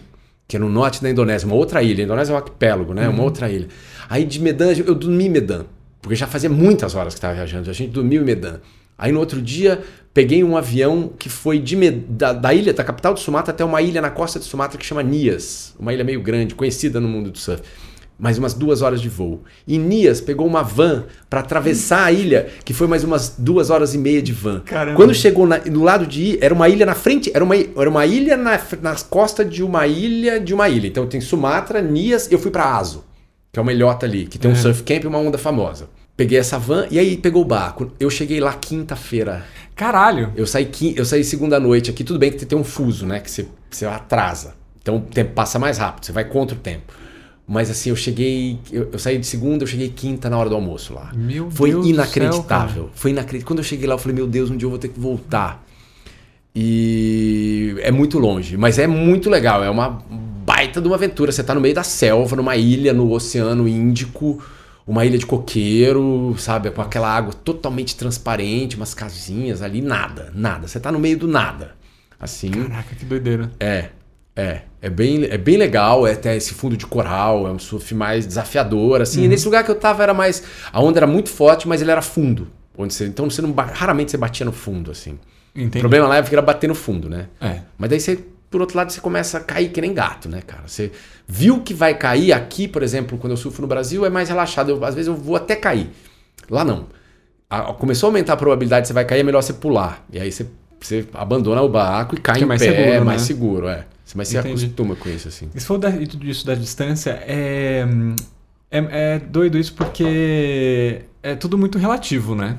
que 0.47 0.57
é 0.57 0.59
no 0.59 0.69
norte 0.69 1.01
da 1.01 1.09
Indonésia, 1.09 1.47
uma 1.47 1.55
outra 1.55 1.81
ilha. 1.81 2.03
A 2.03 2.05
Indonésia 2.05 2.33
é 2.33 2.35
um 2.35 2.37
arquipélago, 2.37 2.93
né? 2.93 3.07
Uhum. 3.07 3.15
Uma 3.15 3.23
outra 3.23 3.49
ilha. 3.49 3.67
Aí 4.09 4.25
de 4.25 4.39
Medan, 4.39 4.73
eu 4.73 4.93
dormi 4.93 5.25
em 5.25 5.29
Medan, 5.29 5.65
porque 6.01 6.15
já 6.15 6.27
fazia 6.27 6.49
muitas 6.49 6.93
horas 6.93 7.13
que 7.13 7.17
estava 7.17 7.33
viajando, 7.33 7.69
a 7.69 7.73
gente 7.73 7.91
dormiu 7.91 8.21
em 8.21 8.25
Medan. 8.25 8.59
Aí 8.97 9.11
no 9.11 9.19
outro 9.19 9.41
dia 9.41 9.83
peguei 10.13 10.43
um 10.43 10.55
avião 10.55 11.11
que 11.17 11.29
foi 11.29 11.59
de, 11.59 11.75
da, 11.91 12.33
da, 12.33 12.53
ilha, 12.53 12.73
da 12.73 12.83
capital 12.83 13.13
de 13.13 13.19
Sumatra 13.19 13.51
até 13.51 13.65
uma 13.65 13.81
ilha 13.81 14.01
na 14.01 14.11
costa 14.11 14.39
de 14.39 14.45
Sumatra 14.45 14.77
que 14.77 14.85
chama 14.85 15.01
Nias, 15.01 15.73
uma 15.79 15.93
ilha 15.93 16.03
meio 16.03 16.21
grande, 16.21 16.53
conhecida 16.53 16.99
no 16.99 17.07
mundo 17.07 17.31
do 17.31 17.37
surf. 17.37 17.63
Mais 18.19 18.37
umas 18.37 18.53
duas 18.53 18.83
horas 18.83 19.01
de 19.01 19.09
voo. 19.09 19.41
E 19.67 19.77
Nias 19.79 20.21
pegou 20.21 20.45
uma 20.45 20.61
van 20.61 21.05
para 21.27 21.39
atravessar 21.39 22.05
a 22.05 22.11
ilha, 22.11 22.47
que 22.63 22.71
foi 22.71 22.85
mais 22.85 23.03
umas 23.03 23.35
duas 23.37 23.71
horas 23.71 23.95
e 23.95 23.97
meia 23.97 24.21
de 24.21 24.31
van. 24.31 24.59
Caramba. 24.59 24.95
Quando 24.95 25.15
chegou 25.15 25.47
na, 25.47 25.57
do 25.57 25.81
lado 25.81 26.05
de 26.05 26.21
ir, 26.21 26.37
era 26.39 26.53
uma 26.53 26.69
ilha 26.69 26.85
na 26.85 26.93
frente, 26.93 27.31
era 27.33 27.43
uma, 27.43 27.55
era 27.55 27.89
uma 27.89 28.05
ilha 28.05 28.37
na, 28.37 28.61
na 28.81 28.95
costa 29.09 29.43
de 29.43 29.63
uma 29.63 29.87
ilha 29.87 30.39
de 30.39 30.53
uma 30.53 30.69
ilha. 30.69 30.87
Então 30.87 31.07
tem 31.07 31.19
Sumatra, 31.19 31.81
Nias, 31.81 32.31
eu 32.31 32.37
fui 32.37 32.51
para 32.51 32.77
Aso, 32.77 33.03
que 33.51 33.59
é 33.59 33.61
uma 33.61 33.73
ilhota 33.73 34.05
ali, 34.05 34.27
que 34.27 34.37
tem 34.37 34.49
um 34.49 34.53
uhum. 34.53 34.61
surf 34.61 34.83
camp 34.83 35.03
e 35.03 35.07
uma 35.07 35.17
onda 35.17 35.39
famosa. 35.39 35.89
Peguei 36.15 36.37
essa 36.37 36.59
van 36.59 36.85
e 36.91 36.99
aí 36.99 37.17
pegou 37.17 37.41
o 37.41 37.45
barco. 37.45 37.91
Eu 37.99 38.09
cheguei 38.09 38.39
lá 38.39 38.53
quinta-feira. 38.53 39.43
Caralho! 39.75 40.31
Eu 40.35 40.45
saí, 40.45 40.69
eu 40.95 41.03
saí 41.05 41.23
segunda 41.23 41.59
noite 41.59 41.89
aqui. 41.89 42.03
Tudo 42.03 42.19
bem 42.19 42.31
que 42.31 42.45
tem 42.45 42.57
um 42.57 42.63
fuso, 42.63 43.05
né? 43.05 43.19
Que 43.19 43.31
você, 43.31 43.47
você 43.69 43.85
atrasa. 43.85 44.53
Então 44.81 44.97
o 44.97 45.01
tempo 45.01 45.33
passa 45.33 45.57
mais 45.57 45.79
rápido, 45.79 46.05
você 46.05 46.11
vai 46.11 46.25
contra 46.25 46.55
o 46.55 46.59
tempo. 46.59 46.93
Mas 47.47 47.69
assim, 47.71 47.89
eu 47.89 47.95
cheguei. 47.95 48.59
Eu, 48.71 48.89
eu, 48.91 48.99
saí 48.99 49.17
de 49.17 49.25
segunda, 49.25 49.63
eu 49.63 49.67
cheguei 49.67 49.89
quinta 49.89 50.29
na 50.29 50.37
hora 50.37 50.49
do 50.49 50.55
almoço 50.55 50.93
lá. 50.93 51.11
Meu 51.15 51.49
Foi 51.49 51.71
Deus 51.71 51.87
inacreditável. 51.87 52.83
Céu, 52.83 52.91
Foi 52.93 53.11
inacreditável. 53.11 53.47
Quando 53.47 53.59
eu 53.59 53.63
cheguei 53.63 53.87
lá, 53.87 53.95
eu 53.95 53.99
falei, 53.99 54.15
meu 54.15 54.27
Deus, 54.27 54.51
um 54.51 54.55
dia 54.55 54.65
eu 54.65 54.69
vou 54.69 54.79
ter 54.79 54.89
que 54.89 54.99
voltar. 54.99 55.65
E 56.55 57.75
é 57.79 57.91
muito 57.91 58.19
longe, 58.19 58.55
mas 58.55 58.77
é 58.77 58.85
muito 58.85 59.29
legal. 59.29 59.63
É 59.63 59.69
uma 59.69 60.03
baita 60.45 60.79
de 60.79 60.87
uma 60.87 60.95
aventura. 60.95 61.31
Você 61.31 61.43
tá 61.43 61.55
no 61.55 61.59
meio 61.59 61.73
da 61.73 61.83
selva, 61.83 62.35
numa 62.35 62.55
ilha 62.55 62.93
no 62.93 63.11
Oceano 63.11 63.67
Índico 63.67 64.39
uma 64.85 65.05
ilha 65.05 65.17
de 65.17 65.25
coqueiro, 65.25 66.35
sabe? 66.37 66.69
Com 66.71 66.81
aquela 66.81 67.09
água 67.09 67.33
totalmente 67.33 67.95
transparente, 67.95 68.75
umas 68.75 68.93
casinhas 68.93 69.61
ali, 69.61 69.81
nada, 69.81 70.31
nada. 70.35 70.67
Você 70.67 70.79
tá 70.79 70.91
no 70.91 70.99
meio 70.99 71.17
do 71.17 71.27
nada. 71.27 71.75
Assim. 72.19 72.51
Caraca, 72.51 72.95
que 72.95 73.05
doideira. 73.05 73.51
É. 73.59 73.89
É, 74.35 74.61
é 74.81 74.89
bem, 74.89 75.25
é 75.25 75.37
bem 75.37 75.57
legal, 75.57 76.07
é 76.07 76.13
até 76.13 76.35
esse 76.35 76.55
fundo 76.55 76.75
de 76.75 76.87
coral, 76.87 77.47
é 77.47 77.51
um 77.51 77.59
surf 77.59 77.93
mais 77.93 78.25
desafiador, 78.25 78.99
assim. 78.99 79.19
Uhum. 79.19 79.25
E 79.25 79.27
nesse 79.27 79.45
lugar 79.45 79.63
que 79.63 79.69
eu 79.69 79.75
tava 79.75 80.01
era 80.01 80.13
mais. 80.13 80.41
A 80.71 80.81
onda 80.81 80.97
era 80.99 81.05
muito 81.05 81.29
forte, 81.29 81.67
mas 81.67 81.81
ele 81.81 81.91
era 81.91 82.01
fundo. 82.01 82.47
Onde 82.75 82.95
você, 82.95 83.05
então 83.05 83.29
você 83.29 83.43
não, 83.43 83.53
raramente 83.53 84.09
você 84.09 84.17
batia 84.17 84.43
no 84.43 84.51
fundo, 84.51 84.89
assim. 84.89 85.19
Entendi. 85.55 85.77
O 85.77 85.81
problema 85.81 86.07
lá 86.07 86.17
é 86.17 86.23
que 86.23 86.33
era 86.33 86.41
bater 86.41 86.67
no 86.67 86.73
fundo, 86.73 87.07
né? 87.07 87.27
É. 87.39 87.59
Mas 87.77 87.91
daí 87.91 87.99
você 87.99 88.19
por 88.53 88.61
outro 88.61 88.77
lado, 88.77 88.91
você 88.91 89.01
começa 89.01 89.39
a 89.39 89.41
cair 89.41 89.69
que 89.69 89.81
nem 89.81 89.95
gato, 89.95 90.29
né, 90.29 90.39
cara? 90.45 90.67
Você 90.67 90.91
viu 91.27 91.61
que 91.61 91.73
vai 91.73 91.95
cair 91.95 92.31
aqui, 92.31 92.67
por 92.67 92.83
exemplo, 92.83 93.17
quando 93.17 93.31
eu 93.31 93.37
surfo 93.37 93.63
no 93.63 93.67
Brasil, 93.67 94.05
é 94.05 94.11
mais 94.11 94.29
relaxado. 94.29 94.69
Eu, 94.69 94.85
às 94.85 94.93
vezes 94.93 95.07
eu 95.07 95.15
vou 95.15 95.35
até 95.35 95.55
cair. 95.55 95.89
Lá 96.47 96.63
não. 96.63 96.85
A, 97.49 97.73
começou 97.73 98.05
a 98.05 98.09
aumentar 98.11 98.33
a 98.33 98.37
probabilidade 98.37 98.83
de 98.83 98.89
você 98.89 98.93
vai 98.93 99.05
cair, 99.05 99.21
é 99.21 99.23
melhor 99.23 99.41
você 99.41 99.53
pular. 99.53 100.05
E 100.11 100.19
aí 100.19 100.31
você, 100.31 100.45
você 100.79 101.03
abandona 101.15 101.63
o 101.63 101.67
barco 101.67 102.13
e 102.13 102.19
cai 102.19 102.35
que 102.35 102.41
em 102.41 102.43
é 102.43 102.45
mais 102.45 102.61
pé. 102.61 102.69
Seguro, 102.69 102.91
é 102.91 102.99
mais 102.99 103.21
né? 103.21 103.27
seguro, 103.27 103.67
é. 103.67 103.85
Mas 104.13 104.27
você 104.27 104.37
Entendi. 104.37 104.65
acostuma 104.65 104.95
com 104.95 105.09
isso, 105.09 105.27
assim. 105.29 105.49
Se 105.55 105.65
for 105.65 105.79
da, 105.79 105.89
isso 105.89 106.45
da 106.45 106.53
distância, 106.53 107.23
é, 107.25 107.87
é, 108.69 109.15
é 109.15 109.19
doido 109.19 109.57
isso 109.57 109.73
porque 109.73 111.01
é 111.23 111.33
tudo 111.33 111.57
muito 111.57 111.79
relativo, 111.79 112.35
né? 112.35 112.55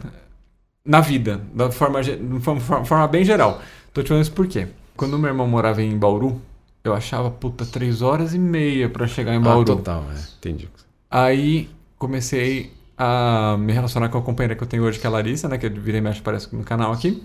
Na 0.85 1.01
vida, 1.01 1.41
da 1.55 1.71
forma, 1.71 2.03
de 2.03 2.19
forma, 2.41 2.85
forma 2.85 3.07
bem 3.07 3.25
geral. 3.25 3.63
Tô 3.93 4.03
te 4.03 4.09
falando 4.09 4.25
isso 4.25 4.33
por 4.33 4.49
quê? 4.49 4.67
Quando 4.97 5.19
meu 5.19 5.29
irmão 5.29 5.47
morava 5.47 5.83
em 5.83 5.97
Bauru, 5.99 6.41
eu 6.85 6.95
achava, 6.95 7.31
puta, 7.31 7.65
três 7.67 8.03
horas 8.03 8.35
e 8.35 8.39
meia 8.39 8.89
para 8.89 9.07
chegar 9.07 9.35
em 9.35 9.41
Bauru. 9.41 9.73
Ah, 9.73 9.77
total, 9.77 10.05
é. 10.15 10.21
Entendi. 10.39 10.69
Aí 11.11 11.69
comecei 11.99 12.73
a 12.97 13.57
me 13.59 13.73
relacionar 13.73 14.09
com 14.09 14.19
a 14.19 14.23
companheira 14.23 14.55
que 14.55 14.63
eu 14.63 14.69
tenho 14.69 14.85
hoje, 14.85 14.99
que 14.99 15.07
é 15.07 15.09
a 15.09 15.13
Larissa, 15.13 15.49
né? 15.49 15.59
Que 15.59 15.67
eu 15.67 15.71
virei 15.73 16.01
mexe 16.01 16.21
parece 16.21 16.55
no 16.55 16.63
canal 16.63 16.93
aqui. 16.93 17.23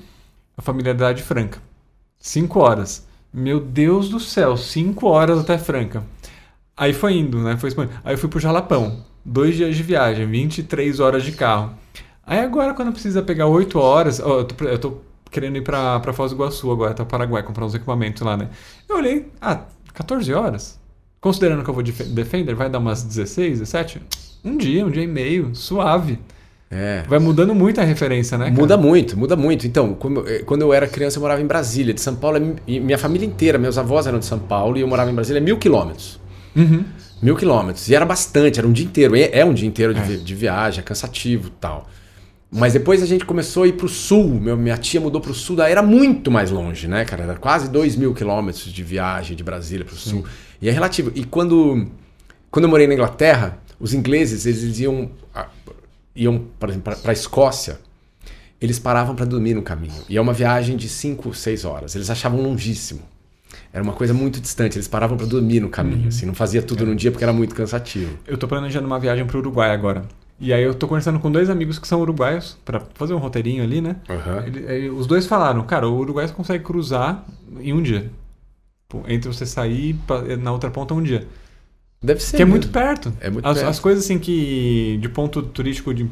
A 0.57 0.61
família 0.61 0.93
da 0.93 1.05
Idade 1.05 1.23
Franca. 1.23 1.59
Cinco 2.17 2.59
horas. 2.59 3.07
Meu 3.31 3.59
Deus 3.59 4.09
do 4.09 4.19
céu, 4.19 4.57
cinco 4.57 5.07
horas 5.07 5.39
até 5.39 5.57
Franca. 5.57 6.03
Aí 6.75 6.93
foi 6.93 7.13
indo, 7.13 7.39
né? 7.39 7.55
Foi 7.57 7.69
Aí 8.03 8.13
eu 8.13 8.17
fui 8.17 8.29
pro 8.29 8.39
Jalapão. 8.39 9.03
Dois 9.23 9.55
dias 9.55 9.75
de 9.75 9.83
viagem, 9.83 10.25
23 10.25 10.99
horas 10.99 11.23
de 11.23 11.33
carro. 11.33 11.73
Aí 12.25 12.39
agora, 12.39 12.73
quando 12.73 12.91
precisa 12.91 13.21
pegar 13.21 13.47
oito 13.47 13.77
horas, 13.79 14.19
oh, 14.19 14.39
eu, 14.39 14.45
tô, 14.45 14.65
eu 14.65 14.79
tô 14.79 14.97
querendo 15.29 15.57
ir 15.57 15.61
pra, 15.61 15.99
pra 15.99 16.13
Foz 16.13 16.31
do 16.31 16.37
Iguaçu 16.37 16.71
agora, 16.71 16.91
até 16.91 17.03
o 17.03 17.05
Paraguai, 17.05 17.43
comprar 17.43 17.65
uns 17.65 17.75
equipamentos 17.75 18.21
lá, 18.21 18.35
né? 18.35 18.49
Eu 18.87 18.97
olhei, 18.97 19.27
ah, 19.41 19.61
14 19.93 20.33
horas? 20.33 20.79
Considerando 21.21 21.63
que 21.63 21.69
eu 21.69 21.73
vou 21.73 21.83
de 21.83 21.91
Defender, 21.91 22.55
vai 22.55 22.69
dar 22.69 22.79
umas 22.79 23.03
16, 23.03 23.59
17? 23.59 24.01
Um 24.43 24.57
dia, 24.57 24.85
um 24.85 24.89
dia 24.89 25.03
e 25.03 25.07
meio, 25.07 25.53
suave. 25.53 26.19
É. 26.71 27.03
Vai 27.07 27.17
mudando 27.17 27.53
muito 27.55 27.81
a 27.81 27.83
referência, 27.83 28.37
né? 28.37 28.45
Cara? 28.45 28.55
Muda 28.55 28.77
muito, 28.77 29.17
muda 29.17 29.35
muito. 29.35 29.65
Então, 29.65 29.97
eh, 30.27 30.43
quando 30.45 30.61
eu 30.61 30.71
era 30.71 30.87
criança, 30.87 31.17
eu 31.17 31.21
morava 31.21 31.41
em 31.41 31.45
Brasília, 31.45 31.93
de 31.93 31.99
São 31.99 32.15
Paulo. 32.15 32.37
É 32.37 32.79
minha 32.79 32.97
família 32.97 33.25
inteira, 33.25 33.57
meus 33.57 33.77
avós 33.77 34.05
eram 34.05 34.19
de 34.19 34.25
São 34.25 34.37
Paulo 34.37 34.77
e 34.77 34.81
eu 34.81 34.87
morava 34.87 35.09
em 35.09 35.15
Brasília 35.15 35.41
mil 35.41 35.57
quilômetros. 35.57 36.19
Uhum. 36.55 36.85
Mil 37.21 37.35
quilômetros. 37.35 37.89
E 37.89 37.95
era 37.95 38.05
bastante, 38.05 38.59
era 38.59 38.67
um 38.67 38.71
dia 38.71 38.85
inteiro. 38.85 39.15
É, 39.15 39.43
um 39.43 39.53
dia 39.53 39.67
inteiro 39.67 39.93
de, 39.93 40.13
é. 40.13 40.17
de 40.17 40.35
viagem, 40.35 40.79
é 40.79 40.83
cansativo 40.83 41.49
tal. 41.59 41.89
Mas 42.51 42.73
depois 42.73 43.03
a 43.03 43.05
gente 43.05 43.25
começou 43.25 43.63
a 43.63 43.67
ir 43.67 43.73
pro 43.73 43.87
sul. 43.87 44.27
Meu, 44.39 44.57
minha 44.57 44.77
tia 44.77 44.99
mudou 44.99 45.21
pro 45.21 45.33
sul, 45.33 45.55
daí 45.55 45.71
era 45.71 45.83
muito 45.83 46.31
mais 46.31 46.49
longe, 46.49 46.87
né, 46.87 47.05
cara? 47.05 47.23
Era 47.23 47.35
quase 47.35 47.69
2 47.69 47.95
mil 47.95 48.13
quilômetros 48.13 48.65
de 48.73 48.83
viagem 48.83 49.37
de 49.37 49.43
Brasília 49.43 49.85
pro 49.85 49.95
sul. 49.95 50.23
Sim. 50.23 50.31
E 50.61 50.67
é 50.67 50.71
relativo. 50.71 51.11
E 51.13 51.23
quando, 51.23 51.87
quando 52.49 52.65
eu 52.65 52.69
morei 52.69 52.87
na 52.87 52.95
Inglaterra, 52.95 53.59
os 53.79 53.93
ingleses, 53.93 54.47
eles 54.47 54.79
iam, 54.79 55.11
iam 56.15 56.45
por 56.59 56.69
exemplo, 56.69 56.95
para 56.95 57.11
a 57.11 57.13
Escócia, 57.13 57.79
eles 58.59 58.79
paravam 58.79 59.15
para 59.15 59.25
dormir 59.25 59.53
no 59.53 59.61
caminho. 59.61 60.01
E 60.09 60.17
é 60.17 60.21
uma 60.21 60.33
viagem 60.33 60.75
de 60.75 60.89
5, 60.89 61.33
6 61.33 61.65
horas. 61.65 61.95
Eles 61.95 62.09
achavam 62.09 62.41
longíssimo. 62.41 63.01
Era 63.71 63.83
uma 63.83 63.93
coisa 63.93 64.13
muito 64.13 64.41
distante. 64.41 64.75
Eles 64.75 64.87
paravam 64.87 65.15
para 65.15 65.27
dormir 65.27 65.59
no 65.59 65.69
caminho, 65.69 66.01
uhum. 66.01 66.07
assim, 66.07 66.25
não 66.25 66.33
fazia 66.33 66.61
tudo 66.61 66.83
é. 66.83 66.87
num 66.87 66.95
dia 66.95 67.11
porque 67.11 67.23
era 67.23 67.31
muito 67.31 67.53
cansativo. 67.53 68.17
Eu 68.27 68.37
tô 68.37 68.47
planejando 68.47 68.87
uma 68.87 68.99
viagem 68.99 69.25
para 69.25 69.37
o 69.37 69.39
Uruguai 69.39 69.71
agora. 69.71 70.03
E 70.39 70.53
aí 70.53 70.63
eu 70.63 70.73
tô 70.73 70.87
conversando 70.87 71.19
com 71.19 71.29
dois 71.29 71.49
amigos 71.49 71.77
que 71.77 71.87
são 71.87 71.99
uruguaios 71.99 72.57
para 72.63 72.79
fazer 72.93 73.13
um 73.13 73.17
roteirinho 73.17 73.63
ali, 73.63 73.81
né? 73.81 73.97
Uhum. 74.07 74.69
Ele, 74.69 74.89
os 74.89 75.05
dois 75.05 75.27
falaram, 75.27 75.61
cara, 75.63 75.87
o 75.87 75.97
Uruguai 75.97 76.27
você 76.27 76.33
consegue 76.33 76.63
cruzar 76.63 77.25
em 77.59 77.73
um 77.73 77.81
dia. 77.81 78.09
Entre 79.07 79.31
você 79.31 79.45
sair 79.45 79.93
pra, 80.07 80.21
na 80.37 80.51
outra 80.51 80.71
ponta 80.71 80.93
um 80.93 81.03
dia. 81.03 81.27
Deve 82.01 82.21
ser. 82.21 82.37
Que 82.37 82.45
mesmo. 82.45 82.55
é 82.55 82.59
muito 82.59 82.69
perto. 82.69 83.13
É 83.19 83.29
muito 83.29 83.45
as, 83.45 83.57
perto. 83.57 83.69
as 83.69 83.79
coisas 83.79 84.05
assim 84.05 84.17
que. 84.17 84.97
De 85.01 85.09
ponto 85.09 85.41
turístico 85.43 85.93
de, 85.93 86.09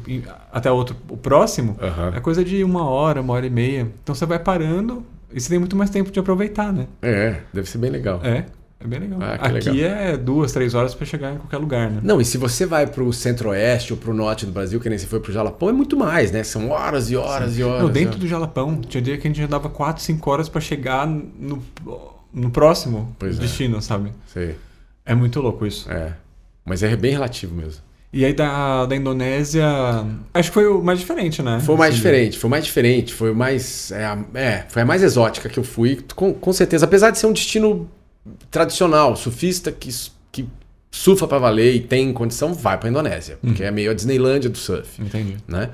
até 0.52 0.70
outro, 0.70 0.94
o 1.08 1.16
próximo, 1.16 1.76
uhum. 1.80 2.08
é 2.14 2.20
coisa 2.20 2.44
de 2.44 2.62
uma 2.62 2.84
hora, 2.84 3.22
uma 3.22 3.32
hora 3.32 3.46
e 3.46 3.50
meia. 3.50 3.90
Então 4.02 4.14
você 4.14 4.26
vai 4.26 4.38
parando 4.38 5.04
e 5.32 5.40
você 5.40 5.48
tem 5.48 5.58
muito 5.58 5.74
mais 5.74 5.88
tempo 5.88 6.10
de 6.10 6.20
aproveitar, 6.20 6.72
né? 6.72 6.86
É, 7.00 7.40
deve 7.52 7.68
ser 7.68 7.78
bem 7.78 7.90
legal. 7.90 8.20
É. 8.22 8.44
É 8.80 8.86
bem 8.86 9.00
legal. 9.00 9.18
Ah, 9.20 9.34
Aqui 9.34 9.70
legal. 9.70 9.90
é 9.90 10.16
duas, 10.16 10.52
três 10.52 10.72
horas 10.72 10.94
para 10.94 11.04
chegar 11.04 11.34
em 11.34 11.38
qualquer 11.38 11.56
lugar, 11.56 11.90
né? 11.90 12.00
Não, 12.02 12.20
e 12.20 12.24
se 12.24 12.38
você 12.38 12.64
vai 12.64 12.86
pro 12.86 13.12
centro-oeste 13.12 13.92
ou 13.92 13.98
pro 13.98 14.14
norte 14.14 14.46
do 14.46 14.52
Brasil, 14.52 14.78
que 14.78 14.88
nem 14.88 14.96
você 14.96 15.06
foi 15.06 15.18
pro 15.18 15.32
Jalapão, 15.32 15.68
é 15.68 15.72
muito 15.72 15.96
mais, 15.96 16.30
né? 16.30 16.44
São 16.44 16.70
horas 16.70 17.10
e 17.10 17.16
horas 17.16 17.54
Sim. 17.54 17.60
e 17.60 17.64
horas. 17.64 17.82
Não, 17.82 17.90
dentro 17.90 18.18
do 18.18 18.28
Jalapão, 18.28 18.80
tinha 18.80 19.02
dia 19.02 19.18
que 19.18 19.26
a 19.26 19.30
gente 19.30 19.40
já 19.40 19.48
dava 19.48 19.68
quatro, 19.68 20.02
cinco 20.02 20.30
horas 20.30 20.48
para 20.48 20.60
chegar 20.60 21.06
no, 21.08 21.60
no 22.32 22.50
próximo 22.50 23.16
pois 23.18 23.36
é. 23.36 23.40
destino, 23.40 23.78
é. 23.78 23.80
sabe? 23.80 24.12
Sei. 24.32 24.54
É 25.04 25.14
muito 25.14 25.40
louco 25.40 25.66
isso. 25.66 25.90
É. 25.90 26.14
Mas 26.64 26.82
é 26.82 26.94
bem 26.94 27.12
relativo 27.12 27.56
mesmo. 27.56 27.82
E 28.12 28.24
aí 28.24 28.32
da, 28.32 28.86
da 28.86 28.96
Indonésia. 28.96 29.66
Acho 30.32 30.50
que 30.50 30.54
foi 30.54 30.66
o 30.66 30.82
mais 30.82 30.98
diferente, 30.98 31.42
né? 31.42 31.60
Foi 31.60 31.74
o 31.74 31.78
mais 31.78 31.94
Sim. 31.94 31.96
diferente, 31.96 32.38
foi 32.38 32.48
o 32.48 32.50
mais 32.50 32.64
diferente, 32.64 33.12
foi 33.12 33.30
o 33.32 33.34
mais. 33.34 33.90
É, 33.90 34.18
é, 34.34 34.66
foi 34.68 34.82
a 34.82 34.84
mais 34.84 35.02
exótica 35.02 35.48
que 35.48 35.58
eu 35.58 35.64
fui, 35.64 35.98
com, 36.14 36.32
com 36.32 36.52
certeza. 36.52 36.86
Apesar 36.86 37.10
de 37.10 37.18
ser 37.18 37.26
um 37.26 37.32
destino 37.32 37.88
tradicional, 38.50 39.16
surfista 39.16 39.72
que, 39.72 39.90
que 40.30 40.48
surfa 40.90 41.26
para 41.26 41.38
valer 41.38 41.74
e 41.74 41.80
tem 41.80 42.12
condição, 42.12 42.52
vai 42.52 42.78
para 42.78 42.88
Indonésia, 42.88 43.38
porque 43.40 43.62
é 43.62 43.70
meio 43.70 43.90
a 43.90 43.94
Disneylândia 43.94 44.50
do 44.50 44.58
surf. 44.58 45.00
Entendi. 45.00 45.36
Né? 45.46 45.70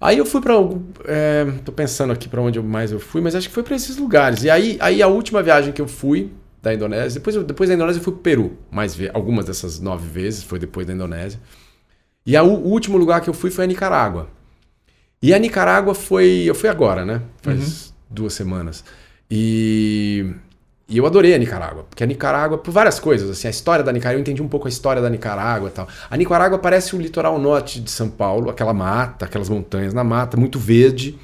Aí 0.00 0.18
eu 0.18 0.26
fui 0.26 0.40
para 0.40 0.54
é, 1.06 1.44
tô 1.64 1.72
pensando 1.72 2.12
aqui 2.12 2.28
para 2.28 2.40
onde 2.40 2.60
mais 2.60 2.92
eu 2.92 3.00
fui, 3.00 3.20
mas 3.20 3.34
acho 3.34 3.48
que 3.48 3.54
foi 3.54 3.62
para 3.62 3.74
esses 3.74 3.96
lugares. 3.96 4.44
E 4.44 4.50
aí, 4.50 4.76
aí 4.80 5.02
a 5.02 5.08
última 5.08 5.42
viagem 5.42 5.72
que 5.72 5.80
eu 5.80 5.88
fui 5.88 6.32
da 6.62 6.72
Indonésia, 6.72 7.20
depois, 7.20 7.36
depois 7.44 7.68
da 7.68 7.74
Indonésia 7.74 7.98
eu 7.98 8.04
fui 8.04 8.12
para 8.12 8.20
o 8.20 8.22
Peru, 8.22 8.58
mais 8.70 8.96
algumas 9.12 9.46
dessas 9.46 9.80
nove 9.80 10.08
vezes 10.08 10.42
foi 10.42 10.58
depois 10.58 10.86
da 10.86 10.92
Indonésia. 10.92 11.40
E 12.24 12.36
a, 12.36 12.42
o 12.42 12.68
último 12.68 12.98
lugar 12.98 13.20
que 13.20 13.30
eu 13.30 13.34
fui 13.34 13.50
foi 13.50 13.64
a 13.64 13.66
Nicarágua. 13.66 14.28
E 15.20 15.34
a 15.34 15.38
Nicarágua 15.38 15.94
foi, 15.94 16.44
eu 16.46 16.54
fui 16.54 16.68
agora, 16.68 17.04
né? 17.04 17.22
Faz 17.42 17.86
uhum. 17.86 17.92
duas 18.10 18.34
semanas. 18.34 18.84
E 19.30 20.32
e 20.88 20.96
eu 20.96 21.04
adorei 21.04 21.34
a 21.34 21.38
Nicarágua, 21.38 21.84
porque 21.84 22.02
a 22.02 22.06
Nicarágua, 22.06 22.56
por 22.56 22.70
várias 22.70 22.98
coisas, 22.98 23.28
assim, 23.28 23.46
a 23.46 23.50
história 23.50 23.84
da 23.84 23.92
Nicarágua, 23.92 24.18
eu 24.18 24.22
entendi 24.22 24.40
um 24.40 24.48
pouco 24.48 24.66
a 24.66 24.70
história 24.70 25.02
da 25.02 25.10
Nicarágua 25.10 25.68
e 25.68 25.72
tal. 25.72 25.86
A 26.08 26.16
Nicarágua 26.16 26.58
parece 26.58 26.96
o 26.96 26.98
litoral 26.98 27.38
norte 27.38 27.78
de 27.78 27.90
São 27.90 28.08
Paulo, 28.08 28.48
aquela 28.48 28.72
mata, 28.72 29.26
aquelas 29.26 29.50
montanhas 29.50 29.92
na 29.92 30.02
mata, 30.02 30.38
muito 30.38 30.58
verde, 30.58 31.18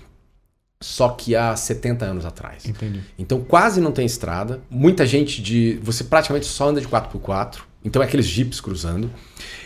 só 0.82 1.08
que 1.08 1.34
há 1.34 1.56
70 1.56 2.04
anos 2.04 2.26
atrás. 2.26 2.66
Entendi. 2.66 3.00
Então 3.18 3.40
quase 3.40 3.80
não 3.80 3.90
tem 3.90 4.04
estrada, 4.04 4.60
muita 4.68 5.06
gente 5.06 5.40
de. 5.40 5.80
Você 5.82 6.04
praticamente 6.04 6.44
só 6.44 6.68
anda 6.68 6.78
de 6.78 6.86
4x4, 6.86 7.60
então 7.82 8.02
é 8.02 8.04
aqueles 8.04 8.26
jipes 8.26 8.60
cruzando. 8.60 9.10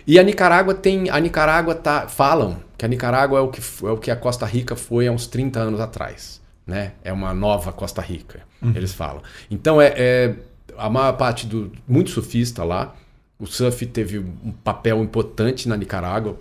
E 0.07 0.17
a 0.17 0.23
Nicarágua 0.23 0.75
tem. 0.75 1.11
A 1.11 1.19
Nicarágua 1.19 1.75
tá. 1.75 2.07
Falam 2.07 2.59
que 2.77 2.85
a 2.85 2.89
Nicarágua 2.89 3.41
é 3.41 3.43
o 3.43 3.49
que, 3.49 3.61
é 3.85 3.91
o 3.91 3.97
que 3.97 4.13
a 4.13 4.17
Costa 4.17 4.47
Rica 4.47 4.77
foi 4.77 5.09
há 5.09 5.13
uns 5.13 5.27
30 5.27 5.59
anos 5.59 5.81
atrás 5.81 6.41
né? 6.69 6.93
É 7.03 7.11
uma 7.11 7.33
nova 7.33 7.73
Costa 7.73 8.03
Rica, 8.03 8.43
uhum. 8.61 8.75
eles 8.77 8.93
falam. 8.93 9.23
Então 9.51 9.81
é, 9.81 9.95
é, 9.97 10.35
a 10.77 10.91
maior 10.91 11.15
parte 11.15 11.47
do 11.47 11.73
muito 11.89 12.11
surfista 12.11 12.63
lá. 12.63 12.95
O 13.39 13.47
surf 13.47 13.87
teve 13.87 14.19
um 14.19 14.53
papel 14.63 15.03
importante 15.03 15.69
na 15.69 15.77
Nicarágua. 15.77 16.39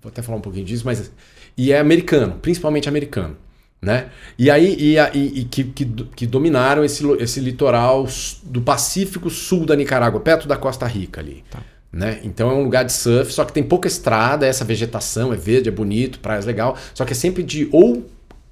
Vou 0.00 0.08
até 0.08 0.22
falar 0.22 0.38
um 0.38 0.40
pouquinho 0.40 0.64
disso, 0.64 0.84
mas 0.86 1.12
e 1.58 1.72
é 1.72 1.78
americano, 1.78 2.38
principalmente 2.40 2.88
americano, 2.88 3.36
né? 3.82 4.10
E 4.38 4.50
aí 4.50 4.76
e, 4.78 4.96
e, 4.96 5.40
e 5.40 5.44
que, 5.44 5.64
que, 5.64 5.84
que, 5.84 6.26
dominaram 6.26 6.82
esse, 6.82 7.04
esse 7.18 7.40
litoral 7.40 8.06
do 8.44 8.62
Pacífico 8.62 9.28
Sul 9.28 9.66
da 9.66 9.76
Nicarágua, 9.76 10.20
perto 10.20 10.48
da 10.48 10.56
Costa 10.56 10.86
Rica 10.86 11.20
ali. 11.20 11.44
Tá. 11.50 11.58
Né? 11.92 12.20
Então 12.22 12.48
é 12.48 12.54
um 12.54 12.62
lugar 12.62 12.84
de 12.84 12.92
surf, 12.92 13.32
só 13.32 13.44
que 13.44 13.52
tem 13.52 13.64
pouca 13.64 13.88
estrada, 13.88 14.46
essa 14.46 14.64
vegetação 14.64 15.34
é 15.34 15.36
verde, 15.36 15.68
é 15.68 15.72
bonito, 15.72 16.20
praias 16.20 16.46
legal, 16.46 16.78
só 16.94 17.04
que 17.04 17.12
é 17.12 17.16
sempre 17.16 17.42
de 17.42 17.68
ou 17.72 18.06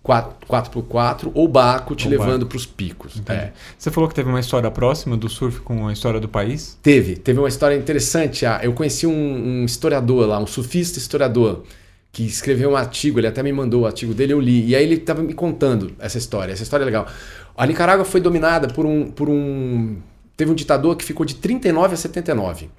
4x4 0.08 1.30
ou 1.34 1.46
barco 1.46 1.94
te 1.94 2.06
ou 2.06 2.10
levando 2.10 2.46
para 2.46 2.56
os 2.56 2.64
picos. 2.64 3.20
É. 3.28 3.52
Você 3.76 3.90
falou 3.90 4.08
que 4.08 4.14
teve 4.14 4.28
uma 4.28 4.40
história 4.40 4.70
próxima 4.70 5.16
do 5.16 5.28
surf 5.28 5.60
com 5.60 5.86
a 5.86 5.92
história 5.92 6.18
do 6.18 6.28
país? 6.28 6.78
Teve, 6.82 7.16
teve 7.16 7.38
uma 7.38 7.48
história 7.48 7.76
interessante. 7.76 8.46
Ah, 8.46 8.60
eu 8.62 8.72
conheci 8.72 9.06
um, 9.06 9.62
um 9.62 9.64
historiador 9.64 10.26
lá, 10.26 10.38
um 10.38 10.46
surfista 10.46 10.98
historiador, 10.98 11.64
que 12.10 12.24
escreveu 12.24 12.70
um 12.70 12.76
artigo, 12.76 13.20
ele 13.20 13.26
até 13.26 13.42
me 13.42 13.52
mandou 13.52 13.82
o 13.82 13.86
artigo 13.86 14.14
dele, 14.14 14.32
eu 14.32 14.40
li. 14.40 14.66
E 14.68 14.74
aí 14.74 14.82
ele 14.82 14.94
estava 14.94 15.22
me 15.22 15.34
contando 15.34 15.92
essa 15.98 16.16
história. 16.16 16.52
Essa 16.52 16.62
história 16.62 16.84
é 16.84 16.86
legal. 16.86 17.06
A 17.56 17.66
Nicarágua 17.66 18.04
foi 18.04 18.20
dominada 18.20 18.68
por 18.68 18.86
um, 18.86 19.10
por 19.10 19.28
um. 19.28 19.98
Teve 20.36 20.50
um 20.50 20.54
ditador 20.54 20.96
que 20.96 21.04
ficou 21.04 21.26
de 21.26 21.34
39 21.34 21.94
a 21.94 21.96
79. 21.96 22.70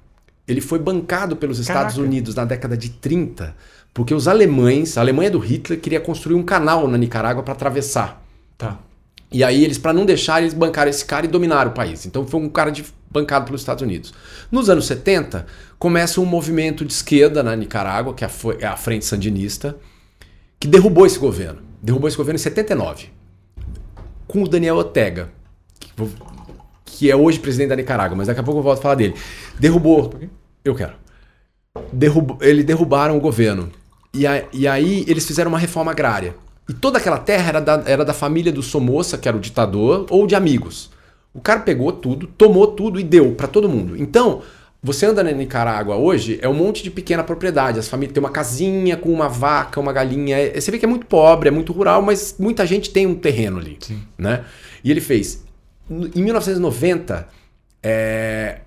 Ele 0.50 0.60
foi 0.60 0.78
bancado 0.78 1.36
pelos 1.36 1.58
Estados 1.58 1.94
Caraca. 1.94 2.08
Unidos 2.08 2.34
na 2.34 2.44
década 2.44 2.76
de 2.76 2.90
30 2.90 3.54
porque 3.92 4.14
os 4.14 4.28
alemães, 4.28 4.96
a 4.96 5.00
Alemanha 5.00 5.30
do 5.30 5.38
Hitler 5.38 5.80
queria 5.80 6.00
construir 6.00 6.36
um 6.36 6.42
canal 6.42 6.86
na 6.86 6.96
Nicarágua 6.96 7.42
para 7.42 7.52
atravessar. 7.52 8.22
Tá. 8.56 8.78
E 9.32 9.42
aí 9.44 9.64
eles, 9.64 9.78
para 9.78 9.92
não 9.92 10.04
deixar, 10.04 10.40
eles 10.40 10.54
bancaram 10.54 10.90
esse 10.90 11.04
cara 11.04 11.26
e 11.26 11.28
dominaram 11.28 11.70
o 11.70 11.74
país. 11.74 12.06
Então 12.06 12.26
foi 12.26 12.40
um 12.40 12.48
cara 12.48 12.70
de, 12.70 12.84
bancado 13.10 13.46
pelos 13.46 13.60
Estados 13.60 13.82
Unidos. 13.82 14.12
Nos 14.50 14.68
anos 14.68 14.86
70, 14.86 15.46
começa 15.78 16.20
um 16.20 16.24
movimento 16.24 16.84
de 16.84 16.92
esquerda 16.92 17.42
na 17.42 17.54
Nicarágua, 17.56 18.14
que 18.14 18.24
é 18.24 18.28
a, 18.28 18.30
é 18.60 18.66
a 18.66 18.76
Frente 18.76 19.04
Sandinista, 19.04 19.76
que 20.58 20.68
derrubou 20.68 21.06
esse 21.06 21.18
governo. 21.18 21.60
Derrubou 21.82 22.08
esse 22.08 22.16
governo 22.16 22.36
em 22.36 22.42
79. 22.42 23.08
Com 24.26 24.42
o 24.44 24.48
Daniel 24.48 24.76
Ortega, 24.76 25.30
que, 25.78 25.90
que 26.84 27.10
é 27.10 27.16
hoje 27.16 27.40
presidente 27.40 27.70
da 27.70 27.76
Nicarágua, 27.76 28.16
mas 28.16 28.28
daqui 28.28 28.40
a 28.40 28.42
pouco 28.42 28.60
eu 28.60 28.64
volto 28.64 28.78
a 28.78 28.82
falar 28.82 28.94
dele. 28.94 29.14
Derrubou. 29.58 30.12
Eu 30.64 30.74
quero. 30.74 30.92
Derrub, 31.92 32.36
ele 32.40 32.62
derrubaram 32.62 33.16
o 33.16 33.20
governo. 33.20 33.70
E, 34.12 34.26
a, 34.26 34.44
e 34.52 34.66
aí 34.66 35.04
eles 35.06 35.26
fizeram 35.26 35.50
uma 35.50 35.58
reforma 35.58 35.90
agrária. 35.90 36.34
E 36.68 36.72
toda 36.72 36.98
aquela 36.98 37.18
terra 37.18 37.48
era 37.48 37.60
da, 37.60 37.82
era 37.86 38.04
da 38.04 38.12
família 38.12 38.52
do 38.52 38.62
Somoza, 38.62 39.18
que 39.18 39.28
era 39.28 39.36
o 39.36 39.40
ditador, 39.40 40.06
ou 40.10 40.26
de 40.26 40.34
amigos. 40.34 40.90
O 41.32 41.40
cara 41.40 41.60
pegou 41.60 41.92
tudo, 41.92 42.26
tomou 42.26 42.66
tudo 42.68 42.98
e 42.98 43.04
deu 43.04 43.32
para 43.32 43.46
todo 43.46 43.68
mundo. 43.68 43.96
Então, 43.96 44.42
você 44.82 45.06
anda 45.06 45.22
na 45.22 45.30
Nicarágua 45.30 45.96
hoje, 45.96 46.38
é 46.40 46.48
um 46.48 46.54
monte 46.54 46.82
de 46.82 46.90
pequena 46.90 47.22
propriedade. 47.22 47.78
As 47.78 47.88
famílias 47.88 48.14
têm 48.14 48.22
uma 48.22 48.30
casinha 48.30 48.96
com 48.96 49.12
uma 49.12 49.28
vaca, 49.28 49.78
uma 49.78 49.92
galinha. 49.92 50.36
É, 50.38 50.60
você 50.60 50.70
vê 50.70 50.78
que 50.78 50.84
é 50.84 50.88
muito 50.88 51.06
pobre, 51.06 51.48
é 51.48 51.52
muito 51.52 51.72
rural, 51.72 52.02
mas 52.02 52.34
muita 52.38 52.66
gente 52.66 52.90
tem 52.90 53.06
um 53.06 53.14
terreno 53.14 53.58
ali. 53.58 53.76
Sim. 53.80 54.02
Né? 54.16 54.44
E 54.82 54.90
ele 54.90 55.00
fez. 55.00 55.44
Em 55.88 56.22
1990, 56.22 57.28
é, 57.82 58.60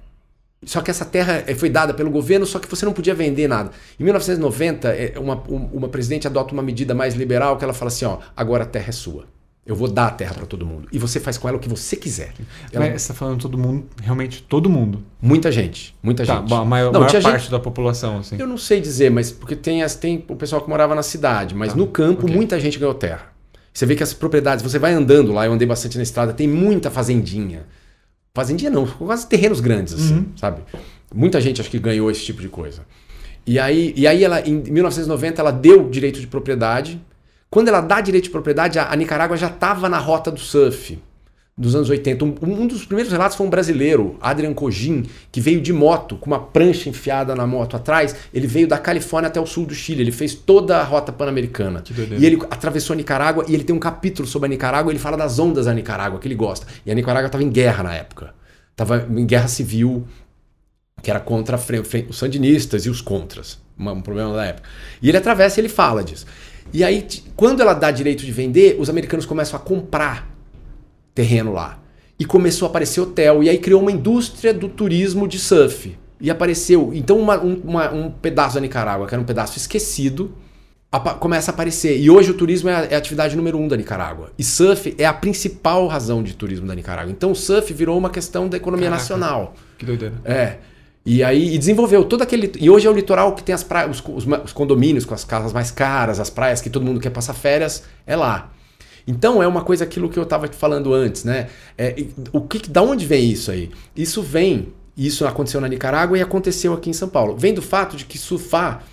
só 0.65 0.81
que 0.81 0.91
essa 0.91 1.05
terra 1.05 1.43
eh, 1.47 1.55
foi 1.55 1.69
dada 1.69 1.93
pelo 1.93 2.09
governo, 2.09 2.45
só 2.45 2.59
que 2.59 2.69
você 2.69 2.85
não 2.85 2.93
podia 2.93 3.13
vender 3.13 3.47
nada. 3.47 3.71
Em 3.99 4.03
1990, 4.03 4.87
eh, 4.89 5.13
uma, 5.17 5.35
uma 5.47 5.87
presidente 5.87 6.27
adota 6.27 6.53
uma 6.53 6.63
medida 6.63 6.93
mais 6.93 7.15
liberal 7.15 7.57
que 7.57 7.63
ela 7.63 7.73
fala 7.73 7.89
assim: 7.89 8.05
ó, 8.05 8.19
agora 8.35 8.63
a 8.63 8.67
terra 8.67 8.89
é 8.89 8.91
sua. 8.91 9.25
Eu 9.65 9.75
vou 9.75 9.87
dar 9.87 10.07
a 10.07 10.11
terra 10.11 10.33
para 10.33 10.45
todo 10.45 10.65
mundo. 10.65 10.89
E 10.91 10.99
você 10.99 11.21
faz 11.21 11.37
com 11.37 11.47
ela 11.47 11.55
o 11.55 11.59
que 11.59 11.69
você 11.69 11.95
quiser. 11.95 12.33
Ela... 12.71 12.83
Mas 12.83 12.89
você 12.89 12.95
está 12.95 13.13
falando 13.13 13.39
todo 13.39 13.57
mundo, 13.57 13.85
realmente 14.01 14.43
todo 14.43 14.69
mundo? 14.69 15.01
Muita 15.21 15.53
gente. 15.53 15.95
Muita 16.03 16.25
tá, 16.25 16.35
gente. 16.35 16.53
A 16.53 16.65
maior, 16.65 16.91
não, 16.91 16.99
maior 16.99 17.21
parte 17.21 17.43
gente... 17.43 17.51
da 17.51 17.59
população, 17.59 18.17
assim. 18.17 18.35
Eu 18.37 18.45
não 18.45 18.57
sei 18.57 18.81
dizer, 18.81 19.09
mas 19.09 19.31
porque 19.31 19.55
tem, 19.55 19.81
as, 19.81 19.95
tem 19.95 20.25
o 20.27 20.35
pessoal 20.35 20.61
que 20.61 20.69
morava 20.69 20.93
na 20.93 21.03
cidade, 21.03 21.55
mas 21.55 21.71
tá, 21.71 21.77
no 21.77 21.87
campo 21.87 22.23
okay. 22.23 22.35
muita 22.35 22.59
gente 22.59 22.77
ganhou 22.77 22.93
terra. 22.93 23.31
Você 23.73 23.85
vê 23.85 23.95
que 23.95 24.03
as 24.03 24.13
propriedades, 24.13 24.61
você 24.61 24.77
vai 24.77 24.93
andando 24.93 25.31
lá, 25.31 25.45
eu 25.45 25.53
andei 25.53 25.67
bastante 25.67 25.95
na 25.95 26.03
estrada, 26.03 26.33
tem 26.33 26.47
muita 26.47 26.91
fazendinha 26.91 27.65
Fazendinha 28.35 28.71
não, 28.71 28.87
quase 28.87 29.27
terrenos 29.27 29.59
grandes, 29.59 29.93
assim, 29.93 30.15
uhum. 30.15 30.25
sabe? 30.35 30.63
Muita 31.13 31.39
gente 31.39 31.61
acho 31.61 31.69
que 31.69 31.77
ganhou 31.77 32.09
esse 32.09 32.25
tipo 32.25 32.41
de 32.41 32.49
coisa. 32.49 32.83
E 33.45 33.59
aí, 33.59 33.93
e 33.95 34.07
aí 34.07 34.23
ela, 34.23 34.41
em 34.41 34.55
1990, 34.55 35.39
ela 35.39 35.51
deu 35.51 35.87
direito 35.87 36.19
de 36.19 36.25
propriedade. 36.25 36.99
Quando 37.47 37.67
ela 37.67 37.79
dá 37.79 38.01
direito 38.01 38.23
de 38.23 38.29
propriedade, 38.31 38.79
a, 38.79 38.91
a 38.91 38.95
Nicarágua 38.95 39.37
já 39.37 39.45
estava 39.45 39.87
na 39.87 39.99
rota 39.99 40.31
do 40.31 40.39
surf. 40.39 40.97
Dos 41.57 41.75
anos 41.75 41.89
80. 41.89 42.25
Um, 42.25 42.35
um, 42.41 42.67
dos 42.67 42.85
primeiros 42.85 43.11
relatos 43.11 43.37
foi 43.37 43.45
um 43.45 43.49
brasileiro, 43.49 44.17
Adrian 44.19 44.53
Cogin, 44.53 45.03
que 45.31 45.39
veio 45.39 45.61
de 45.61 45.71
moto, 45.71 46.15
com 46.17 46.27
uma 46.27 46.39
prancha 46.39 46.89
enfiada 46.89 47.35
na 47.35 47.45
moto 47.45 47.77
atrás. 47.77 48.15
Ele 48.33 48.47
veio 48.47 48.67
da 48.67 48.77
Califórnia 48.77 49.27
até 49.27 49.39
o 49.39 49.45
sul 49.45 49.65
do 49.65 49.73
Chile. 49.73 50.01
Ele 50.01 50.11
fez 50.11 50.33
toda 50.33 50.77
a 50.77 50.83
rota 50.83 51.11
pan-americana. 51.11 51.83
E 52.19 52.25
ele 52.25 52.39
atravessou 52.49 52.93
a 52.93 52.97
Nicarágua 52.97 53.45
e 53.47 53.53
ele 53.53 53.63
tem 53.63 53.75
um 53.75 53.79
capítulo 53.79 54.27
sobre 54.27 54.47
a 54.47 54.49
Nicarágua. 54.49 54.91
Ele 54.91 54.99
fala 54.99 55.15
das 55.15 55.37
ondas 55.37 55.65
da 55.65 55.73
Nicarágua, 55.73 56.19
que 56.19 56.27
ele 56.27 56.35
gosta. 56.35 56.65
E 56.85 56.91
a 56.91 56.95
Nicarágua 56.95 57.27
estava 57.27 57.43
em 57.43 57.49
guerra 57.49 57.83
na 57.83 57.93
época. 57.93 58.33
Estava 58.71 59.07
em 59.07 59.25
guerra 59.25 59.47
civil, 59.47 60.07
que 61.03 61.11
era 61.11 61.19
contra 61.19 61.59
os 62.09 62.17
sandinistas 62.17 62.85
e 62.87 62.89
os 62.89 63.01
contras. 63.01 63.61
Um 63.77 64.01
problema 64.01 64.33
da 64.33 64.45
época. 64.45 64.67
E 65.01 65.09
ele 65.09 65.17
atravessa 65.17 65.59
e 65.59 65.61
ele 65.61 65.69
fala 65.69 66.03
disso. 66.03 66.25
E 66.71 66.83
aí, 66.83 67.05
quando 67.35 67.61
ela 67.61 67.73
dá 67.73 67.91
direito 67.91 68.25
de 68.25 68.31
vender, 68.31 68.77
os 68.79 68.89
americanos 68.89 69.25
começam 69.25 69.59
a 69.59 69.61
comprar 69.61 70.32
terreno 71.13 71.51
lá. 71.53 71.79
E 72.19 72.25
começou 72.25 72.67
a 72.67 72.69
aparecer 72.69 73.01
hotel. 73.01 73.43
E 73.43 73.49
aí 73.49 73.57
criou 73.57 73.81
uma 73.81 73.91
indústria 73.91 74.53
do 74.53 74.69
turismo 74.69 75.27
de 75.27 75.39
surf. 75.39 75.97
E 76.19 76.31
apareceu. 76.31 76.91
Então, 76.93 77.19
uma, 77.19 77.41
um, 77.43 77.61
uma, 77.63 77.91
um 77.91 78.11
pedaço 78.11 78.55
da 78.55 78.61
Nicarágua, 78.61 79.07
que 79.07 79.13
era 79.13 79.21
um 79.21 79.25
pedaço 79.25 79.57
esquecido, 79.57 80.33
começa 81.19 81.51
a 81.51 81.53
aparecer. 81.53 81.99
E 81.99 82.09
hoje 82.09 82.31
o 82.31 82.33
turismo 82.33 82.69
é 82.69 82.75
a, 82.75 82.85
é 82.85 82.95
a, 82.95 82.97
atividade 82.97 83.35
número 83.35 83.57
um 83.57 83.67
da 83.67 83.75
Nicarágua. 83.75 84.31
E 84.37 84.43
surf 84.43 84.95
é 84.97 85.05
a 85.05 85.13
principal 85.13 85.87
razão 85.87 86.23
de 86.23 86.33
turismo 86.33 86.67
da 86.67 86.75
Nicarágua. 86.75 87.11
Então, 87.11 87.31
o 87.31 87.35
surf 87.35 87.73
virou 87.73 87.97
uma 87.97 88.09
questão 88.09 88.47
da 88.47 88.57
economia 88.57 88.89
Caraca, 88.89 89.01
nacional. 89.01 89.53
Que 89.77 89.85
doideira. 89.85 90.15
É. 90.23 90.57
E 91.05 91.21
aí 91.21 91.53
e 91.53 91.57
desenvolveu 91.57 92.05
todo 92.05 92.21
aquele. 92.21 92.51
E 92.59 92.69
hoje 92.69 92.87
é 92.87 92.89
o 92.89 92.93
litoral 92.93 93.35
que 93.35 93.43
tem 93.43 93.53
as 93.53 93.63
praias, 93.63 94.01
os, 94.07 94.25
os, 94.25 94.53
condomínios 94.53 95.03
com 95.03 95.13
as 95.13 95.25
casas 95.25 95.51
mais 95.51 95.69
caras, 95.69 96.19
as 96.19 96.29
praias 96.29 96.61
que 96.61 96.69
todo 96.69 96.85
mundo 96.85 96.99
quer 96.99 97.09
passar 97.09 97.33
férias, 97.33 97.83
é 98.07 98.15
lá. 98.15 98.51
Então 99.07 99.43
é 99.43 99.47
uma 99.47 99.61
coisa 99.61 99.83
aquilo 99.83 100.09
que 100.09 100.17
eu 100.17 100.23
estava 100.23 100.47
te 100.47 100.55
falando 100.55 100.93
antes, 100.93 101.23
né? 101.23 101.49
É, 101.77 101.95
o 102.31 102.41
que, 102.41 102.69
da 102.69 102.81
onde 102.81 103.05
vem 103.05 103.29
isso 103.29 103.51
aí? 103.51 103.69
Isso 103.95 104.21
vem, 104.21 104.69
isso 104.95 105.25
aconteceu 105.25 105.59
na 105.59 105.67
Nicarágua 105.67 106.17
e 106.17 106.21
aconteceu 106.21 106.73
aqui 106.73 106.89
em 106.89 106.93
São 106.93 107.09
Paulo. 107.09 107.35
Vem 107.37 107.53
do 107.53 107.61
fato 107.61 107.97
de 107.97 108.05
que 108.05 108.17
surfar 108.17 108.85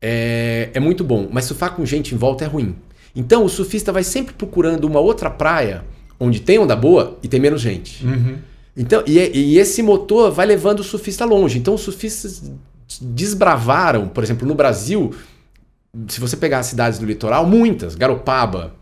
é, 0.00 0.70
é 0.74 0.80
muito 0.80 1.02
bom, 1.02 1.28
mas 1.30 1.46
surfar 1.46 1.74
com 1.74 1.86
gente 1.86 2.14
em 2.14 2.18
volta 2.18 2.44
é 2.44 2.46
ruim. 2.46 2.76
Então 3.14 3.44
o 3.44 3.48
surfista 3.48 3.92
vai 3.92 4.04
sempre 4.04 4.34
procurando 4.34 4.84
uma 4.84 5.00
outra 5.00 5.30
praia 5.30 5.84
onde 6.20 6.40
tem 6.40 6.58
onda 6.58 6.76
boa 6.76 7.18
e 7.22 7.28
tem 7.28 7.40
menos 7.40 7.60
gente. 7.60 8.04
Uhum. 8.04 8.36
Então, 8.76 9.02
e, 9.06 9.18
e, 9.18 9.58
esse 9.58 9.82
motor 9.82 10.30
vai 10.30 10.44
levando 10.44 10.80
o 10.80 10.84
surfista 10.84 11.24
longe. 11.24 11.58
Então 11.58 11.74
os 11.74 11.80
surfistas 11.80 12.42
desbravaram, 13.00 14.06
por 14.08 14.22
exemplo, 14.22 14.46
no 14.46 14.54
Brasil, 14.54 15.14
se 16.08 16.20
você 16.20 16.36
pegar 16.36 16.58
as 16.58 16.66
cidades 16.66 16.98
do 16.98 17.06
litoral, 17.06 17.46
muitas, 17.46 17.94
Garopaba, 17.94 18.74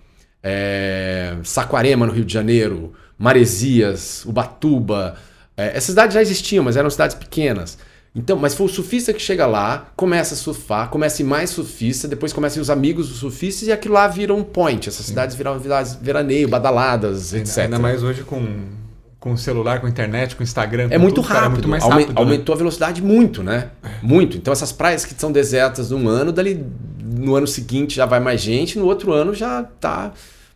é, 0.45 1.35
Saquarema, 1.43 2.07
no 2.07 2.13
Rio 2.13 2.25
de 2.25 2.33
Janeiro, 2.33 2.93
Maresias, 3.19 4.25
Ubatuba. 4.27 5.17
É, 5.57 5.69
essas 5.69 5.85
cidades 5.85 6.13
já 6.13 6.21
existiam, 6.21 6.63
mas 6.63 6.77
eram 6.77 6.91
cidades 6.91 7.17
pequenas. 7.17 7.79
Então, 8.15 8.37
mas 8.37 8.55
foi 8.55 8.67
o 8.67 8.69
surfista 8.69 9.13
que 9.13 9.21
chega 9.21 9.45
lá, 9.45 9.89
começa 9.97 10.35
a 10.35 10.37
surfar, 10.37 10.89
começa 10.89 11.21
a 11.21 11.25
ir 11.25 11.27
mais 11.27 11.51
surfista, 11.51 12.07
depois 12.07 12.33
começa 12.33 12.57
a 12.57 12.61
ir 12.61 12.63
os 12.63 12.71
amigos 12.71 13.09
dos 13.09 13.19
surfistas 13.19 13.67
e 13.67 13.73
aquilo 13.73 13.95
lá 13.95 14.07
vira 14.07 14.33
um 14.33 14.45
point. 14.45 14.89
Essas 14.89 15.07
Sim. 15.07 15.13
cidades 15.13 15.35
viram 15.35 15.59
veraneio, 16.01 16.47
badaladas, 16.47 17.33
etc. 17.35 17.65
Ainda 17.65 17.79
mais 17.79 18.03
hoje 18.03 18.23
com 18.23 18.85
com 19.19 19.39
celular, 19.39 19.81
com 19.81 19.89
internet, 19.89 20.37
com 20.37 20.43
Instagram. 20.43 20.89
É 20.91 20.97
com 20.97 21.03
muito 21.03 21.23
tudo, 21.23 21.29
rápido. 21.29 21.39
Cara, 21.41 21.47
é 21.47 21.49
muito 21.49 21.69
mais 21.69 21.83
rápido. 21.83 22.09
Né? 22.09 22.15
Aumentou 22.15 22.55
a 22.55 22.59
velocidade 22.59 23.03
muito, 23.03 23.43
né? 23.43 23.71
É. 23.83 23.89
Muito. 24.03 24.37
Então 24.37 24.53
essas 24.53 24.71
praias 24.71 25.07
que 25.07 25.15
são 25.19 25.33
desertas 25.33 25.91
num 25.91 26.07
ano, 26.07 26.31
dali 26.31 26.63
no 27.03 27.35
ano 27.35 27.47
seguinte 27.47 27.97
já 27.97 28.05
vai 28.05 28.21
mais 28.21 28.43
gente, 28.43 28.79
no 28.79 28.85
outro 28.85 29.15
ano 29.15 29.33
já 29.33 29.63
tá 29.63 30.13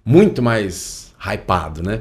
muito 0.08 0.40
mais 0.40 1.12
hypado, 1.20 1.82
né? 1.82 2.00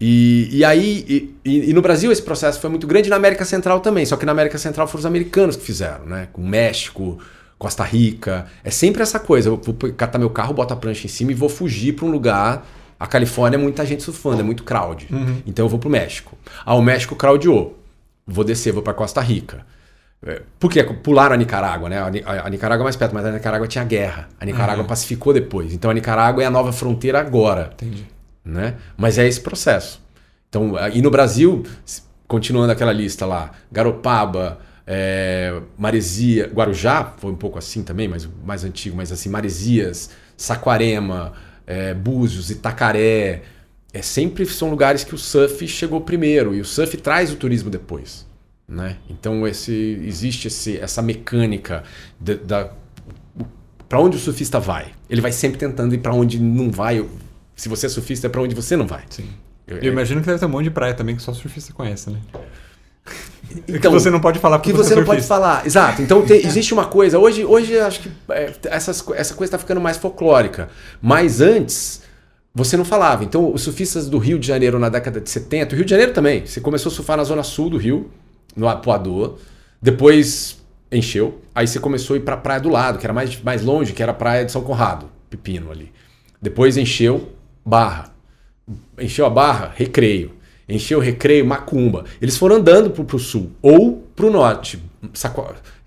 E, 0.00 0.48
e 0.50 0.64
aí, 0.64 1.34
e, 1.44 1.70
e, 1.70 1.72
no 1.74 1.82
Brasil 1.82 2.10
esse 2.10 2.22
processo 2.22 2.58
foi 2.58 2.70
muito 2.70 2.86
grande, 2.86 3.08
e 3.08 3.10
na 3.10 3.16
América 3.16 3.44
Central 3.44 3.80
também, 3.80 4.06
só 4.06 4.16
que 4.16 4.24
na 4.24 4.32
América 4.32 4.56
Central 4.56 4.86
foram 4.86 5.00
os 5.00 5.06
americanos 5.06 5.54
que 5.54 5.62
fizeram, 5.62 6.06
né? 6.06 6.28
Com 6.32 6.42
México, 6.42 7.18
Costa 7.58 7.84
Rica. 7.84 8.46
É 8.64 8.70
sempre 8.70 9.02
essa 9.02 9.20
coisa: 9.20 9.50
eu 9.50 9.60
vou 9.62 9.74
catar 9.92 10.18
meu 10.18 10.30
carro, 10.30 10.54
boto 10.54 10.72
a 10.72 10.76
prancha 10.76 11.06
em 11.06 11.10
cima 11.10 11.32
e 11.32 11.34
vou 11.34 11.50
fugir 11.50 11.92
para 11.92 12.06
um 12.06 12.10
lugar. 12.10 12.66
A 12.98 13.06
Califórnia 13.06 13.58
é 13.58 13.60
muita 13.60 13.84
gente 13.84 14.02
surfando, 14.02 14.40
é 14.40 14.42
muito 14.42 14.62
crowd. 14.62 15.06
Uhum. 15.12 15.42
Então 15.46 15.66
eu 15.66 15.68
vou 15.68 15.78
para 15.78 15.88
o 15.88 15.92
México. 15.92 16.38
Ah, 16.64 16.74
o 16.74 16.82
México 16.82 17.14
crowdou. 17.14 17.78
Vou 18.26 18.42
descer, 18.42 18.72
vou 18.72 18.82
para 18.82 18.94
Costa 18.94 19.20
Rica. 19.20 19.66
É, 20.26 20.40
porque 20.58 20.82
pularam 20.82 21.34
a 21.34 21.36
Nicarágua, 21.36 21.88
né? 21.88 21.98
A, 22.24 22.48
Nicarágua 22.48 22.82
é 22.82 22.84
mais 22.84 22.96
perto, 22.96 23.14
mas 23.14 23.26
a 23.26 23.30
Nicarágua 23.30 23.68
tinha 23.68 23.84
guerra. 23.84 24.28
A 24.40 24.44
Nicarágua 24.44 24.82
uhum. 24.82 24.88
pacificou 24.88 25.32
depois. 25.34 25.74
Então 25.74 25.90
a 25.90 25.94
Nicarágua 25.94 26.42
é 26.42 26.46
a 26.46 26.50
nova 26.50 26.72
fronteira 26.72 27.20
agora. 27.20 27.72
Entendi. 27.74 28.06
Né? 28.44 28.74
Mas 28.96 29.18
é 29.18 29.26
esse 29.26 29.40
processo. 29.40 30.02
Então, 30.48 30.74
e 30.92 31.02
no 31.02 31.10
Brasil, 31.10 31.64
continuando 32.26 32.72
aquela 32.72 32.92
lista 32.92 33.26
lá, 33.26 33.50
Garopaba, 33.70 34.60
é, 34.86 35.60
Maresia, 35.76 36.46
Guarujá, 36.46 37.14
foi 37.18 37.32
um 37.32 37.36
pouco 37.36 37.58
assim 37.58 37.82
também, 37.82 38.08
mas 38.08 38.28
mais 38.44 38.64
antigo, 38.64 38.96
mas 38.96 39.10
assim, 39.10 39.28
Maresias, 39.28 40.10
Saquarema, 40.36 41.32
é, 41.66 41.92
Búzios, 41.92 42.50
Itacaré, 42.50 43.42
é, 43.92 44.02
sempre 44.02 44.46
são 44.46 44.70
lugares 44.70 45.04
que 45.04 45.14
o 45.14 45.18
surf 45.18 45.66
chegou 45.66 46.00
primeiro 46.00 46.54
e 46.54 46.60
o 46.60 46.64
surf 46.64 46.96
traz 46.96 47.32
o 47.32 47.36
turismo 47.36 47.68
depois. 47.70 48.26
Né? 48.66 48.96
Então 49.08 49.46
esse, 49.46 49.72
existe 50.04 50.48
esse, 50.48 50.78
essa 50.78 51.02
mecânica 51.02 51.84
da, 52.18 52.34
da 52.34 52.70
para 53.88 54.00
onde 54.00 54.16
o 54.16 54.20
surfista 54.20 54.58
vai. 54.58 54.92
Ele 55.08 55.20
vai 55.20 55.32
sempre 55.32 55.58
tentando 55.58 55.94
ir 55.94 55.98
para 55.98 56.14
onde 56.14 56.40
não 56.40 56.70
vai. 56.70 57.04
Se 57.54 57.68
você 57.68 57.86
é 57.86 57.88
surfista, 57.88 58.26
é 58.26 58.30
para 58.30 58.40
onde 58.40 58.54
você 58.54 58.76
não 58.76 58.86
vai. 58.86 59.04
Sim. 59.10 59.28
Eu, 59.66 59.78
eu 59.78 59.92
imagino 59.92 60.20
que 60.20 60.26
deve 60.26 60.38
ter 60.38 60.46
um 60.46 60.48
monte 60.48 60.64
de 60.64 60.70
praia 60.70 60.94
também 60.94 61.14
que 61.14 61.22
só 61.22 61.32
surfista 61.32 61.72
conhece, 61.72 62.10
né? 62.10 62.18
Então, 63.68 63.78
que 63.78 63.88
você 63.88 64.10
não 64.10 64.20
pode 64.20 64.38
falar 64.38 64.58
porque 64.58 64.72
que 64.72 64.76
você, 64.76 64.88
você 64.88 64.96
não 64.96 65.04
pode 65.04 65.22
falar. 65.22 65.64
Exato. 65.66 66.00
Então 66.00 66.24
te, 66.24 66.32
existe 66.44 66.72
uma 66.72 66.86
coisa. 66.86 67.18
Hoje, 67.18 67.44
hoje 67.44 67.78
acho 67.78 68.00
que 68.00 68.10
é, 68.30 68.52
essas, 68.64 69.04
essa 69.14 69.34
coisa 69.34 69.48
está 69.48 69.58
ficando 69.58 69.80
mais 69.80 69.98
folclórica. 69.98 70.70
Mas 71.00 71.40
antes 71.42 72.02
você 72.54 72.76
não 72.76 72.86
falava. 72.86 73.22
Então 73.22 73.52
os 73.52 73.62
surfistas 73.62 74.08
do 74.08 74.18
Rio 74.18 74.38
de 74.38 74.46
Janeiro 74.46 74.78
na 74.78 74.88
década 74.88 75.20
de 75.20 75.28
70, 75.28 75.74
o 75.74 75.76
Rio 75.76 75.84
de 75.84 75.90
Janeiro 75.90 76.12
também. 76.12 76.46
Você 76.46 76.60
começou 76.60 76.90
a 76.90 76.94
surfar 76.94 77.18
na 77.18 77.22
zona 77.22 77.42
sul 77.42 77.68
do 77.70 77.76
Rio 77.76 78.10
no 78.56 78.68
Apuador. 78.68 79.38
Depois 79.80 80.62
encheu. 80.90 81.40
Aí 81.54 81.66
você 81.66 81.78
começou 81.78 82.14
a 82.14 82.16
ir 82.18 82.22
para 82.22 82.34
a 82.34 82.38
praia 82.38 82.60
do 82.60 82.68
lado, 82.68 82.98
que 82.98 83.06
era 83.06 83.12
mais, 83.12 83.40
mais 83.42 83.62
longe, 83.62 83.92
que 83.92 84.02
era 84.02 84.12
a 84.12 84.14
praia 84.14 84.44
de 84.44 84.52
São 84.52 84.62
Conrado, 84.62 85.10
Pepino 85.28 85.70
ali. 85.70 85.92
Depois 86.40 86.76
encheu 86.76 87.32
Barra. 87.64 88.12
Encheu 88.98 89.26
a 89.26 89.30
Barra, 89.30 89.72
Recreio. 89.74 90.32
Encheu 90.68 90.98
Recreio, 90.98 91.44
Macumba. 91.44 92.04
Eles 92.20 92.36
foram 92.36 92.56
andando 92.56 92.90
para 92.90 93.16
o 93.16 93.18
sul 93.18 93.50
ou 93.60 94.06
para 94.14 94.26
o 94.26 94.30
norte. 94.30 94.82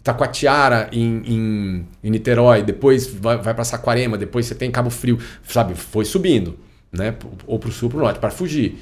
Taquatiara 0.03 0.89
em, 0.91 1.21
em, 1.25 1.87
em, 2.03 2.09
Niterói, 2.09 2.63
depois 2.63 3.07
vai, 3.07 3.37
vai 3.37 3.53
para 3.53 3.63
Saquarema, 3.65 4.17
depois 4.17 4.45
você 4.45 4.55
tem 4.55 4.71
Cabo 4.71 4.89
Frio, 4.89 5.19
sabe? 5.45 5.75
Foi 5.75 6.05
subindo, 6.05 6.57
né? 6.91 7.15
Ou 7.45 7.59
para 7.59 7.69
o 7.69 7.71
sul, 7.71 7.89
para 7.89 7.97
o 7.97 8.01
norte, 8.01 8.19
para 8.19 8.29
fugir. 8.29 8.81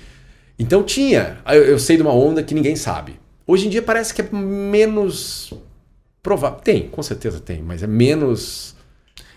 Então 0.59 0.83
tinha, 0.83 1.37
eu, 1.47 1.63
eu 1.63 1.79
sei 1.79 1.95
de 1.95 2.03
uma 2.03 2.13
onda 2.13 2.43
que 2.43 2.53
ninguém 2.53 2.75
sabe. 2.75 3.19
Hoje 3.47 3.67
em 3.67 3.69
dia 3.69 3.81
parece 3.81 4.13
que 4.13 4.21
é 4.21 4.29
menos 4.31 5.53
provável. 6.25 6.59
Tem, 6.59 6.89
com 6.89 7.03
certeza 7.03 7.39
tem, 7.39 7.61
mas 7.61 7.83
é 7.83 7.87
menos. 7.87 8.75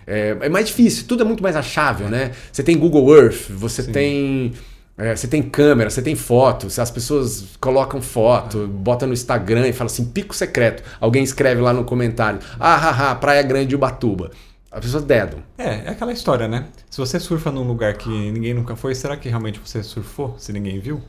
É, 0.06 0.36
é, 0.40 0.48
mais 0.48 0.66
difícil, 0.66 1.06
tudo 1.06 1.22
é 1.22 1.26
muito 1.26 1.42
mais 1.42 1.54
achável, 1.54 2.08
né? 2.08 2.32
Você 2.50 2.62
tem 2.62 2.78
Google 2.78 3.14
Earth, 3.14 3.50
você 3.50 3.82
Sim. 3.82 3.92
tem. 3.92 4.52
É, 4.96 5.14
você 5.14 5.28
tem 5.28 5.42
câmera, 5.42 5.90
você 5.90 6.02
tem 6.02 6.16
foto, 6.16 6.66
as 6.66 6.90
pessoas 6.90 7.56
colocam 7.60 8.02
foto, 8.02 8.64
ah. 8.64 8.66
bota 8.66 9.06
no 9.06 9.12
Instagram 9.12 9.68
e 9.68 9.72
fala 9.72 9.88
assim, 9.88 10.04
pico 10.04 10.34
secreto. 10.34 10.82
Alguém 10.98 11.22
escreve 11.22 11.60
lá 11.60 11.72
no 11.72 11.84
comentário, 11.84 12.40
ah, 12.58 12.74
haha, 12.76 13.14
Praia 13.14 13.42
Grande 13.42 13.76
Ubatuba. 13.76 14.32
As 14.72 14.80
pessoas 14.80 15.04
dedam. 15.04 15.40
É, 15.56 15.86
é 15.86 15.88
aquela 15.90 16.12
história, 16.12 16.48
né? 16.48 16.66
Se 16.90 16.98
você 16.98 17.20
surfa 17.20 17.52
num 17.52 17.62
lugar 17.62 17.94
que 17.94 18.08
ninguém 18.08 18.52
nunca 18.52 18.74
foi, 18.74 18.92
será 18.94 19.16
que 19.16 19.28
realmente 19.28 19.60
você 19.64 19.84
surfou 19.84 20.34
se 20.36 20.52
ninguém 20.52 20.80
viu? 20.80 21.00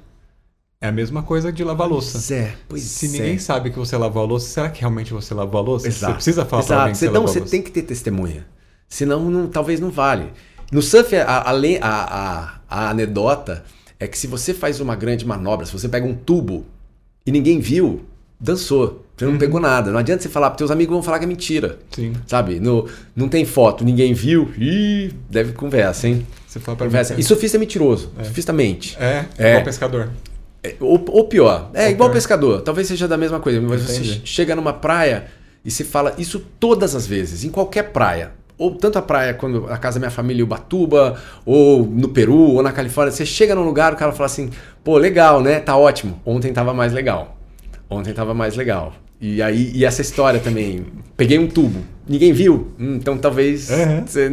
É 0.81 0.87
a 0.87 0.91
mesma 0.93 1.21
coisa 1.21 1.51
de 1.51 1.61
lavar 1.61 1.89
louça. 1.89 2.13
Pois 2.13 2.31
é, 2.31 2.55
pois 2.69 2.83
Se 2.83 3.07
é. 3.07 3.09
ninguém 3.09 3.37
sabe 3.37 3.69
que 3.69 3.77
você 3.77 3.97
lavou 3.97 4.23
a 4.23 4.25
louça, 4.25 4.47
será 4.47 4.69
que 4.69 4.79
realmente 4.79 5.11
você 5.11 5.33
lavou 5.33 5.59
a 5.59 5.63
louça? 5.63 5.87
Exato. 5.87 6.13
Você 6.13 6.13
precisa 6.13 6.45
falar 6.45 6.61
Exato. 6.61 6.67
pra 6.67 6.81
alguém 6.83 6.93
que 6.93 6.99
você, 6.99 7.07
você 7.07 7.13
Não, 7.13 7.27
você 7.27 7.41
tem 7.41 7.61
que 7.61 7.69
ter 7.69 7.81
testemunha. 7.81 8.45
Senão, 8.87 9.29
não, 9.29 9.47
talvez 9.47 9.81
não 9.81 9.91
vale. 9.91 10.31
No 10.71 10.81
surf, 10.81 11.13
a, 11.17 11.25
a, 11.25 11.51
a, 11.81 12.59
a, 12.69 12.89
anedota 12.89 13.65
é 13.99 14.07
que 14.07 14.17
se 14.17 14.25
você 14.25 14.53
faz 14.53 14.79
uma 14.79 14.95
grande 14.95 15.25
manobra, 15.25 15.65
se 15.65 15.73
você 15.73 15.89
pega 15.89 16.05
um 16.07 16.15
tubo 16.15 16.65
e 17.25 17.31
ninguém 17.31 17.59
viu, 17.59 18.05
dançou. 18.39 19.05
Você 19.17 19.25
não 19.25 19.33
uhum. 19.33 19.37
pegou 19.37 19.59
nada. 19.59 19.91
Não 19.91 19.99
adianta 19.99 20.23
você 20.23 20.29
falar, 20.29 20.49
porque 20.49 20.59
teus 20.59 20.71
amigos 20.71 20.93
vão 20.93 21.03
falar 21.03 21.19
que 21.19 21.25
é 21.25 21.27
mentira. 21.27 21.77
Sim. 21.91 22.13
Sabe? 22.25 22.57
No, 22.57 22.87
não 23.13 23.27
tem 23.27 23.43
foto, 23.43 23.83
ninguém 23.83 24.13
viu. 24.13 24.49
Ih, 24.57 25.11
deve 25.29 25.51
conversa, 25.51 26.07
hein? 26.07 26.25
Você 26.47 26.57
fala 26.57 26.77
pra 26.77 26.87
conversa. 26.87 27.15
Mim, 27.15 27.19
e 27.19 27.23
surfista 27.23 27.57
é 27.57 27.59
mentiroso. 27.59 28.13
É. 28.17 28.23
Surfista 28.23 28.53
mente. 28.53 28.95
É, 28.97 29.25
é. 29.37 29.49
igual 29.49 29.65
pescador. 29.65 30.09
É, 30.63 30.75
ou, 30.79 31.03
ou, 31.09 31.23
pior, 31.25 31.69
é 31.73 31.85
ou 31.85 31.91
igual 31.91 32.09
pior. 32.09 32.15
pescador, 32.15 32.61
talvez 32.61 32.87
seja 32.87 33.07
da 33.07 33.17
mesma 33.17 33.39
coisa, 33.39 33.61
mas 33.61 33.83
Entendi. 33.89 34.15
você 34.15 34.21
chega 34.25 34.55
numa 34.55 34.73
praia 34.73 35.25
e 35.63 35.71
se 35.71 35.83
fala 35.83 36.13
isso 36.17 36.39
todas 36.59 36.95
as 36.95 37.07
vezes, 37.07 37.43
em 37.43 37.49
qualquer 37.49 37.91
praia. 37.91 38.31
ou 38.57 38.75
tanto 38.75 38.99
a 38.99 39.01
praia, 39.01 39.33
quando 39.33 39.67
a 39.69 39.77
casa 39.77 39.97
da 39.97 40.01
minha 40.01 40.11
família, 40.11 40.43
Ubatuba, 40.43 41.17
ou 41.45 41.85
no 41.85 42.09
Peru, 42.09 42.55
ou 42.55 42.61
na 42.61 42.73
Califórnia, 42.73 43.11
você 43.11 43.25
chega 43.25 43.55
num 43.55 43.63
lugar, 43.63 43.93
o 43.93 43.95
cara 43.95 44.11
fala 44.11 44.25
assim, 44.25 44.49
pô, 44.83 44.97
legal, 44.97 45.41
né? 45.41 45.61
Tá 45.61 45.77
ótimo. 45.77 46.19
Ontem 46.25 46.51
tava 46.51 46.73
mais 46.73 46.91
legal. 46.91 47.37
Ontem 47.89 48.13
tava 48.13 48.33
mais 48.33 48.57
legal. 48.57 48.93
E 49.21 49.41
aí, 49.41 49.71
e 49.73 49.85
essa 49.85 50.01
história 50.01 50.41
também. 50.41 50.85
Peguei 51.15 51.39
um 51.39 51.47
tubo, 51.47 51.79
ninguém 52.07 52.33
viu, 52.33 52.67
hum, 52.77 52.95
então 52.95 53.17
talvez 53.17 53.69
uhum. 53.69 54.05
você 54.05 54.29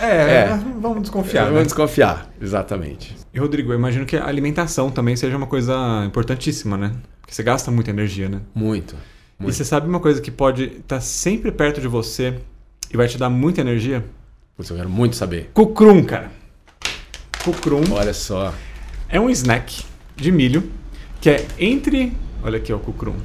é, 0.00 0.06
é, 0.06 0.60
vamos 0.80 1.02
desconfiar. 1.02 1.44
Vamos 1.44 1.58
né? 1.58 1.64
desconfiar, 1.64 2.30
exatamente. 2.40 3.16
E 3.32 3.38
Rodrigo, 3.38 3.72
eu 3.72 3.78
imagino 3.78 4.04
que 4.06 4.16
a 4.16 4.26
alimentação 4.26 4.90
também 4.90 5.16
seja 5.16 5.36
uma 5.36 5.46
coisa 5.46 6.04
importantíssima, 6.06 6.76
né? 6.76 6.92
Porque 7.20 7.34
você 7.34 7.42
gasta 7.42 7.70
muita 7.70 7.90
energia, 7.90 8.28
né? 8.28 8.40
Muito. 8.54 8.96
muito. 9.38 9.52
E 9.52 9.52
você 9.52 9.64
sabe 9.64 9.88
uma 9.88 10.00
coisa 10.00 10.20
que 10.20 10.30
pode 10.30 10.64
estar 10.64 10.96
tá 10.96 11.00
sempre 11.00 11.52
perto 11.52 11.80
de 11.80 11.88
você 11.88 12.38
e 12.92 12.96
vai 12.96 13.08
te 13.08 13.18
dar 13.18 13.30
muita 13.30 13.60
energia? 13.60 14.04
Putz, 14.56 14.70
eu 14.70 14.76
quero 14.76 14.90
muito 14.90 15.16
saber. 15.16 15.50
Cucrum, 15.54 16.04
cara. 16.04 16.30
Cucrum. 17.44 17.84
Olha 17.92 18.12
só. 18.14 18.52
É 19.08 19.20
um 19.20 19.30
snack 19.30 19.84
de 20.16 20.30
milho 20.30 20.70
que 21.20 21.30
é 21.30 21.46
entre. 21.58 22.12
Olha 22.42 22.58
aqui, 22.58 22.72
ó, 22.72 22.76
o 22.76 22.80
cucrum 22.80 23.16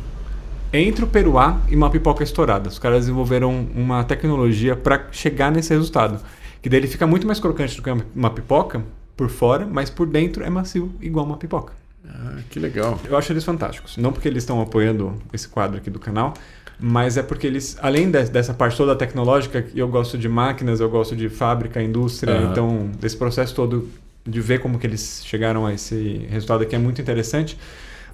entre 0.79 1.03
o 1.03 1.07
peruá 1.07 1.59
e 1.69 1.75
uma 1.75 1.89
pipoca 1.89 2.23
estourada. 2.23 2.69
Os 2.69 2.79
caras 2.79 3.01
desenvolveram 3.01 3.67
uma 3.75 4.03
tecnologia 4.03 4.75
para 4.75 5.07
chegar 5.11 5.51
nesse 5.51 5.73
resultado. 5.73 6.19
Que 6.61 6.69
daí 6.69 6.79
ele 6.79 6.87
fica 6.87 7.05
muito 7.05 7.27
mais 7.27 7.39
crocante 7.39 7.75
do 7.75 7.81
que 7.81 7.89
uma 8.15 8.29
pipoca 8.29 8.83
por 9.15 9.29
fora, 9.29 9.65
mas 9.65 9.89
por 9.89 10.07
dentro 10.07 10.43
é 10.43 10.49
macio, 10.49 10.91
igual 11.01 11.25
uma 11.25 11.37
pipoca. 11.37 11.73
Ah, 12.07 12.37
que 12.49 12.59
legal. 12.59 12.99
Eu 13.05 13.17
acho 13.17 13.31
eles 13.31 13.43
fantásticos. 13.43 13.97
Não 13.97 14.11
porque 14.11 14.27
eles 14.27 14.43
estão 14.43 14.61
apoiando 14.61 15.13
esse 15.31 15.47
quadro 15.47 15.77
aqui 15.77 15.89
do 15.89 15.99
canal, 15.99 16.33
mas 16.79 17.17
é 17.17 17.23
porque 17.23 17.47
eles, 17.47 17.77
além 17.81 18.11
dessa 18.11 18.53
parte 18.53 18.75
toda 18.77 18.95
tecnológica, 18.95 19.65
eu 19.73 19.87
gosto 19.87 20.17
de 20.17 20.27
máquinas, 20.27 20.79
eu 20.79 20.89
gosto 20.89 21.15
de 21.15 21.29
fábrica, 21.29 21.81
indústria, 21.81 22.35
uhum. 22.35 22.51
então 22.51 22.89
desse 22.99 23.15
processo 23.15 23.55
todo 23.55 23.89
de 24.27 24.41
ver 24.41 24.59
como 24.59 24.79
que 24.79 24.87
eles 24.87 25.21
chegaram 25.23 25.65
a 25.65 25.73
esse 25.73 26.25
resultado 26.29 26.63
aqui 26.63 26.75
é 26.75 26.79
muito 26.79 26.99
interessante, 26.99 27.57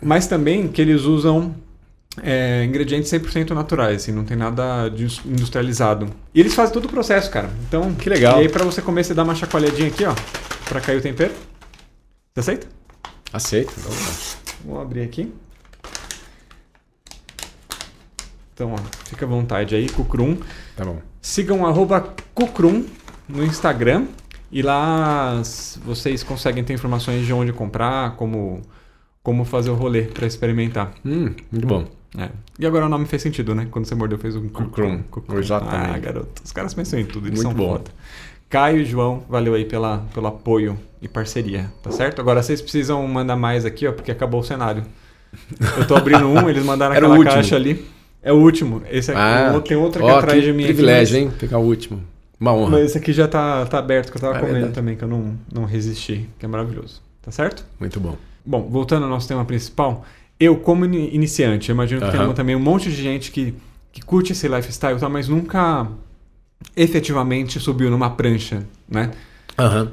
mas 0.02 0.28
também 0.28 0.68
que 0.68 0.82
eles 0.82 1.04
usam 1.04 1.56
é, 2.22 2.64
ingredientes 2.66 3.12
100% 3.12 3.52
naturais, 3.52 4.04
assim, 4.04 4.12
não 4.12 4.26
tem 4.26 4.36
nada 4.36 4.90
de 4.90 5.06
industrializado. 5.26 6.08
E 6.34 6.40
eles 6.40 6.54
fazem 6.54 6.74
todo 6.74 6.86
o 6.86 6.90
processo, 6.90 7.30
cara. 7.30 7.50
Então, 7.68 7.94
que 7.94 8.10
legal. 8.10 8.40
E 8.40 8.42
aí 8.42 8.50
para 8.50 8.66
você 8.66 8.82
comer, 8.82 9.04
você 9.04 9.14
dá 9.14 9.24
uma 9.24 9.36
chacoalhadinha 9.36 9.88
aqui, 9.88 10.04
ó, 10.04 10.14
para 10.68 10.82
cair 10.82 10.98
o 10.98 11.02
tempero. 11.02 11.34
Você 12.34 12.40
aceita? 12.40 12.68
Aceito. 13.32 13.74
Vou 14.66 14.82
abrir 14.82 15.04
aqui. 15.04 15.34
Então, 18.54 18.74
ó, 18.74 18.78
fica 19.06 19.26
à 19.26 19.30
vontade 19.30 19.74
aí, 19.74 19.88
Cucrum. 19.90 20.38
Tá 20.76 20.84
bom. 20.84 21.02
Sigam 21.22 21.66
arroba 21.66 22.14
Cucrum 22.34 22.86
no 23.28 23.44
Instagram. 23.44 24.08
E 24.52 24.62
lá 24.62 25.42
vocês 25.86 26.24
conseguem 26.24 26.62
ter 26.62 26.74
informações 26.74 27.26
de 27.26 27.32
onde 27.32 27.54
comprar, 27.54 28.18
como, 28.18 28.62
como 29.24 29.46
fazer 29.46 29.70
o 29.70 29.76
rolê 29.76 30.02
para 30.04 30.28
experimentar. 30.28 30.94
Hum, 31.06 31.34
muito 31.50 31.66
bom. 31.66 32.01
É. 32.18 32.30
E 32.60 32.66
agora 32.66 32.86
o 32.86 32.90
nome 32.90 33.06
fez 33.06 33.22
sentido, 33.22 33.56
né? 33.56 33.68
Quando 33.72 33.86
você 33.86 33.96
mordeu, 33.96 34.18
fez 34.18 34.36
um 34.36 34.50
Cucrum. 34.50 35.02
Exatamente. 35.38 35.96
Ah, 35.96 36.00
garoto. 36.00 36.42
Os 36.44 36.52
caras 36.52 36.74
pensam 36.74 37.00
em 37.00 37.06
tudo, 37.06 37.28
eles 37.28 37.42
Muito 37.42 37.50
são 37.50 37.54
bom. 37.54 37.74
foda. 37.74 37.92
Caio 38.50 38.82
e 38.82 38.86
João, 38.86 39.24
valeu 39.30 39.54
aí 39.54 39.64
pela, 39.64 40.00
pelo 40.14 40.28
apoio 40.28 40.78
e 41.02 41.08
parceria, 41.08 41.72
tá 41.82 41.90
certo? 41.90 42.20
Agora 42.20 42.44
vocês 42.44 42.62
precisam 42.62 43.08
mandar 43.08 43.38
mais 43.38 43.66
aqui, 43.66 43.88
ó, 43.88 43.94
porque 43.94 44.12
acabou 44.12 44.42
o 44.42 44.44
cenário. 44.44 44.84
Eu 45.78 45.88
tô 45.88 45.96
abrindo 45.96 46.28
um, 46.28 46.50
eles 46.50 46.64
mandaram 46.66 46.94
Era 46.96 47.08
aquela 47.08 47.24
caixa 47.24 47.56
ali. 47.56 47.86
É 48.22 48.32
o 48.34 48.36
último. 48.36 48.84
Esse 48.92 49.12
aqui, 49.12 49.20
ah, 49.20 49.62
tem 49.66 49.78
outro 49.78 50.04
aqui 50.04 50.14
ó, 50.14 50.18
atrás 50.20 50.44
de 50.44 50.52
mim. 50.52 50.66
Privilégio, 50.66 51.16
aqui, 51.16 51.26
mas... 51.26 51.34
hein? 51.34 51.40
Pegar 51.40 51.60
o 51.60 51.64
último. 51.64 52.04
Uma 52.38 52.54
honra. 52.54 52.72
Mas 52.72 52.86
esse 52.88 52.98
aqui 52.98 53.14
já 53.14 53.28
tá, 53.28 53.66
tá 53.66 53.80
aberto, 53.80 54.12
que 54.12 54.18
eu 54.18 54.22
tava 54.22 54.36
é 54.36 54.40
comendo 54.40 54.56
verdade. 54.56 54.74
também, 54.74 54.96
que 54.98 55.04
eu 55.04 55.08
não, 55.08 55.38
não 55.52 55.64
resisti, 55.64 56.28
que 56.38 56.46
é 56.46 56.50
maravilhoso. 56.50 57.02
Tá 57.22 57.32
certo? 57.32 57.66
Muito 57.80 58.00
bom. 58.00 58.18
Bom, 58.46 58.68
voltando 58.70 59.04
ao 59.04 59.10
nosso 59.10 59.28
tema 59.28 59.46
principal, 59.46 60.04
eu, 60.42 60.58
como 60.58 60.86
iniciante, 60.86 61.70
eu 61.70 61.76
imagino 61.76 62.02
que 62.02 62.18
uhum. 62.18 62.26
tem 62.26 62.34
também 62.34 62.56
um 62.56 62.60
monte 62.60 62.90
de 62.90 62.96
gente 62.96 63.32
que, 63.32 63.54
que 63.92 64.02
curte 64.02 64.32
esse 64.32 64.48
lifestyle, 64.48 65.00
tá, 65.00 65.08
mas 65.08 65.28
nunca 65.28 65.88
efetivamente 66.76 67.60
subiu 67.60 67.92
numa 67.92 68.10
prancha, 68.10 68.66
né? 68.90 69.12
Uhum. 69.60 69.92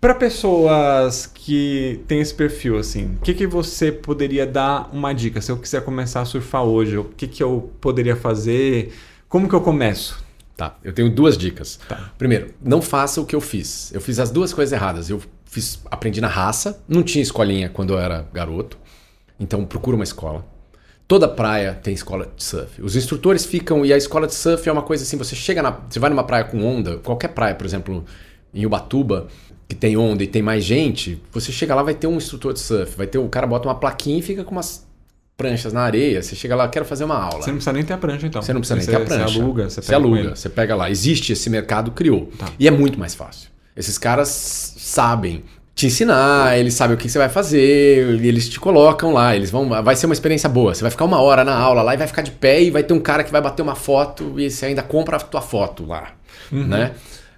Para 0.00 0.14
pessoas 0.14 1.26
que 1.26 2.00
têm 2.08 2.20
esse 2.20 2.32
perfil, 2.34 2.78
assim, 2.78 3.16
o 3.16 3.24
que, 3.24 3.34
que 3.34 3.46
você 3.46 3.92
poderia 3.92 4.46
dar 4.46 4.88
uma 4.90 5.12
dica? 5.12 5.42
Se 5.42 5.52
eu 5.52 5.58
quiser 5.58 5.84
começar 5.84 6.22
a 6.22 6.24
surfar 6.24 6.62
hoje, 6.62 6.96
o 6.96 7.04
que, 7.04 7.26
que 7.26 7.42
eu 7.42 7.70
poderia 7.78 8.16
fazer? 8.16 8.90
Como 9.28 9.46
que 9.46 9.54
eu 9.54 9.60
começo? 9.60 10.24
Tá, 10.56 10.78
eu 10.82 10.94
tenho 10.94 11.10
duas 11.10 11.36
dicas. 11.36 11.78
Tá. 11.86 12.10
Primeiro, 12.16 12.54
não 12.62 12.80
faça 12.80 13.20
o 13.20 13.26
que 13.26 13.36
eu 13.36 13.40
fiz. 13.40 13.92
Eu 13.92 14.00
fiz 14.00 14.18
as 14.18 14.30
duas 14.30 14.54
coisas 14.54 14.72
erradas. 14.72 15.10
Eu 15.10 15.20
fiz, 15.44 15.80
aprendi 15.90 16.22
na 16.22 16.28
raça, 16.28 16.82
não 16.88 17.02
tinha 17.02 17.22
escolinha 17.22 17.68
quando 17.68 17.92
eu 17.92 17.98
era 17.98 18.26
garoto. 18.32 18.78
Então 19.38 19.64
procura 19.64 19.96
uma 19.96 20.04
escola. 20.04 20.44
Toda 21.06 21.28
praia 21.28 21.74
tem 21.74 21.92
escola 21.92 22.30
de 22.34 22.42
surf. 22.42 22.80
Os 22.80 22.96
instrutores 22.96 23.44
ficam 23.44 23.84
e 23.84 23.92
a 23.92 23.96
escola 23.96 24.26
de 24.26 24.34
surf 24.34 24.66
é 24.68 24.72
uma 24.72 24.82
coisa 24.82 25.04
assim, 25.04 25.18
você 25.18 25.36
chega 25.36 25.62
na, 25.62 25.70
você 25.70 25.98
vai 25.98 26.08
numa 26.08 26.24
praia 26.24 26.44
com 26.44 26.64
onda, 26.64 26.96
qualquer 26.98 27.28
praia, 27.28 27.54
por 27.54 27.66
exemplo, 27.66 28.04
em 28.54 28.64
Ubatuba, 28.64 29.26
que 29.68 29.74
tem 29.74 29.96
onda 29.96 30.22
e 30.22 30.26
tem 30.26 30.40
mais 30.40 30.64
gente, 30.64 31.22
você 31.30 31.52
chega 31.52 31.74
lá 31.74 31.82
vai 31.82 31.94
ter 31.94 32.06
um 32.06 32.16
instrutor 32.16 32.54
de 32.54 32.60
surf, 32.60 32.96
vai 32.96 33.06
ter 33.06 33.18
o 33.18 33.28
cara 33.28 33.46
bota 33.46 33.68
uma 33.68 33.74
plaquinha 33.74 34.18
e 34.18 34.22
fica 34.22 34.44
com 34.44 34.52
umas 34.52 34.86
pranchas 35.36 35.72
na 35.72 35.82
areia, 35.82 36.22
você 36.22 36.34
chega 36.34 36.54
lá, 36.54 36.68
quero 36.68 36.84
fazer 36.84 37.04
uma 37.04 37.16
aula. 37.16 37.42
Você 37.42 37.50
não 37.50 37.56
precisa 37.56 37.72
nem 37.72 37.84
ter 37.84 37.92
a 37.92 37.98
prancha 37.98 38.26
então. 38.26 38.40
Você 38.40 38.52
não 38.52 38.60
precisa 38.60 38.76
nem 38.78 38.86
ter 38.86 38.96
a 38.96 39.00
prancha. 39.00 39.28
Você 39.28 39.40
aluga, 39.40 39.68
você 39.68 39.80
pega 39.80 39.86
Você 39.86 39.94
aluga, 39.94 40.36
você 40.36 40.48
pega 40.48 40.76
lá. 40.76 40.90
Existe 40.90 41.32
esse 41.32 41.50
mercado, 41.50 41.90
criou. 41.90 42.30
Tá. 42.38 42.50
E 42.58 42.68
é 42.68 42.70
muito 42.70 42.98
mais 42.98 43.14
fácil. 43.14 43.50
Esses 43.76 43.98
caras 43.98 44.28
sabem 44.28 45.42
te 45.74 45.86
ensinar, 45.86 46.56
eles 46.56 46.74
sabem 46.74 46.94
o 46.94 46.98
que 46.98 47.08
você 47.08 47.18
vai 47.18 47.28
fazer, 47.28 48.20
e 48.20 48.28
eles 48.28 48.48
te 48.48 48.60
colocam 48.60 49.12
lá, 49.12 49.34
eles 49.34 49.50
vão, 49.50 49.68
vai 49.82 49.96
ser 49.96 50.06
uma 50.06 50.12
experiência 50.12 50.48
boa. 50.48 50.72
Você 50.72 50.82
vai 50.82 50.90
ficar 50.90 51.04
uma 51.04 51.20
hora 51.20 51.42
na 51.42 51.56
aula 51.56 51.82
lá 51.82 51.94
e 51.94 51.96
vai 51.96 52.06
ficar 52.06 52.22
de 52.22 52.30
pé 52.30 52.62
e 52.62 52.70
vai 52.70 52.84
ter 52.84 52.94
um 52.94 53.00
cara 53.00 53.24
que 53.24 53.32
vai 53.32 53.40
bater 53.40 53.62
uma 53.62 53.74
foto 53.74 54.38
e 54.38 54.48
você 54.48 54.66
ainda 54.66 54.82
compra 54.82 55.16
a 55.16 55.20
tua 55.20 55.42
foto 55.42 55.84
lá, 55.84 56.12
uhum. 56.52 56.64
né? 56.64 56.92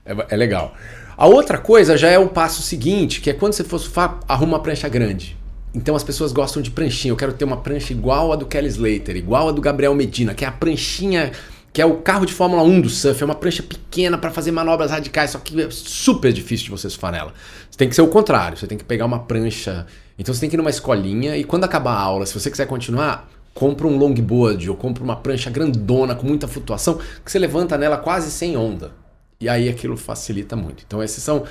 É, 0.05 0.15
é, 0.31 0.37
legal. 0.37 0.75
A 1.17 1.27
outra 1.27 1.57
coisa 1.57 1.97
já 1.97 2.11
é 2.11 2.19
o 2.19 2.29
passo 2.29 2.61
seguinte, 2.61 3.23
que 3.23 3.31
é 3.31 3.33
quando 3.33 3.55
você 3.55 3.65
for 3.65 3.79
surfar, 3.79 4.21
arruma 4.29 4.53
uma 4.53 4.63
prancha 4.63 4.87
grande. 4.87 5.35
Então 5.75 5.97
as 5.97 6.05
pessoas 6.05 6.31
gostam 6.31 6.61
de 6.61 6.71
pranchinha. 6.71 7.13
Eu 7.13 7.17
quero 7.17 7.33
ter 7.33 7.45
uma 7.45 7.57
prancha 7.57 7.93
igual 7.93 8.33
a 8.33 8.37
do 8.37 8.45
Kelly 8.45 8.69
Slater, 8.69 9.17
igual 9.17 9.49
a 9.49 9.53
do 9.53 9.63
Gabriel 9.63 9.95
Medina, 9.95 10.35
que 10.35 10.45
é 10.45 10.49
a 10.49 10.53
pranchinha 10.53 11.33
que 11.77 11.83
é 11.83 11.85
o 11.85 11.99
carro 11.99 12.25
de 12.25 12.33
Fórmula 12.33 12.63
1 12.63 12.81
do 12.81 12.89
surf, 12.89 13.23
é 13.23 13.27
uma 13.27 13.35
prancha 13.35 13.63
pequena 13.63 14.17
para 14.17 14.31
fazer 14.31 14.51
manobras 14.51 14.91
radicais, 14.91 15.33
só 15.33 15.39
que 15.39 15.61
é 15.61 15.69
super 15.71 16.33
difícil 16.33 16.65
de 16.65 16.71
você 16.71 16.89
surfar 16.89 17.13
nela. 17.13 17.35
Você 17.71 17.77
tem 17.77 17.87
que 17.87 17.95
ser 17.95 18.01
o 18.01 18.09
contrário, 18.09 18.57
você 18.57 18.67
tem 18.67 18.79
que 18.79 18.85
pegar 18.85 19.05
uma 19.05 19.19
prancha. 19.19 19.87
Então 20.19 20.35
você 20.35 20.41
tem 20.41 20.49
que 20.49 20.57
ir 20.57 20.57
numa 20.57 20.71
escolinha 20.71 21.37
e 21.37 21.45
quando 21.45 21.65
acabar 21.65 21.93
a 21.93 22.01
aula, 22.01 22.25
se 22.25 22.33
você 22.33 22.51
quiser 22.51 22.65
continuar, 22.67 23.29
compra 23.53 23.87
um 23.87 23.99
longboard 23.99 24.71
ou 24.71 24.75
compra 24.75 25.05
uma 25.05 25.17
prancha 25.17 25.51
grandona 25.51 26.15
com 26.15 26.27
muita 26.27 26.49
flutuação, 26.49 26.99
que 27.23 27.31
você 27.31 27.39
levanta 27.39 27.77
nela 27.77 27.99
quase 27.99 28.31
sem 28.31 28.57
onda. 28.57 28.93
E 29.39 29.47
aí 29.47 29.69
aquilo 29.69 29.99
facilita 29.99 30.57
muito. 30.57 30.83
Então 30.87 31.03
esses 31.03 31.23
são 31.23 31.45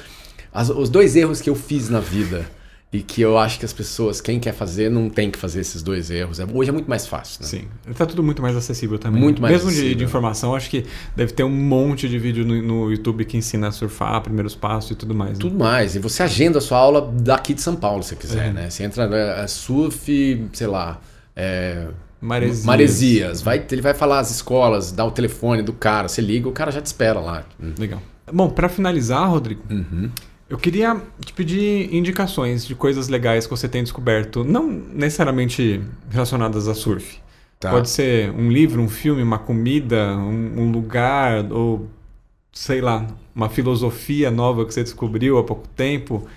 as, 0.52 0.72
os 0.72 0.90
dois 0.90 1.16
erros 1.16 1.40
que 1.40 1.52
eu 1.52 1.56
fiz 1.56 1.88
na 1.88 2.00
vida 2.00 2.50
e 2.96 3.04
que 3.04 3.22
eu 3.22 3.38
acho 3.38 3.60
que 3.60 3.66
as 3.66 3.74
pessoas, 3.74 4.22
quem 4.22 4.40
quer 4.40 4.54
fazer, 4.54 4.90
não 4.90 5.10
tem 5.10 5.30
que 5.30 5.38
fazer 5.38 5.60
esses 5.60 5.84
dois 5.84 6.10
erros. 6.10 6.40
É, 6.40 6.46
hoje 6.52 6.70
é 6.70 6.74
muito 6.74 6.90
mais 6.90 7.06
fácil. 7.06 7.42
Né? 7.42 7.48
Sim, 7.48 7.64
está 7.90 8.06
tudo 8.06 8.24
muito 8.24 8.42
mais 8.42 8.56
acessível 8.56 8.98
também. 8.98 9.22
Muito 9.22 9.42
mais 9.42 9.54
Mesmo 9.54 9.68
acessível. 9.68 9.92
De, 9.92 9.96
de 9.96 10.04
informação, 10.06 10.56
acho 10.56 10.70
que 10.70 10.86
deve 11.14 11.34
ter 11.34 11.44
um 11.44 11.50
monte 11.50 12.08
de 12.08 12.18
vídeo 12.18 12.46
no, 12.46 12.62
no, 12.62 12.90
YouTube 12.90 13.26
que 13.26 13.36
ensina 13.36 13.68
a 13.68 13.72
surfar, 13.72 14.22
primeiros 14.22 14.56
passos 14.56 14.92
e 14.92 14.96
tudo 14.96 15.14
mais. 15.14 15.34
Né? 15.34 15.40
Tudo 15.40 15.58
mais. 15.58 15.96
E 15.96 16.00
você 16.00 16.24
agenda 16.24 16.60
a 16.60 16.62
sua 16.62 16.78
aula 16.78 17.14
daqui 17.20 17.54
de 17.54 17.62
São 17.62 17.76
Paulo, 17.76 18.02
se 18.02 18.16
quiser, 18.16 18.48
é. 18.48 18.54
né? 18.54 18.70
Você 18.70 18.84
entra 18.84 19.04
é, 19.14 19.46
surf, 19.48 20.48
sei 20.54 20.68
lá. 20.68 21.02
É, 21.36 21.88
Maresias. 22.22 22.66
Maresias. 22.66 23.42
Vai, 23.42 23.66
ele 23.70 23.82
vai 23.82 23.94
falar 23.94 24.20
as 24.20 24.32
escolas, 24.32 24.94
dá 24.94 25.04
o 25.04 25.12
telefone 25.12 25.62
do 25.62 25.74
cara, 25.74 26.08
você 26.08 26.22
liga, 26.22 26.48
o 26.48 26.54
cara 26.54 26.72
já 26.72 26.82
te 26.82 26.86
espera 26.86 27.20
lá. 27.20 27.44
Legal. 27.78 28.02
Bom, 28.32 28.50
para 28.50 28.70
finalizar, 28.70 29.30
Rodrigo, 29.30 29.62
uhum. 29.70 30.10
Eu 30.48 30.58
queria 30.58 31.02
te 31.20 31.34
pedir 31.34 31.94
indicações 31.94 32.66
de 32.66 32.76
coisas 32.76 33.08
legais 33.08 33.46
que 33.46 33.52
você 33.52 33.68
tem 33.68 33.82
descoberto, 33.82 34.44
não 34.44 34.68
necessariamente 34.70 35.82
relacionadas 36.10 36.68
a 36.68 36.76
surf. 36.76 37.20
Tá. 37.60 37.72
Pode 37.72 37.90
ser 37.90 38.30
um 38.32 38.52
livro, 38.52 38.82
um 38.82 38.90
filme, 38.90 39.24
uma 39.24 39.40
comida, 39.40 40.16
um, 40.16 40.62
um 40.62 40.72
lugar, 40.72 41.52
ou 41.52 41.90
sei 42.52 42.80
lá, 42.80 43.08
uma 43.34 43.50
filosofia 43.50 44.30
nova 44.30 44.66
que 44.66 44.74
você 44.74 44.84
descobriu 44.84 45.38
há 45.40 45.44
pouco 45.44 45.68
tempo. 45.70 46.18
O 46.18 46.28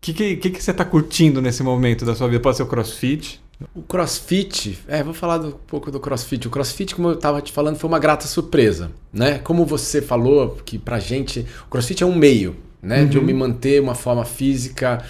que, 0.00 0.36
que, 0.36 0.50
que, 0.50 0.62
você 0.62 0.70
está 0.70 0.84
curtindo 0.84 1.40
nesse 1.40 1.62
momento 1.62 2.04
da 2.04 2.14
sua 2.14 2.28
vida? 2.28 2.40
Pode 2.40 2.58
ser 2.58 2.64
o 2.64 2.66
crossfit? 2.66 3.40
O 3.74 3.82
crossfit, 3.82 4.78
é, 4.86 5.02
vou 5.02 5.14
falar 5.14 5.38
do, 5.38 5.48
um 5.48 5.52
pouco 5.52 5.90
do 5.90 5.98
crossfit. 5.98 6.46
O 6.46 6.50
crossfit, 6.50 6.94
como 6.94 7.08
eu 7.08 7.14
estava 7.14 7.40
te 7.40 7.50
falando, 7.50 7.76
foi 7.76 7.88
uma 7.88 7.98
grata 7.98 8.26
surpresa, 8.26 8.90
né? 9.10 9.38
Como 9.38 9.64
você 9.64 10.02
falou, 10.02 10.58
que 10.64 10.76
pra 10.76 10.98
gente, 10.98 11.46
o 11.66 11.70
crossfit 11.70 12.02
é 12.02 12.06
um 12.06 12.14
meio, 12.14 12.56
né? 12.84 13.02
Uhum. 13.02 13.08
De 13.08 13.16
eu 13.16 13.22
me 13.22 13.32
manter 13.32 13.80
uma 13.80 13.94
forma 13.94 14.24
física 14.24 15.04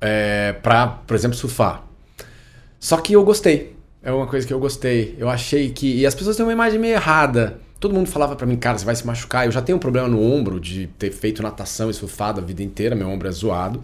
é, 0.00 0.52
para, 0.62 0.86
por 0.86 1.14
exemplo, 1.14 1.36
surfar. 1.36 1.82
Só 2.78 2.98
que 2.98 3.14
eu 3.14 3.24
gostei. 3.24 3.74
É 4.02 4.12
uma 4.12 4.26
coisa 4.26 4.46
que 4.46 4.52
eu 4.52 4.58
gostei. 4.58 5.14
Eu 5.18 5.30
achei 5.30 5.70
que. 5.70 6.00
E 6.00 6.06
as 6.06 6.14
pessoas 6.14 6.36
têm 6.36 6.44
uma 6.44 6.52
imagem 6.52 6.78
meio 6.78 6.94
errada. 6.94 7.58
Todo 7.80 7.94
mundo 7.94 8.08
falava 8.08 8.36
para 8.36 8.46
mim, 8.46 8.56
cara, 8.56 8.76
você 8.76 8.84
vai 8.84 8.94
se 8.94 9.06
machucar. 9.06 9.46
Eu 9.46 9.52
já 9.52 9.62
tenho 9.62 9.76
um 9.76 9.80
problema 9.80 10.08
no 10.08 10.20
ombro 10.20 10.60
de 10.60 10.86
ter 10.98 11.10
feito 11.10 11.42
natação 11.42 11.88
e 11.88 11.94
surfado 11.94 12.40
a 12.40 12.44
vida 12.44 12.62
inteira, 12.62 12.94
meu 12.94 13.08
ombro 13.08 13.28
é 13.28 13.32
zoado. 13.32 13.82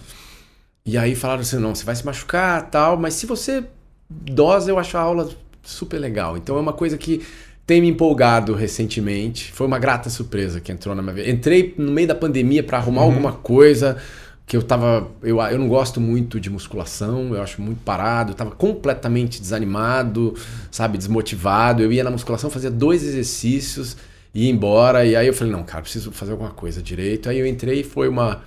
E 0.85 0.99
aí 0.99 1.15
falaram 1.15 1.41
assim: 1.41 1.57
não, 1.57 1.75
você 1.75 1.85
vai 1.85 1.97
se 1.97 2.05
machucar 2.05 2.69
tal, 2.71 2.97
mas 2.97 3.15
se 3.15 3.27
você 3.27 3.65
dosa, 4.09 4.71
eu 4.71 4.79
acho 4.79 4.97
a 4.97 5.01
aula 5.01 5.29
super 5.63 5.99
legal. 5.99 6.37
Então 6.37 6.57
é 6.57 6.61
uma 6.61 6.73
coisa 6.73 6.99
que 6.99 7.25
tem 7.71 7.81
me 7.81 7.87
empolgado 7.87 8.53
recentemente. 8.53 9.53
Foi 9.53 9.65
uma 9.65 9.79
grata 9.79 10.11
surpresa 10.11 10.61
que 10.61 10.73
entrou 10.73 10.93
na 10.93 11.01
minha 11.01 11.15
vida. 11.15 11.31
Entrei 11.31 11.73
no 11.79 11.93
meio 11.93 12.09
da 12.09 12.17
pandemia 12.17 12.65
para 12.65 12.79
arrumar 12.79 13.03
uhum. 13.03 13.11
alguma 13.11 13.33
coisa 13.33 13.97
que 14.45 14.57
eu 14.57 14.63
tava. 14.65 15.09
Eu, 15.23 15.41
eu 15.41 15.57
não 15.57 15.69
gosto 15.69 16.01
muito 16.01 16.41
de 16.41 16.51
musculação, 16.51 17.33
eu 17.33 17.41
acho 17.41 17.63
muito 17.63 17.79
parado, 17.85 18.33
eu 18.33 18.35
tava 18.35 18.51
completamente 18.51 19.41
desanimado, 19.41 20.35
sabe, 20.69 20.99
desmotivado. 20.99 21.81
Eu 21.81 21.93
ia 21.93 22.03
na 22.03 22.11
musculação, 22.11 22.51
fazia 22.51 22.73
dois 22.73 23.05
exercícios, 23.05 23.97
ia 24.35 24.51
embora, 24.51 25.07
e 25.07 25.15
aí 25.15 25.29
eu 25.29 25.33
falei, 25.33 25.53
não, 25.53 25.63
cara, 25.63 25.83
preciso 25.83 26.11
fazer 26.11 26.33
alguma 26.33 26.51
coisa 26.51 26.83
direito. 26.83 27.29
Aí 27.29 27.39
eu 27.39 27.47
entrei 27.47 27.83
e 27.83 27.85
foi 27.85 28.09
uma. 28.09 28.43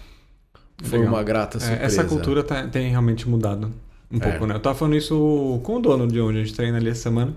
Foi 0.84 0.99
Legal. 0.99 1.13
uma 1.13 1.24
grata 1.24 1.61
surpresa. 1.61 1.82
É, 1.82 1.86
essa 1.86 2.03
cultura 2.03 2.43
tá, 2.43 2.67
tem 2.67 2.89
realmente 2.89 3.30
mudado 3.30 3.71
um 4.11 4.17
é. 4.17 4.19
pouco, 4.19 4.45
né? 4.45 4.55
Eu 4.55 4.59
tava 4.59 4.76
falando 4.76 4.97
isso 4.97 5.61
com 5.63 5.78
o 5.78 5.80
dono 5.80 6.09
de 6.09 6.19
onde 6.19 6.39
a 6.39 6.43
gente 6.43 6.53
treina 6.53 6.78
ali 6.78 6.89
essa 6.89 7.03
semana. 7.03 7.34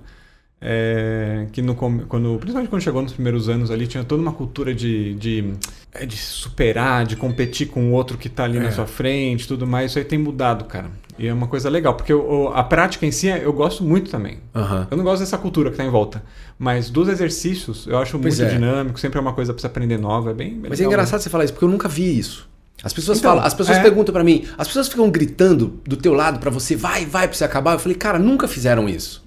É, 0.58 1.46
que 1.52 1.60
no, 1.60 1.74
quando, 1.74 2.38
principalmente 2.38 2.70
quando 2.70 2.82
chegou 2.82 3.02
nos 3.02 3.12
primeiros 3.12 3.48
anos 3.48 3.70
ali, 3.70 3.86
tinha 3.86 4.02
toda 4.02 4.22
uma 4.22 4.32
cultura 4.32 4.74
de, 4.74 5.14
de, 5.14 5.52
é, 5.92 6.06
de 6.06 6.16
superar, 6.16 7.04
de 7.04 7.14
competir 7.14 7.68
com 7.68 7.90
o 7.90 7.92
outro 7.92 8.16
que 8.16 8.28
está 8.28 8.44
ali 8.44 8.56
é. 8.56 8.60
na 8.60 8.72
sua 8.72 8.86
frente 8.86 9.46
tudo 9.46 9.66
mais. 9.66 9.90
Isso 9.90 9.98
aí 9.98 10.04
tem 10.04 10.18
mudado, 10.18 10.64
cara. 10.64 10.90
E 11.18 11.26
é 11.26 11.32
uma 11.32 11.46
coisa 11.46 11.70
legal, 11.70 11.94
porque 11.94 12.12
eu, 12.12 12.50
a 12.54 12.62
prática 12.62 13.06
em 13.06 13.10
si 13.10 13.26
eu 13.28 13.52
gosto 13.52 13.82
muito 13.82 14.10
também. 14.10 14.38
Uhum. 14.54 14.86
Eu 14.90 14.96
não 14.96 15.04
gosto 15.04 15.20
dessa 15.20 15.38
cultura 15.38 15.70
que 15.70 15.74
está 15.74 15.84
em 15.84 15.90
volta. 15.90 16.22
Mas 16.58 16.90
dos 16.90 17.08
exercícios, 17.08 17.86
eu 17.86 17.98
acho 17.98 18.18
pois 18.18 18.38
muito 18.38 18.50
é. 18.50 18.54
dinâmico, 18.54 18.98
sempre 19.00 19.18
é 19.18 19.20
uma 19.20 19.32
coisa 19.32 19.52
para 19.52 19.60
você 19.60 19.66
aprender 19.66 19.98
nova, 19.98 20.30
é 20.30 20.34
bem, 20.34 20.50
bem 20.50 20.70
Mas 20.70 20.78
é 20.78 20.82
legal, 20.82 20.92
é 20.92 20.94
engraçado 20.94 21.20
você 21.20 21.30
falar 21.30 21.44
isso, 21.44 21.52
porque 21.52 21.64
eu 21.64 21.70
nunca 21.70 21.88
vi 21.88 22.18
isso. 22.18 22.48
As 22.82 22.92
pessoas 22.92 23.18
então, 23.18 23.30
falam, 23.30 23.46
as 23.46 23.54
pessoas 23.54 23.78
é... 23.78 23.82
perguntam 23.82 24.12
para 24.12 24.22
mim, 24.22 24.44
as 24.58 24.66
pessoas 24.66 24.88
ficam 24.88 25.10
gritando 25.10 25.80
do 25.84 25.96
teu 25.96 26.12
lado 26.12 26.38
para 26.38 26.50
você, 26.50 26.76
vai, 26.76 27.06
vai 27.06 27.26
para 27.26 27.36
você 27.36 27.44
acabar. 27.44 27.72
Eu 27.72 27.78
falei, 27.78 27.96
cara, 27.96 28.18
nunca 28.18 28.46
fizeram 28.46 28.88
isso. 28.88 29.25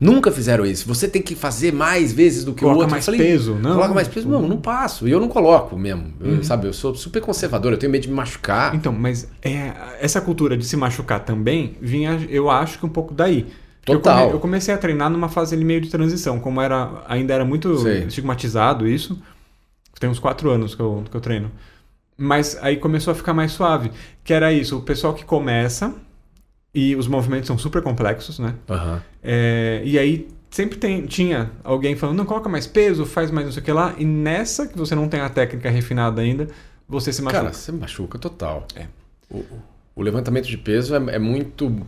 Nunca 0.00 0.30
fizeram 0.30 0.64
isso. 0.64 0.86
Você 0.86 1.08
tem 1.08 1.20
que 1.20 1.34
fazer 1.34 1.72
mais 1.72 2.12
vezes 2.12 2.44
do 2.44 2.54
que 2.54 2.60
coloca 2.60 2.76
o 2.76 2.80
outro. 2.82 2.92
mais 2.92 3.04
falei, 3.04 3.20
peso, 3.20 3.54
não? 3.54 3.74
Coloca 3.74 3.94
mais 3.94 4.06
peso. 4.06 4.28
Não, 4.28 4.42
não 4.42 4.56
passo. 4.56 5.08
E 5.08 5.10
eu 5.10 5.18
não 5.18 5.28
coloco 5.28 5.76
mesmo. 5.76 6.14
Eu, 6.20 6.34
uhum. 6.34 6.42
Sabe, 6.42 6.68
eu 6.68 6.72
sou 6.72 6.94
super 6.94 7.20
conservador, 7.20 7.72
eu 7.72 7.78
tenho 7.78 7.90
medo 7.90 8.02
de 8.02 8.08
me 8.08 8.14
machucar. 8.14 8.76
Então, 8.76 8.92
mas 8.92 9.28
é, 9.42 9.72
essa 10.00 10.20
cultura 10.20 10.56
de 10.56 10.64
se 10.64 10.76
machucar 10.76 11.24
também 11.24 11.76
vinha, 11.80 12.24
eu 12.30 12.48
acho 12.48 12.78
que 12.78 12.86
um 12.86 12.88
pouco 12.88 13.12
daí. 13.12 13.46
Total. 13.84 14.18
Eu, 14.18 14.22
come, 14.22 14.36
eu 14.36 14.40
comecei 14.40 14.72
a 14.72 14.78
treinar 14.78 15.10
numa 15.10 15.28
fase 15.28 15.56
meio 15.56 15.80
de 15.80 15.90
transição, 15.90 16.38
como 16.38 16.60
era 16.60 17.02
ainda 17.08 17.34
era 17.34 17.44
muito 17.44 17.76
Sei. 17.78 18.04
estigmatizado 18.04 18.86
isso. 18.86 19.20
Tem 19.98 20.08
uns 20.08 20.20
quatro 20.20 20.48
anos 20.48 20.76
que 20.76 20.80
eu, 20.80 21.02
que 21.10 21.16
eu 21.16 21.20
treino. 21.20 21.50
Mas 22.16 22.56
aí 22.60 22.76
começou 22.76 23.10
a 23.10 23.14
ficar 23.16 23.34
mais 23.34 23.50
suave. 23.50 23.90
Que 24.22 24.32
era 24.32 24.52
isso, 24.52 24.78
o 24.78 24.82
pessoal 24.82 25.12
que 25.12 25.24
começa 25.24 25.92
e 26.74 26.94
os 26.94 27.06
movimentos 27.06 27.46
são 27.46 27.58
super 27.58 27.82
complexos, 27.82 28.38
né? 28.38 28.54
Uhum. 28.68 28.98
É, 29.22 29.82
e 29.84 29.98
aí 29.98 30.28
sempre 30.50 30.78
tem, 30.78 31.06
tinha 31.06 31.50
alguém 31.64 31.96
falando, 31.96 32.16
não, 32.16 32.24
coloca 32.24 32.48
mais 32.48 32.66
peso, 32.66 33.04
faz 33.06 33.30
mais 33.30 33.46
não 33.46 33.52
sei 33.52 33.62
o 33.62 33.64
que 33.64 33.72
lá. 33.72 33.94
E 33.98 34.04
nessa 34.04 34.66
que 34.66 34.76
você 34.76 34.94
não 34.94 35.08
tem 35.08 35.20
a 35.20 35.28
técnica 35.28 35.70
refinada 35.70 36.20
ainda, 36.20 36.48
você 36.88 37.12
se 37.12 37.22
machuca. 37.22 37.42
Cara, 37.42 37.52
você 37.52 37.72
machuca 37.72 38.18
total. 38.18 38.66
É. 38.74 38.86
O, 39.30 39.44
o 39.96 40.02
levantamento 40.02 40.46
de 40.46 40.56
peso 40.56 40.94
é, 40.94 41.14
é, 41.14 41.18
muito... 41.18 41.86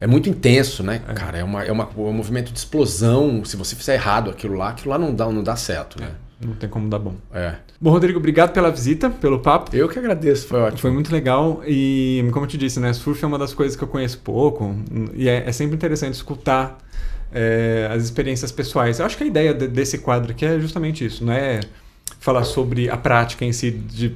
É 0.00 0.06
muito 0.06 0.28
intenso, 0.28 0.84
né? 0.84 1.02
É. 1.08 1.12
Cara, 1.12 1.38
é, 1.38 1.42
uma, 1.42 1.64
é, 1.64 1.72
uma, 1.72 1.82
é 1.82 2.00
um 2.00 2.12
movimento 2.12 2.52
de 2.52 2.58
explosão. 2.58 3.44
Se 3.44 3.56
você 3.56 3.74
fizer 3.74 3.94
errado 3.94 4.30
aquilo 4.30 4.54
lá, 4.54 4.68
aquilo 4.68 4.90
lá 4.90 4.98
não 4.98 5.12
dá, 5.12 5.26
não 5.26 5.42
dá 5.42 5.56
certo, 5.56 6.00
né? 6.00 6.12
Não 6.40 6.54
tem 6.54 6.68
como 6.68 6.88
dar 6.88 6.98
bom. 6.98 7.14
É. 7.32 7.56
Bom, 7.80 7.90
Rodrigo, 7.90 8.18
obrigado 8.18 8.52
pela 8.52 8.70
visita, 8.70 9.10
pelo 9.10 9.40
papo. 9.40 9.74
Eu 9.74 9.88
que 9.88 9.98
agradeço, 9.98 10.46
foi 10.46 10.60
ótimo. 10.60 10.78
Foi 10.78 10.90
muito 10.90 11.12
legal 11.12 11.62
e, 11.66 12.28
como 12.32 12.44
eu 12.44 12.48
te 12.48 12.56
disse, 12.56 12.78
né, 12.78 12.92
surf 12.92 13.22
é 13.24 13.26
uma 13.26 13.38
das 13.38 13.52
coisas 13.52 13.76
que 13.76 13.82
eu 13.82 13.88
conheço 13.88 14.18
pouco 14.20 14.74
e 15.14 15.28
é, 15.28 15.48
é 15.48 15.52
sempre 15.52 15.74
interessante 15.74 16.14
escutar 16.14 16.78
é, 17.32 17.88
as 17.92 18.04
experiências 18.04 18.52
pessoais. 18.52 19.00
Eu 19.00 19.06
acho 19.06 19.16
que 19.16 19.24
a 19.24 19.26
ideia 19.26 19.52
de, 19.52 19.66
desse 19.66 19.98
quadro 19.98 20.30
aqui 20.30 20.44
é 20.44 20.60
justamente 20.60 21.04
isso, 21.04 21.24
não 21.24 21.32
é 21.32 21.60
falar 22.20 22.44
sobre 22.44 22.88
a 22.88 22.96
prática 22.96 23.44
em 23.44 23.52
si 23.52 23.70
de 23.70 24.14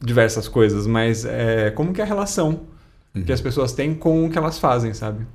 diversas 0.00 0.48
coisas, 0.48 0.86
mas 0.86 1.24
é 1.24 1.70
como 1.70 1.92
que 1.92 2.00
é 2.00 2.04
a 2.04 2.06
relação 2.06 2.60
uhum. 3.14 3.22
que 3.22 3.32
as 3.32 3.40
pessoas 3.40 3.72
têm 3.72 3.94
com 3.94 4.26
o 4.26 4.30
que 4.30 4.36
elas 4.36 4.58
fazem, 4.58 4.92
sabe? 4.92 5.26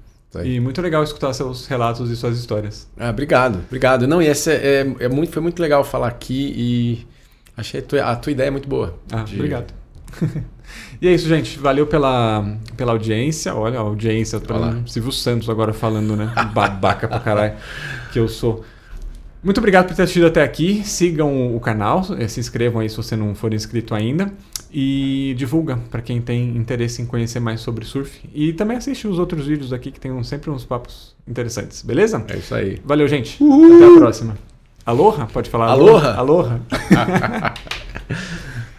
E 0.43 0.59
muito 0.59 0.82
legal 0.82 1.03
escutar 1.03 1.34
seus 1.34 1.65
relatos 1.67 2.11
e 2.11 2.15
suas 2.15 2.38
histórias. 2.38 2.88
Ah, 2.97 3.09
obrigado, 3.09 3.59
obrigado. 3.65 4.07
Não, 4.07 4.21
e 4.21 4.28
essa 4.28 4.51
é, 4.51 4.82
é, 4.99 5.05
é 5.05 5.09
muito, 5.09 5.32
foi 5.32 5.41
muito 5.41 5.61
legal 5.61 5.84
falar 5.84 6.07
aqui 6.07 6.53
e 6.55 7.07
achei 7.55 7.80
a 7.80 7.84
tua, 7.84 8.03
a 8.03 8.15
tua 8.15 8.32
ideia 8.32 8.51
muito 8.51 8.67
boa. 8.67 8.97
Ah, 9.11 9.23
de... 9.23 9.36
obrigado. 9.36 9.73
e 11.01 11.07
é 11.07 11.13
isso, 11.13 11.28
gente. 11.28 11.57
Valeu 11.57 11.88
pela, 11.88 12.45
pela 12.75 12.91
audiência. 12.91 13.55
Olha 13.55 13.80
a 13.80 13.82
audiência. 13.82 14.41
Olá. 14.49 14.78
Silvio 14.86 15.11
Santos 15.11 15.49
agora 15.49 15.73
falando, 15.73 16.15
né? 16.15 16.32
Babaca 16.53 17.07
pra 17.07 17.19
caralho 17.19 17.55
que 18.11 18.19
eu 18.19 18.28
sou. 18.28 18.65
Muito 19.48 19.60
obrigado 19.60 19.88
por 19.88 19.95
ter 19.95 20.04
assistido 20.04 20.26
até 20.26 20.43
aqui. 20.43 20.82
Sigam 20.84 21.56
o 21.56 21.60
canal, 21.62 22.06
eh, 22.20 22.28
se 22.28 22.38
inscrevam 22.38 22.82
aí 22.82 22.89
se 22.89 22.98
você 22.98 23.16
não 23.16 23.34
for 23.34 23.54
inscrito 23.54 23.95
ainda 23.95 24.30
e 24.70 25.34
divulga 25.38 25.80
para 25.89 26.02
quem 26.02 26.20
tem 26.20 26.50
interesse 26.58 27.02
em 27.02 27.06
conhecer 27.06 27.39
mais 27.39 27.62
sobre 27.62 27.86
surf. 27.86 28.20
E 28.36 28.52
também 28.52 28.76
assiste 28.76 29.08
os 29.08 29.18
outros 29.18 29.48
vídeos 29.48 29.72
aqui 29.72 29.89
que 29.89 30.02
tem 30.02 30.22
sempre 30.26 30.50
uns 30.50 30.66
papos 30.66 31.16
interessantes, 31.26 31.82
beleza? 31.82 32.26
É 32.28 32.36
isso 32.36 32.54
aí. 32.54 32.82
Valeu, 32.84 33.08
gente. 33.08 33.41
Uhul. 33.41 33.78
Até 33.78 33.86
a 33.86 33.98
próxima. 33.98 34.38
Aloha? 34.86 35.28
Pode 35.28 35.50
falar 35.50 35.68
aloha? 35.68 36.12
Aloha. 36.12 36.60
aloha. 36.76 37.54